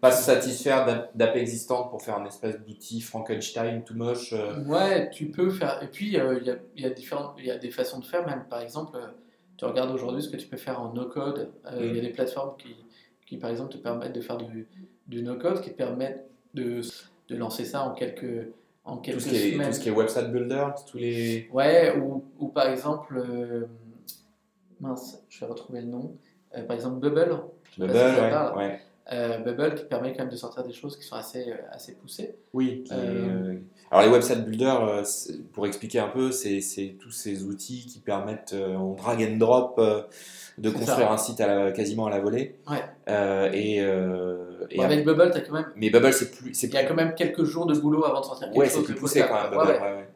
pas 0.01 0.13
se 0.13 0.23
satisfaire 0.23 0.87
d'app- 0.87 1.11
d'app 1.17 1.35
existantes 1.37 1.91
pour 1.91 2.01
faire 2.01 2.19
un 2.19 2.25
espèce 2.27 2.57
d'outil 2.61 3.01
Frankenstein 3.01 3.83
tout 3.83 3.95
moche. 3.95 4.33
euh. 4.33 4.63
Ouais, 4.67 5.11
tu 5.11 5.27
peux 5.27 5.51
faire. 5.51 5.83
Et 5.83 5.89
puis, 5.89 6.19
euh, 6.21 6.39
il 6.41 6.47
y, 6.47 6.51
a, 6.51 6.57
il 6.77 6.83
y, 6.85 6.87
a 6.87 6.91
différentes- 6.91 7.35
il 7.39 7.47
y 7.47 7.51
a 7.51 7.59
des 7.59 7.71
façons 7.73 7.99
de 7.99 8.05
faire, 8.05 8.25
même 8.27 8.45
par 8.49 8.61
exemple, 8.61 8.97
euh, 8.97 9.07
tu 9.63 9.69
regardes 9.69 9.93
aujourd'hui 9.93 10.23
ce 10.25 10.29
que 10.29 10.37
tu 10.37 10.49
peux 10.49 10.57
faire 10.57 10.81
en 10.81 10.93
no-code. 10.93 11.53
Euh, 11.67 11.77
Il 11.79 11.87
y 11.87 11.91
a 11.91 12.03
Mm. 12.03 12.07
des 12.07 12.09
plateformes 12.13 12.57
qui, 12.57 12.75
qui, 13.27 13.37
par 13.37 13.49
exemple, 13.49 13.73
te 13.73 13.79
permettent 13.79 14.13
de 14.13 14.21
faire 14.21 14.37
du, 14.37 14.67
du 15.07 15.23
no-code, 15.23 15.61
qui 15.61 15.71
te 15.71 15.77
permettent 15.77 16.27
de, 16.55 16.81
de 17.29 17.37
lancer 17.37 17.65
ça 17.65 17.85
en 17.85 17.95
quelques, 17.95 18.49
en 18.85 18.97
Tout 18.97 19.03
quelques 19.03 19.21
ce, 19.21 19.29
qui 19.29 19.37
est, 19.37 19.53
semaines. 19.53 19.69
tout 19.69 19.73
ce 19.75 19.81
qui 19.81 19.89
est 19.89 19.93
website 19.93 20.33
builder, 20.33 20.67
tous 20.91 20.97
les. 20.99 21.49
Ouais, 21.53 21.97
ou, 21.97 22.25
ou 22.41 22.49
par 22.49 22.67
exemple, 22.67 23.17
euh, 23.17 23.67
mince, 24.81 25.23
je 25.29 25.39
vais 25.41 25.47
retrouver 25.47 25.83
le 25.83 25.87
nom. 25.87 26.17
Euh, 26.57 26.65
par 26.65 26.75
exemple, 26.75 26.99
Bubble. 26.99 27.37
Bubble, 27.79 27.93
pas 27.93 28.51
si 28.53 28.59
ouais. 28.59 28.81
Euh, 29.13 29.39
Bubble 29.39 29.75
qui 29.75 29.85
permet 29.85 30.13
quand 30.13 30.21
même 30.21 30.31
de 30.31 30.37
sortir 30.37 30.63
des 30.63 30.73
choses 30.73 30.97
qui 30.97 31.05
sont 31.05 31.17
assez, 31.17 31.51
euh, 31.51 31.57
assez 31.73 31.95
poussées. 31.95 32.37
Oui. 32.53 32.85
qui 32.85 32.93
Euh, 32.95 33.57
Alors 33.91 34.05
les 34.05 34.11
website 34.13 34.45
builders, 34.45 35.03
pour 35.53 35.67
expliquer 35.67 35.99
un 35.99 36.09
peu, 36.09 36.31
c'est 36.31 36.97
tous 37.01 37.11
ces 37.11 37.43
outils 37.45 37.85
qui 37.87 37.99
permettent 37.99 38.55
en 38.55 38.93
drag 38.93 39.21
and 39.23 39.39
drop 39.39 39.81
de 40.59 40.71
construire 40.71 41.09
ça. 41.09 41.13
un 41.13 41.17
site 41.17 41.41
à 41.41 41.47
la- 41.47 41.73
quasiment 41.73 42.07
à 42.07 42.11
la 42.11 42.21
volée. 42.21 42.57
Ouais. 42.71 42.85
Euh, 43.09 43.51
et, 43.53 43.81
avec 44.81 45.05
Bubble, 45.05 45.31
t'as 45.33 45.41
quand 45.41 45.55
même, 45.55 45.67
mais 45.75 45.91
Bubble, 45.91 46.13
c'est 46.13 46.31
plus, 46.31 46.55
c'est 46.55 46.69
il 46.69 46.75
y 46.75 46.77
a 46.79 46.85
quand 46.85 46.95
même 46.95 47.15
quelques 47.15 47.43
jours 47.45 47.67
de 47.67 47.75
boulot 47.75 48.05
avant 48.05 48.21
de 48.21 48.25
sortir 48.25 48.47
quelque 48.49 48.59
ouais, 48.59 48.69
chose 48.69 48.79
c'est 48.79 48.85
plus 48.85 48.95
poussé 48.95 49.25
quand 49.29 49.35
même. 49.35 49.53
Ouais, 49.53 49.67
Bubble, 49.67 49.71
ouais. 49.73 49.81
ouais, 49.81 49.97
ouais. 49.97 50.09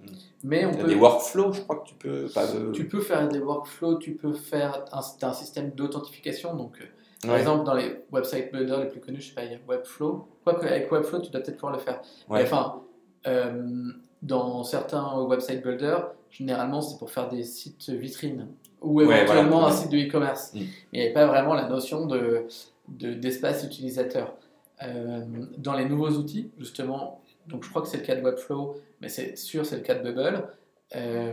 Mais 0.44 0.64
on 0.64 0.72
peut, 0.72 0.86
des 0.86 0.94
workflows, 0.94 1.52
je 1.52 1.60
crois 1.62 1.76
que 1.76 1.88
tu 1.88 1.94
peux. 1.96 2.26
Pas 2.32 2.46
de... 2.46 2.70
tu 2.70 2.86
peux 2.86 3.00
faire 3.00 3.26
des 3.28 3.40
workflows, 3.40 3.96
tu 3.96 4.12
peux 4.12 4.32
faire 4.32 4.84
un, 4.92 5.00
un 5.26 5.32
système 5.32 5.70
d'authentification. 5.70 6.54
Donc, 6.54 6.78
par 7.22 7.32
Ouais. 7.32 7.38
exemple, 7.40 7.64
dans 7.64 7.74
les 7.74 8.04
website 8.12 8.52
builders 8.52 8.80
les 8.80 8.88
plus 8.88 9.00
connus, 9.00 9.20
je 9.20 9.28
sais 9.28 9.34
pas, 9.34 9.44
il 9.44 9.52
y 9.52 9.54
a 9.54 9.58
Webflow. 9.66 10.28
Quoique 10.44 10.66
avec 10.66 10.90
Webflow, 10.92 11.20
tu 11.20 11.30
dois 11.30 11.40
peut-être 11.40 11.56
pouvoir 11.56 11.72
le 11.72 11.78
faire. 11.78 12.00
Ouais. 12.28 12.38
Mais 12.38 12.42
enfin, 12.44 12.82
euh, 13.26 13.88
dans 14.22 14.62
certains 14.64 15.18
website 15.22 15.62
builders, 15.62 16.10
généralement, 16.30 16.80
c'est 16.82 16.98
pour 16.98 17.10
faire 17.10 17.28
des 17.28 17.42
sites 17.42 17.88
vitrines 17.90 18.48
ou 18.82 19.00
éventuellement 19.00 19.60
voilà. 19.60 19.74
un 19.74 19.76
site 19.76 19.90
de 19.90 19.96
e-commerce. 19.98 20.52
Mm. 20.54 20.58
Mais 20.58 20.66
il 20.92 20.98
n'y 21.00 21.04
avait 21.06 21.14
pas 21.14 21.26
vraiment 21.26 21.54
la 21.54 21.68
notion 21.68 22.06
de, 22.06 22.46
de- 22.88 23.14
d'espace 23.14 23.64
utilisateur. 23.64 24.34
Euh, 24.82 25.24
dans 25.56 25.74
les 25.74 25.86
nouveaux 25.86 26.10
outils, 26.10 26.50
justement, 26.58 27.22
donc 27.46 27.64
je 27.64 27.70
crois 27.70 27.80
que 27.82 27.88
c'est 27.88 27.96
le 27.98 28.02
cas 28.04 28.14
de 28.14 28.20
Webflow, 28.22 28.76
mais 29.00 29.08
c'est 29.08 29.36
sûr, 29.36 29.64
c'est 29.64 29.76
le 29.76 29.82
cas 29.82 29.94
de 29.94 30.02
Bubble. 30.02 30.46
euh, 30.94 31.32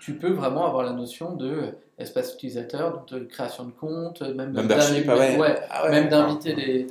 tu 0.00 0.18
peux 0.18 0.32
vraiment 0.32 0.66
avoir 0.66 0.82
la 0.82 0.92
notion 0.92 1.36
de 1.36 1.76
espace 2.02 2.34
utilisateur, 2.34 3.04
de 3.10 3.20
création 3.20 3.64
de 3.64 3.70
compte, 3.72 4.20
même 4.22 4.52
Membership, 4.52 5.06
d'inviter- 5.06 5.10
ah 5.10 5.16
ouais. 5.16 5.38
ouais, 5.38 5.60
Ah 5.70 5.84
ouais, 5.84 5.90
même 5.90 6.08
d'accord. 6.08 6.28
d'inviter 6.28 6.54
des, 6.54 6.86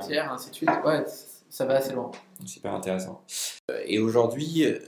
tiers, 0.00 0.32
ainsi 0.32 0.50
de 0.50 0.54
suite. 0.54 0.70
Ouais, 0.84 1.04
ça 1.48 1.64
va 1.66 1.74
assez 1.76 1.92
loin. 1.92 2.10
Super 2.44 2.74
intéressant. 2.74 3.22
Euh, 3.70 3.78
Et 3.86 3.98
aujourd'hui, 3.98 4.64
euh, 4.64 4.78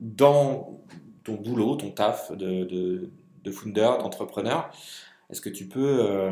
dans 0.00 0.78
ton 1.24 1.34
boulot, 1.34 1.76
ton 1.76 1.90
taf 1.90 2.32
de, 2.32 2.64
de, 2.64 3.08
de 3.44 3.50
founder, 3.50 3.90
d'entrepreneur, 4.00 4.70
est-ce 5.30 5.40
que 5.40 5.48
tu 5.50 5.66
peux 5.66 5.98
euh, 6.00 6.30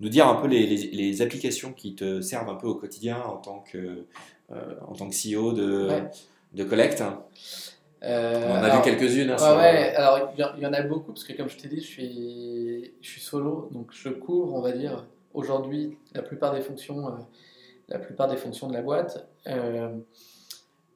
nous 0.00 0.08
dire 0.08 0.26
un 0.26 0.34
peu 0.34 0.48
les, 0.48 0.66
les- 0.66 0.90
les 0.90 1.22
applications 1.22 1.72
qui 1.72 1.94
te 1.94 2.20
servent 2.20 2.48
un 2.48 2.54
peu 2.56 2.66
au 2.66 2.74
quotidien 2.74 3.20
en 3.22 3.36
tant 3.36 3.60
que, 3.60 4.06
euh, 4.50 4.74
en 4.88 4.94
tant 4.94 5.08
que 5.08 5.14
CEO 5.14 5.52
de, 5.52 5.86
Ouais. 5.88 6.10
de 6.54 6.64
Collect? 6.64 7.02
Euh, 8.04 8.46
On 8.48 8.50
en 8.52 8.54
a 8.54 8.58
alors- 8.66 8.82
vu 8.84 8.90
quelques-unes. 8.90 9.30
hein, 9.30 9.34
Ouais, 9.34 9.38
sur- 9.38 9.56
ouais, 9.56 9.94
alors 9.94 10.30
il 10.34 10.40
y 10.40 10.44
en- 10.44 10.54
il 10.56 10.62
y, 10.62 10.66
en 10.66 10.72
a 10.72 10.82
beaucoup 10.82 11.12
parce 11.12 11.24
que 11.24 11.32
comme 11.34 11.48
je 11.48 11.56
t'ai 11.56 11.68
dit, 11.68 11.80
je 11.80 11.86
suis, 11.86 12.94
je 13.00 13.08
suis 13.08 13.20
solo, 13.20 13.68
donc 13.70 13.90
je 13.92 14.08
couvre, 14.08 14.54
on 14.54 14.60
va 14.60 14.72
dire, 14.72 15.04
aujourd'hui 15.34 15.96
la 16.14 16.22
plupart 16.22 16.52
des 16.52 16.60
fonctions, 16.62 17.06
euh, 17.08 17.12
la 17.88 17.98
plupart 18.00 18.28
des 18.28 18.36
fonctions 18.36 18.66
de 18.68 18.72
la 18.74 18.82
boîte. 18.82 19.26
Euh, 19.46 19.96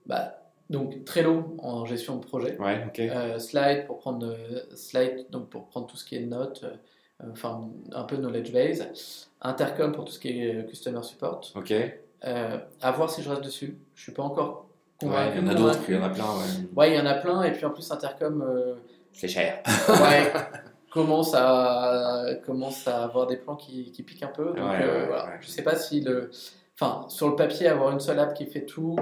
bah, 0.06 0.38
donc 0.68 1.04
Trello 1.04 1.54
en 1.60 1.84
gestion 1.86 2.16
de 2.16 2.24
projet, 2.26 2.58
Ouais, 2.58 2.84
ok. 2.88 2.98
Euh, 2.98 3.38
Slide 3.38 3.86
pour 3.86 3.98
prendre 3.98 4.26
euh, 4.26 4.60
Slide 4.74 5.26
donc 5.30 5.48
pour 5.48 5.66
prendre 5.68 5.86
tout 5.86 5.96
ce 5.96 6.04
qui 6.04 6.16
est 6.16 6.20
notes, 6.26 6.64
euh, 6.64 7.26
enfin 7.30 7.68
un 7.92 8.02
peu 8.02 8.16
knowledge 8.16 8.52
base, 8.52 9.28
Intercom 9.42 9.92
pour 9.92 10.04
tout 10.04 10.12
ce 10.12 10.18
qui 10.18 10.40
est 10.40 10.56
euh, 10.56 10.62
customer 10.64 11.02
support. 11.04 11.40
Ok. 11.54 11.72
Euh, 12.24 12.58
à 12.80 12.90
voir 12.90 13.10
si 13.10 13.22
je 13.22 13.28
reste 13.30 13.42
dessus. 13.44 13.78
Je 13.94 14.02
suis 14.02 14.12
pas 14.12 14.22
encore 14.24 14.65
Ouais, 15.02 15.30
il 15.35 15.42
y 15.42 15.44
en 15.44 15.48
a 15.48 15.54
d'autres, 15.54 15.78
il 15.88 15.94
y 15.94 15.98
en 15.98 16.02
a 16.04 16.09
plein. 16.11 16.24
Ouais. 16.24 16.68
Ouais, 16.76 16.90
il 16.92 16.96
y 16.96 17.00
en 17.00 17.06
a 17.06 17.14
plein, 17.14 17.42
et 17.42 17.52
puis 17.52 17.64
en 17.66 17.70
plus, 17.70 17.90
Intercom 17.90 18.42
euh, 18.42 18.74
C'est 19.12 19.28
cher. 19.28 19.62
ouais, 19.88 20.32
commence, 20.90 21.35
à, 21.35 22.24
commence 22.44 22.87
à 22.88 23.04
avoir 23.04 23.26
des 23.26 23.37
plans 23.37 23.56
qui, 23.56 23.92
qui 23.92 24.02
piquent 24.02 24.22
un 24.22 24.28
peu. 24.28 24.46
Donc, 24.46 24.59
euh, 24.59 25.04
voilà. 25.06 25.32
Je 25.40 25.48
sais 25.48 25.62
pas 25.62 25.76
si 25.76 26.00
le. 26.00 26.30
Enfin, 26.78 27.06
sur 27.09 27.28
le 27.28 27.37
papier, 27.37 27.68
avoir 27.68 27.92
une 27.92 28.00
seule 28.00 28.18
app 28.18 28.35
qui 28.35 28.46
fait 28.46 28.64
tout, 28.64 28.96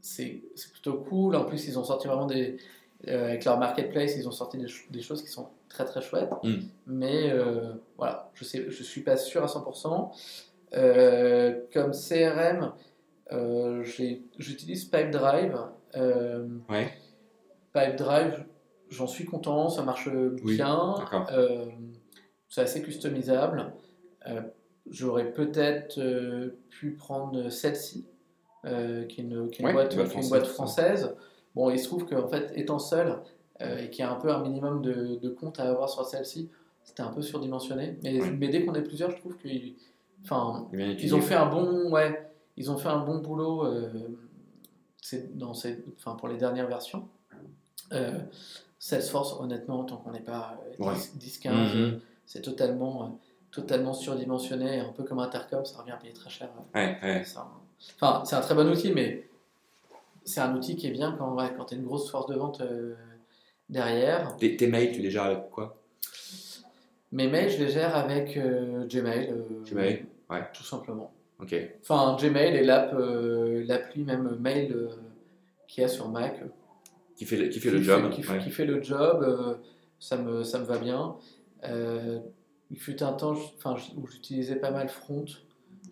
c'est 0.00 0.42
c'est 0.54 0.70
plutôt 0.72 0.94
cool. 1.08 1.36
En 1.36 1.44
plus, 1.44 1.66
ils 1.68 1.78
ont 1.78 1.84
sorti 1.84 2.06
vraiment 2.08 2.26
des. 2.26 2.56
euh, 3.08 3.28
avec 3.28 3.44
leur 3.44 3.58
marketplace, 3.58 4.16
ils 4.16 4.26
ont 4.28 4.32
sorti 4.32 4.56
des, 4.58 4.68
ch- 4.68 4.86
des 4.90 5.02
choses 5.02 5.22
qui 5.22 5.28
sont 5.28 5.48
très 5.68 5.84
très 5.84 6.00
chouettes. 6.00 6.32
Mm. 6.42 6.54
Mais 6.86 7.30
euh, 7.30 7.72
voilà, 7.98 8.30
je 8.34 8.44
sais, 8.44 8.66
je 8.70 8.82
suis 8.82 9.02
pas 9.02 9.16
sûr 9.18 9.42
à 9.42 9.46
100%. 9.46 10.10
Euh, 10.74 11.60
comme 11.72 11.92
CRM, 11.92 12.72
j'utilise 13.32 14.84
Pipedrive. 14.84 15.58
Euh, 15.96 16.46
Ouais. 16.68 16.92
Pipedrive, 17.72 18.44
j'en 18.90 19.06
suis 19.06 19.24
content, 19.24 19.68
ça 19.68 19.82
marche 19.82 20.08
bien. 20.10 20.94
Euh, 21.32 21.66
c'est 22.48 22.62
assez 22.62 22.82
customisable. 22.82 23.72
Euh, 24.28 24.42
J'aurais 24.88 25.32
peut-être 25.32 25.98
euh, 25.98 26.60
pu 26.70 26.92
prendre 26.92 27.48
celle-ci, 27.50 28.06
euh, 28.64 29.04
qui 29.06 29.20
est 29.20 29.24
une, 29.24 29.50
qui 29.50 29.56
est 29.56 29.62
une 29.62 29.66
Ouais, 29.66 29.72
boîte, 29.72 29.94
une 29.94 30.06
française, 30.06 30.28
boîte 30.30 30.46
ça. 30.46 30.52
française. 30.52 31.16
Bon, 31.56 31.70
il 31.70 31.78
se 31.80 31.86
trouve 31.88 32.06
qu'en 32.06 32.28
fait, 32.28 32.52
étant 32.54 32.78
seul 32.78 33.18
euh, 33.62 33.78
et 33.78 33.90
qu'il 33.90 34.04
y 34.04 34.06
a 34.06 34.12
un 34.12 34.14
peu 34.14 34.30
un 34.30 34.40
minimum 34.42 34.82
de, 34.82 35.16
de 35.16 35.28
comptes 35.28 35.58
à 35.58 35.64
avoir 35.68 35.88
sur 35.90 36.04
celle-ci, 36.04 36.50
c'était 36.84 37.02
un 37.02 37.12
peu 37.12 37.20
surdimensionné. 37.20 37.98
Mais, 38.04 38.46
dès 38.48 38.64
qu'on 38.64 38.74
est 38.74 38.82
plusieurs, 38.82 39.10
je 39.10 39.16
trouve 39.16 39.36
qu'ils 39.38 39.74
enfin, 40.22 40.68
ils 40.72 41.14
ont 41.16 41.20
fait 41.20 41.34
un 41.34 41.46
bon, 41.46 41.90
ouais, 41.90 42.25
ils 42.56 42.70
ont 42.70 42.78
fait 42.78 42.88
un 42.88 43.00
bon 43.04 43.18
boulot 43.18 43.64
euh, 43.66 43.90
c'est 45.02 45.36
dans 45.36 45.54
ces, 45.54 45.84
enfin, 45.98 46.14
pour 46.16 46.28
les 46.28 46.36
dernières 46.36 46.66
versions. 46.66 47.08
Euh, 47.92 48.18
Salesforce, 48.78 49.34
honnêtement, 49.40 49.84
tant 49.84 49.96
qu'on 49.98 50.10
n'est 50.12 50.20
pas 50.20 50.58
euh, 50.80 50.84
Ouais. 50.84 50.94
10-15, 51.18 51.74
Mhm. 51.76 52.00
c'est 52.26 52.42
totalement, 52.42 53.04
euh, 53.04 53.08
totalement 53.52 53.94
surdimensionné, 53.94 54.80
un 54.80 54.92
peu 54.92 55.04
comme 55.04 55.18
Intercom, 55.20 55.64
ça 55.64 55.78
revient 55.78 55.92
à 55.92 55.96
payer 55.96 56.12
très 56.12 56.30
cher. 56.30 56.48
euh, 56.74 56.78
Ouais, 56.78 56.98
ouais. 57.02 57.24
ça. 57.24 57.48
Enfin, 58.00 58.24
c'est 58.24 58.34
un 58.36 58.40
très 58.40 58.54
bon 58.54 58.68
outil, 58.70 58.92
mais 58.92 59.28
c'est 60.24 60.40
un 60.40 60.54
outil 60.56 60.74
qui 60.76 60.88
est 60.88 60.90
bien 60.92 61.12
quand, 61.16 61.34
ouais, 61.34 61.52
quand 61.56 61.66
tu 61.66 61.74
as 61.74 61.78
une 61.78 61.84
grosse 61.84 62.10
force 62.10 62.26
de 62.26 62.34
vente 62.34 62.60
euh, 62.60 62.94
derrière. 63.68 64.36
Tes, 64.38 64.56
tes 64.56 64.66
mails, 64.66 64.92
tu 64.92 65.00
les 65.00 65.10
gères 65.10 65.24
avec 65.24 65.50
quoi? 65.50 65.76
Mes 67.12 67.28
mails, 67.28 67.50
je 67.50 67.58
les 67.64 67.70
gère 67.70 67.94
avec 67.96 68.36
euh, 68.36 68.86
Gmail. 68.88 69.30
euh, 69.30 69.62
Gmail, 69.64 70.06
ouais. 70.30 70.44
Tout 70.52 70.64
simplement. 70.64 71.12
Ok. 71.40 71.54
Enfin, 71.82 72.16
Gmail 72.20 72.56
et 72.56 72.64
l'app, 72.64 72.94
euh, 72.94 73.64
l'appli 73.66 74.02
même 74.04 74.36
mail 74.40 74.72
euh, 74.72 74.88
qu'il 75.68 75.82
y 75.82 75.84
a 75.84 75.88
sur 75.88 76.08
Mac. 76.08 76.40
euh, 76.42 76.46
Qui 77.16 77.24
fait, 77.26 77.36
le- 77.36 77.48
qui 77.48 77.60
fait 77.60 77.70
le 77.70 77.82
job 77.82 78.10
qui, 78.10 78.26
ouais. 78.26 78.38
qui 78.38 78.50
fait 78.50 78.64
le 78.64 78.82
job, 78.82 79.22
euh, 79.22 79.54
ça, 79.98 80.16
me, 80.16 80.42
ça 80.44 80.58
me 80.58 80.64
va 80.64 80.78
bien. 80.78 81.16
Euh, 81.64 82.20
il 82.70 82.78
fut 82.78 83.02
un 83.02 83.12
temps 83.12 83.34
où 83.96 84.06
j'utilisais 84.06 84.56
pas 84.56 84.70
mal 84.70 84.88
Front, 84.88 85.24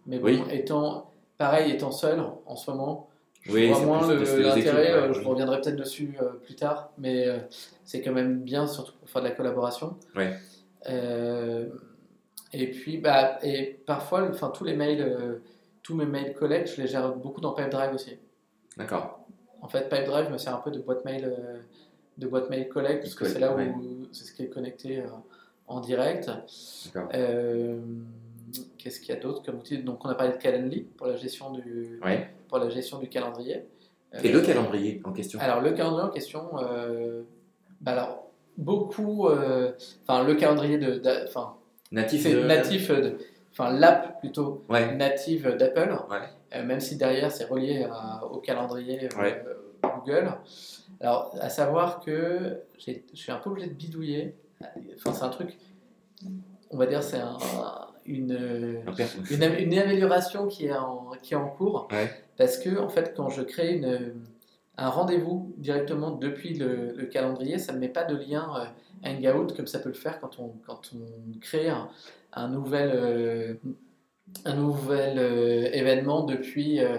mais 0.06 0.18
bon, 0.18 0.26
Oui. 0.26 0.42
étant, 0.50 1.10
pareil, 1.38 1.70
étant 1.72 1.92
seul 1.92 2.20
en 2.46 2.56
ce 2.56 2.70
moment, 2.70 3.08
je 3.42 3.52
Oui, 3.52 3.68
vois 3.68 3.80
moins 3.84 4.00
l'intérêt, 4.14 4.58
équipes, 4.60 4.72
ouais. 4.74 4.90
euh, 4.90 5.12
je 5.12 5.20
reviendrai 5.22 5.60
peut-être 5.60 5.76
dessus 5.76 6.16
euh, 6.22 6.32
plus 6.44 6.54
tard, 6.56 6.90
mais 6.98 7.26
euh, 7.28 7.38
c'est 7.84 8.00
quand 8.02 8.12
même 8.12 8.40
bien, 8.42 8.66
surtout 8.66 8.92
pour 8.98 9.08
faire 9.10 9.22
de 9.22 9.28
la 9.28 9.34
collaboration. 9.34 9.96
Ouais. 10.16 10.36
Et 12.54 12.70
puis, 12.70 12.98
bah, 12.98 13.38
et 13.42 13.80
parfois, 13.86 14.28
enfin, 14.30 14.50
tous 14.50 14.64
les 14.64 14.74
mails, 14.74 15.02
euh, 15.02 15.38
tous 15.82 15.94
mes 15.94 16.06
mails 16.06 16.34
collect, 16.34 16.68
je 16.74 16.80
les 16.82 16.88
gère 16.88 17.14
beaucoup 17.14 17.40
dans 17.40 17.52
Pipedrive 17.52 17.92
aussi. 17.94 18.16
D'accord. 18.76 19.20
En 19.60 19.68
fait, 19.68 19.88
Pipedrive 19.88 20.30
me 20.30 20.38
sert 20.38 20.54
un 20.54 20.60
peu 20.60 20.70
de 20.70 20.78
boîte 20.78 21.04
mail, 21.04 21.24
euh, 21.24 21.58
de 22.18 22.26
boîte 22.26 22.50
mail 22.50 22.68
collect, 22.68 23.02
parce 23.02 23.14
que 23.14 23.24
c'est 23.26 23.38
là 23.38 23.54
où 23.54 24.06
c'est 24.12 24.24
ce 24.24 24.32
qui 24.32 24.42
est 24.44 24.48
connecté 24.48 25.00
euh, 25.00 25.06
en 25.66 25.80
direct. 25.80 26.30
D'accord. 26.94 27.10
Euh, 27.14 27.80
Qu'est-ce 28.78 29.00
qu'il 29.00 29.08
y 29.12 29.18
a 29.18 29.20
d'autre 29.20 29.42
comme 29.42 29.56
outil? 29.58 29.78
Donc, 29.78 30.04
on 30.04 30.08
a 30.08 30.14
parlé 30.14 30.32
de 30.34 30.38
Calendly 30.38 30.82
pour 30.82 31.08
la 31.08 31.16
gestion 31.16 31.50
du, 31.50 31.98
Ouais. 32.04 32.30
pour 32.48 32.58
la 32.58 32.68
gestion 32.68 32.98
du 33.00 33.08
calendrier. 33.08 33.64
Et 34.22 34.30
le 34.30 34.42
calendrier 34.42 35.00
en 35.02 35.12
question? 35.12 35.40
Alors, 35.40 35.60
le 35.60 35.72
calendrier 35.72 36.04
en 36.08 36.10
question, 36.12 36.50
bah 37.80 37.92
alors, 37.92 38.30
beaucoup, 38.56 39.26
enfin, 39.28 40.22
le 40.22 40.34
calendrier 40.36 40.78
de, 40.78 41.02
enfin, 41.26 41.56
Natif 41.94 42.22
c'est 42.22 42.34
de- 42.34 42.40
natif, 42.44 42.90
de- 42.90 43.16
enfin, 43.52 43.72
l'app 43.72 44.18
plutôt 44.20 44.64
Ouais. 44.68 44.94
native 44.94 45.56
d'Apple, 45.56 45.96
Ouais. 46.10 46.18
euh, 46.56 46.64
même 46.64 46.80
si 46.80 46.96
derrière 46.96 47.30
c'est 47.30 47.44
relié 47.44 47.86
à- 47.90 48.24
au 48.24 48.38
calendrier 48.38 49.08
euh. 49.16 49.30
Google. 50.00 50.32
Alors, 51.00 51.34
à 51.40 51.48
savoir 51.50 52.00
que 52.00 52.60
je 52.78 52.92
suis 53.14 53.30
un 53.32 53.36
peu 53.36 53.50
obligé 53.50 53.68
de 53.68 53.74
bidouiller. 53.74 54.34
Enfin, 54.96 55.12
c'est 55.12 55.22
un 55.24 55.28
truc, 55.28 55.56
on 56.70 56.76
va 56.76 56.86
dire, 56.86 57.02
c'est 57.02 57.18
un- 57.20 57.38
une, 58.06 58.32
Un 58.86 58.94
une, 59.30 59.42
une 59.72 59.78
amélioration 59.78 60.46
qui 60.46 60.66
est 60.66 60.72
en, 60.76 61.10
qui 61.22 61.34
est 61.34 61.36
en 61.36 61.48
cours. 61.48 61.88
Parce 62.36 62.58
que, 62.58 62.78
en 62.78 62.88
fait, 62.88 63.14
quand 63.16 63.28
je 63.30 63.42
crée 63.42 63.76
une, 63.76 64.14
un 64.76 64.88
rendez-vous 64.88 65.54
directement 65.58 66.10
depuis 66.10 66.54
le, 66.54 66.92
le 66.96 67.06
calendrier, 67.06 67.58
ça 67.58 67.72
ne 67.72 67.78
met 67.78 67.88
pas 67.88 68.04
de 68.04 68.16
lien 68.16 68.48
euh, 68.58 68.64
Hangout 69.04 69.54
comme 69.56 69.66
ça 69.66 69.78
peut 69.78 69.88
le 69.88 69.94
faire 69.94 70.20
quand 70.20 70.38
on, 70.38 70.54
quand 70.66 70.92
on 70.94 71.38
crée 71.40 71.68
un, 71.68 71.88
un 72.32 72.48
nouvel, 72.48 72.90
euh, 72.94 73.54
un 74.44 74.54
nouvel 74.54 75.18
euh, 75.18 75.68
événement 75.72 76.24
depuis, 76.24 76.80
euh, 76.80 76.98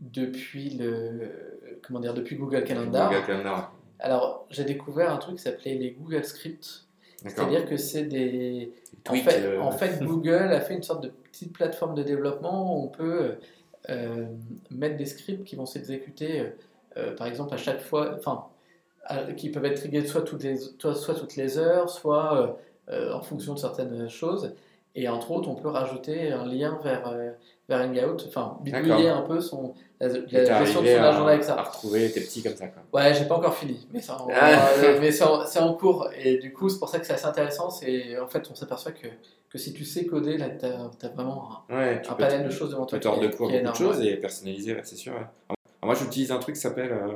depuis, 0.00 0.70
le, 0.70 1.78
comment 1.82 2.00
dire, 2.00 2.14
depuis 2.14 2.36
Google 2.36 2.64
Calendar. 2.64 3.10
Google 3.10 3.26
Calendar. 3.26 3.72
Alors, 4.00 4.46
j'ai 4.50 4.64
découvert 4.64 5.12
un 5.12 5.18
truc 5.18 5.36
qui 5.36 5.42
s'appelait 5.42 5.74
les 5.74 5.90
Google 5.92 6.24
Scripts. 6.24 6.86
C'est-à-dire 7.24 7.66
que 7.66 7.76
c'est 7.76 8.04
des, 8.04 8.72
en 9.08 9.14
fait, 9.14 9.42
euh, 9.42 9.60
en 9.60 9.72
fait, 9.72 9.98
Google 10.02 10.52
a 10.52 10.60
fait 10.60 10.74
une 10.74 10.82
sorte 10.82 11.02
de 11.02 11.08
petite 11.08 11.52
plateforme 11.52 11.96
de 11.96 12.04
développement 12.04 12.76
où 12.76 12.84
on 12.84 12.88
peut 12.88 13.34
euh, 13.90 14.26
mettre 14.70 14.96
des 14.96 15.06
scripts 15.06 15.44
qui 15.44 15.56
vont 15.56 15.66
s'exécuter, 15.66 16.40
euh, 16.40 16.50
euh, 16.96 17.16
par 17.16 17.26
exemple, 17.26 17.54
à 17.54 17.56
chaque 17.56 17.80
fois, 17.80 18.14
enfin, 18.16 18.44
qui 19.36 19.48
peuvent 19.50 19.64
être 19.64 19.78
triggerés 19.80 20.06
soit 20.06 20.22
toutes 20.22 20.42
les, 20.42 20.56
soit, 20.78 20.94
soit 20.94 21.14
toutes 21.14 21.36
les 21.36 21.58
heures, 21.58 21.88
soit 21.88 22.56
euh, 22.90 22.92
euh, 22.92 23.12
en 23.14 23.22
fonction 23.22 23.54
de 23.54 23.58
certaines 23.58 24.08
choses. 24.08 24.54
Et 24.94 25.08
entre 25.08 25.30
autres, 25.30 25.48
on 25.48 25.54
peut 25.54 25.68
rajouter 25.68 26.32
un 26.32 26.44
lien 26.46 26.78
vers, 26.82 27.06
euh, 27.08 27.30
vers 27.68 27.80
Hangout, 27.88 28.24
enfin, 28.26 28.58
bidouiller 28.62 29.08
un 29.08 29.20
peu 29.22 29.38
son, 29.40 29.74
la, 30.00 30.08
la 30.08 30.64
gestion 30.64 30.82
de 30.82 30.86
son 30.88 30.94
à, 31.02 31.08
agenda 31.08 31.30
avec 31.30 31.44
ça. 31.44 31.54
à 31.54 31.62
retrouver 31.62 32.10
tes 32.10 32.20
petits 32.20 32.42
comme 32.42 32.56
ça. 32.56 32.66
Quoi. 32.68 32.82
Ouais, 33.00 33.14
j'ai 33.14 33.26
pas 33.26 33.36
encore 33.36 33.54
fini, 33.54 33.86
mais 33.92 34.00
c'est 34.00 34.10
en, 34.12 34.26
Ah. 34.34 34.68
euh, 34.78 34.98
mais 35.00 35.12
c'est 35.12 35.22
en, 35.24 35.46
c'est 35.46 35.60
en 35.60 35.74
cours. 35.74 36.08
Et 36.18 36.38
du 36.38 36.52
coup, 36.52 36.68
c'est 36.68 36.78
pour 36.78 36.88
ça 36.88 36.98
que 36.98 37.06
c'est 37.06 37.12
assez 37.12 37.26
intéressant. 37.26 37.70
C'est 37.70 38.18
en 38.18 38.26
fait, 38.26 38.48
on 38.50 38.54
s'aperçoit 38.56 38.92
que, 38.92 39.06
que 39.50 39.58
si 39.58 39.72
tu 39.72 39.84
sais 39.84 40.04
coder, 40.06 40.36
là, 40.36 40.48
t'as 40.50 40.68
as 41.06 41.08
vraiment 41.14 41.48
Ouais, 41.70 42.02
tu 42.02 42.08
un, 42.08 42.12
un 42.12 42.14
peux 42.16 42.24
panel 42.24 42.44
de 42.44 42.50
choses 42.50 42.70
devant 42.70 42.86
tu 42.86 42.96
peux 42.96 43.00
toi. 43.00 43.12
te 43.14 43.20
qui 43.20 43.28
de 43.28 43.34
cours 43.36 43.50
beaucoup 43.50 43.70
de 43.70 43.74
choses 43.76 44.00
et 44.02 44.16
personnaliser, 44.16 44.74
ouais, 44.74 44.80
c'est 44.82 44.96
sûr. 44.96 45.12
ouais. 45.12 45.18
Alors, 45.48 45.56
moi, 45.84 45.94
j'utilise 45.94 46.32
un 46.32 46.38
truc 46.38 46.56
qui 46.56 46.60
s'appelle 46.60 46.90
euh, 46.92 47.12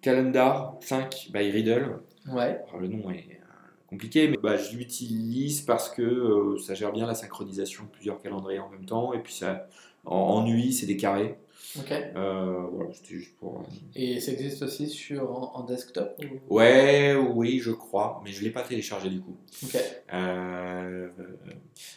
Calendar 0.00 0.76
5 0.80 1.30
by 1.32 1.50
Riddle. 1.50 2.00
Ouais, 2.28 2.60
Alors, 2.68 2.80
le 2.80 2.88
nom 2.88 3.10
est 3.10 3.28
euh, 3.30 3.44
compliqué, 3.88 4.28
mais 4.28 4.36
bah, 4.36 4.56
je 4.56 4.76
l'utilise 4.76 5.60
parce 5.62 5.90
que 5.90 6.02
euh, 6.02 6.58
ça 6.58 6.74
gère 6.74 6.92
bien 6.92 7.06
la 7.06 7.14
synchronisation 7.14 7.84
de 7.84 7.88
plusieurs 7.88 8.20
calendriers 8.20 8.58
en 8.60 8.68
même 8.70 8.84
temps. 8.86 9.12
Et 9.12 9.18
puis, 9.20 9.34
ça, 9.34 9.68
en, 10.04 10.16
en 10.16 10.46
UI, 10.46 10.72
c'est 10.72 10.86
des 10.86 10.96
carrés. 10.96 11.36
Ok. 11.80 11.92
Euh, 12.16 12.66
voilà, 12.72 12.90
c'était 12.92 13.14
juste 13.14 13.36
pour. 13.38 13.58
euh, 13.60 13.62
Et 13.94 14.20
ça 14.20 14.32
existe 14.32 14.62
aussi 14.62 14.88
sur, 14.88 15.30
en, 15.30 15.56
en 15.56 15.64
desktop 15.64 16.18
ou- 16.48 16.54
Ouais, 16.54 17.14
oui, 17.14 17.58
je 17.58 17.70
crois, 17.72 18.20
mais 18.24 18.30
je 18.32 18.40
ne 18.40 18.44
l'ai 18.44 18.50
pas 18.50 18.62
téléchargé 18.62 19.08
du 19.10 19.20
coup. 19.20 19.36
Ok. 19.64 19.76
Euh, 20.14 21.08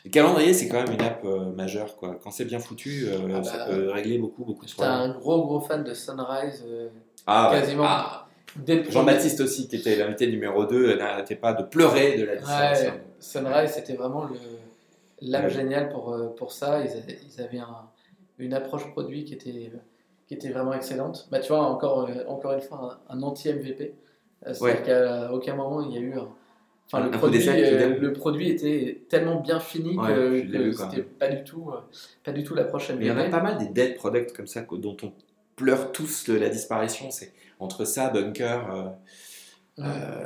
le 0.06 0.10
calendrier, 0.10 0.54
c'est 0.54 0.68
quand 0.68 0.84
même 0.84 0.94
une 0.94 1.02
app 1.02 1.24
majeure. 1.56 1.96
Quoi. 1.98 2.20
Quand 2.24 2.32
c'est 2.32 2.46
bien 2.46 2.60
foutu, 2.60 3.08
Ah 3.12 3.28
bah, 3.28 3.44
ça 3.44 3.66
peut 3.70 3.90
régler 3.92 4.18
beaucoup, 4.18 4.44
beaucoup 4.46 4.66
de 4.66 4.72
problèmes. 4.72 4.94
un 4.94 5.10
gros, 5.18 5.46
gros 5.46 5.60
fan 5.62 5.84
de 5.84 5.94
Sunrise. 5.94 6.66
Ah, 7.28 7.52
ouais. 7.52 7.60
quasiment. 7.60 7.84
Ah, 7.86 8.26
Jean-Baptiste 8.90 9.42
aussi, 9.42 9.68
qui 9.68 9.76
était 9.76 9.96
l'invité 9.96 10.26
numéro 10.28 10.66
2, 10.66 10.96
n'arrêtait 10.98 11.36
pas 11.36 11.54
de 11.54 11.64
pleurer 11.64 12.18
de 12.18 12.26
la. 12.26 12.34
Ouais, 12.34 12.94
Sunrise, 13.20 13.72
c'était 13.72 13.94
vraiment 13.94 14.28
l'app 15.22 15.44
Ouais. 15.44 15.50
géniale 15.50 15.90
pour, 15.90 16.34
pour 16.36 16.52
ça. 16.52 16.82
Ils 16.84 17.42
avaient 17.42 17.60
un- 17.60 17.89
une 18.40 18.54
approche 18.54 18.90
produit 18.92 19.24
qui 19.26 19.34
était, 19.36 19.72
qui 20.28 20.34
était 20.34 20.50
vraiment 20.50 20.74
excellente. 20.74 21.28
Bah, 21.32 21.40
tu 21.40 21.50
vois, 21.50 21.62
encore, 21.62 22.10
euh, 22.10 22.24
encore 22.28 22.54
une 22.54 22.62
fois, 22.62 23.00
un, 23.10 23.18
un 23.18 23.22
anti-MVP. 23.24 23.94
Euh, 24.48 24.54
C'est-à-dire 24.54 24.64
Ouais. 24.80 24.84
qu'à 24.86 25.34
aucun 25.34 25.56
moment 25.56 25.82
il 25.82 25.94
y 25.94 25.98
a 25.98 26.02
eu 26.02 26.14
un. 26.14 26.28
Enfin, 26.92 27.06
le, 27.06 27.14
un 27.14 27.18
produit, 27.20 27.48
euh, 27.48 28.00
le 28.00 28.14
produit 28.14 28.50
était 28.50 29.04
tellement 29.10 29.42
bien 29.42 29.60
fini 29.60 29.96
Ouais, 29.98 30.08
que, 30.08 30.52
que 30.52 30.72
c'était 30.72 31.04
pas 31.04 31.28
du 31.28 31.44
tout, 31.44 31.70
pas 32.24 32.32
du 32.32 32.44
tout 32.44 32.56
l'approche 32.56 32.90
Mais 32.92 33.06
il 33.06 33.08
y 33.08 33.12
en 33.12 33.18
a 33.18 33.24
MVP. 33.26 33.32
pas 33.32 33.44
mal 33.44 33.58
des 33.60 33.68
dead 33.68 33.96
products 33.96 34.34
comme 34.36 34.48
ça, 34.48 34.62
dont 34.72 34.98
on 35.04 35.12
pleure 35.56 35.92
tous 35.92 36.28
de 36.30 36.34
la 36.36 36.50
disparition. 36.50 37.12
C'est 37.12 37.32
entre 37.60 37.84
ça, 37.86 38.10
Bunker. 38.10 38.74
euh, 38.74 38.88
euh, 39.80 40.26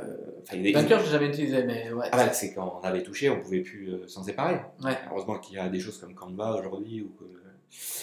Bunker, 0.72 1.00
j'ai 1.00 1.10
jamais 1.10 1.28
utilisé, 1.28 1.64
mais 1.64 1.92
ouais. 1.92 2.06
Ah 2.12 2.16
bah, 2.16 2.32
c'est 2.32 2.54
quand 2.54 2.80
on 2.82 2.86
avait 2.86 3.02
touché, 3.02 3.28
on 3.30 3.40
pouvait 3.40 3.60
plus 3.60 3.90
euh, 3.90 4.06
s'en 4.06 4.22
séparer. 4.22 4.60
Ouais. 4.82 4.96
Heureusement 5.10 5.38
qu'il 5.38 5.56
y 5.56 5.58
a 5.58 5.68
des 5.68 5.80
choses 5.80 5.98
comme 5.98 6.14
Canva 6.14 6.56
aujourd'hui. 6.58 7.02
Ou 7.02 7.08
que- 7.18 7.24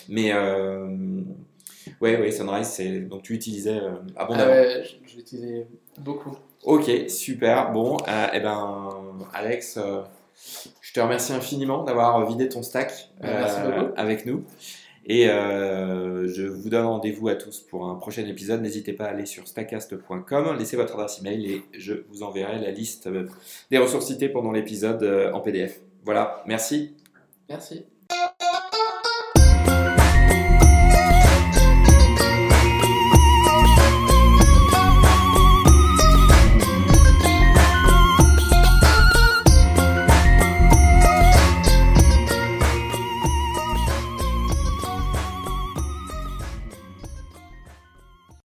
Mais 0.09 0.31
euh, 0.33 0.87
ouais, 2.01 2.17
ouais, 2.19 2.31
Sunrise, 2.31 2.67
c'est 2.67 2.99
donc 3.01 3.23
tu 3.23 3.33
utilisais 3.33 3.77
euh, 3.79 3.91
Ah 4.15 4.23
abondamment. 4.23 4.51
ouais, 4.51 4.83
je, 4.83 5.11
je 5.11 5.17
l'utilisais 5.17 5.67
beaucoup. 5.99 6.35
Ok, 6.63 6.89
super. 7.07 7.71
Bon, 7.71 7.97
euh, 8.07 8.27
eh 8.33 8.39
ben, 8.39 8.89
Alex, 9.33 9.77
euh, 9.77 10.01
je 10.81 10.93
te 10.93 10.99
remercie 10.99 11.33
infiniment 11.33 11.83
d'avoir 11.83 12.25
vidé 12.27 12.49
ton 12.49 12.61
stack 12.63 13.09
beaucoup. 13.21 13.93
avec 13.95 14.25
nous. 14.25 14.43
Et 15.07 15.27
euh, 15.29 16.27
je 16.31 16.43
vous 16.43 16.69
donne 16.69 16.85
rendez-vous 16.85 17.27
à 17.29 17.35
tous 17.35 17.59
pour 17.61 17.87
un 17.89 17.95
prochain 17.95 18.23
épisode. 18.27 18.61
N'hésitez 18.61 18.93
pas 18.93 19.05
à 19.05 19.09
aller 19.09 19.25
sur 19.25 19.47
stackcast.com, 19.47 20.55
laissez 20.59 20.77
votre 20.77 20.93
adresse 20.93 21.19
email 21.21 21.51
et 21.51 21.63
je 21.75 21.93
vous 22.09 22.21
enverrai 22.21 22.59
la 22.59 22.69
liste 22.69 23.09
des 23.71 23.77
ressources 23.79 24.05
citées 24.05 24.29
pendant 24.29 24.51
l'épisode 24.51 25.03
en 25.33 25.39
PDF. 25.39 25.79
Voilà, 26.05 26.43
merci. 26.45 26.93
Merci. 27.49 27.85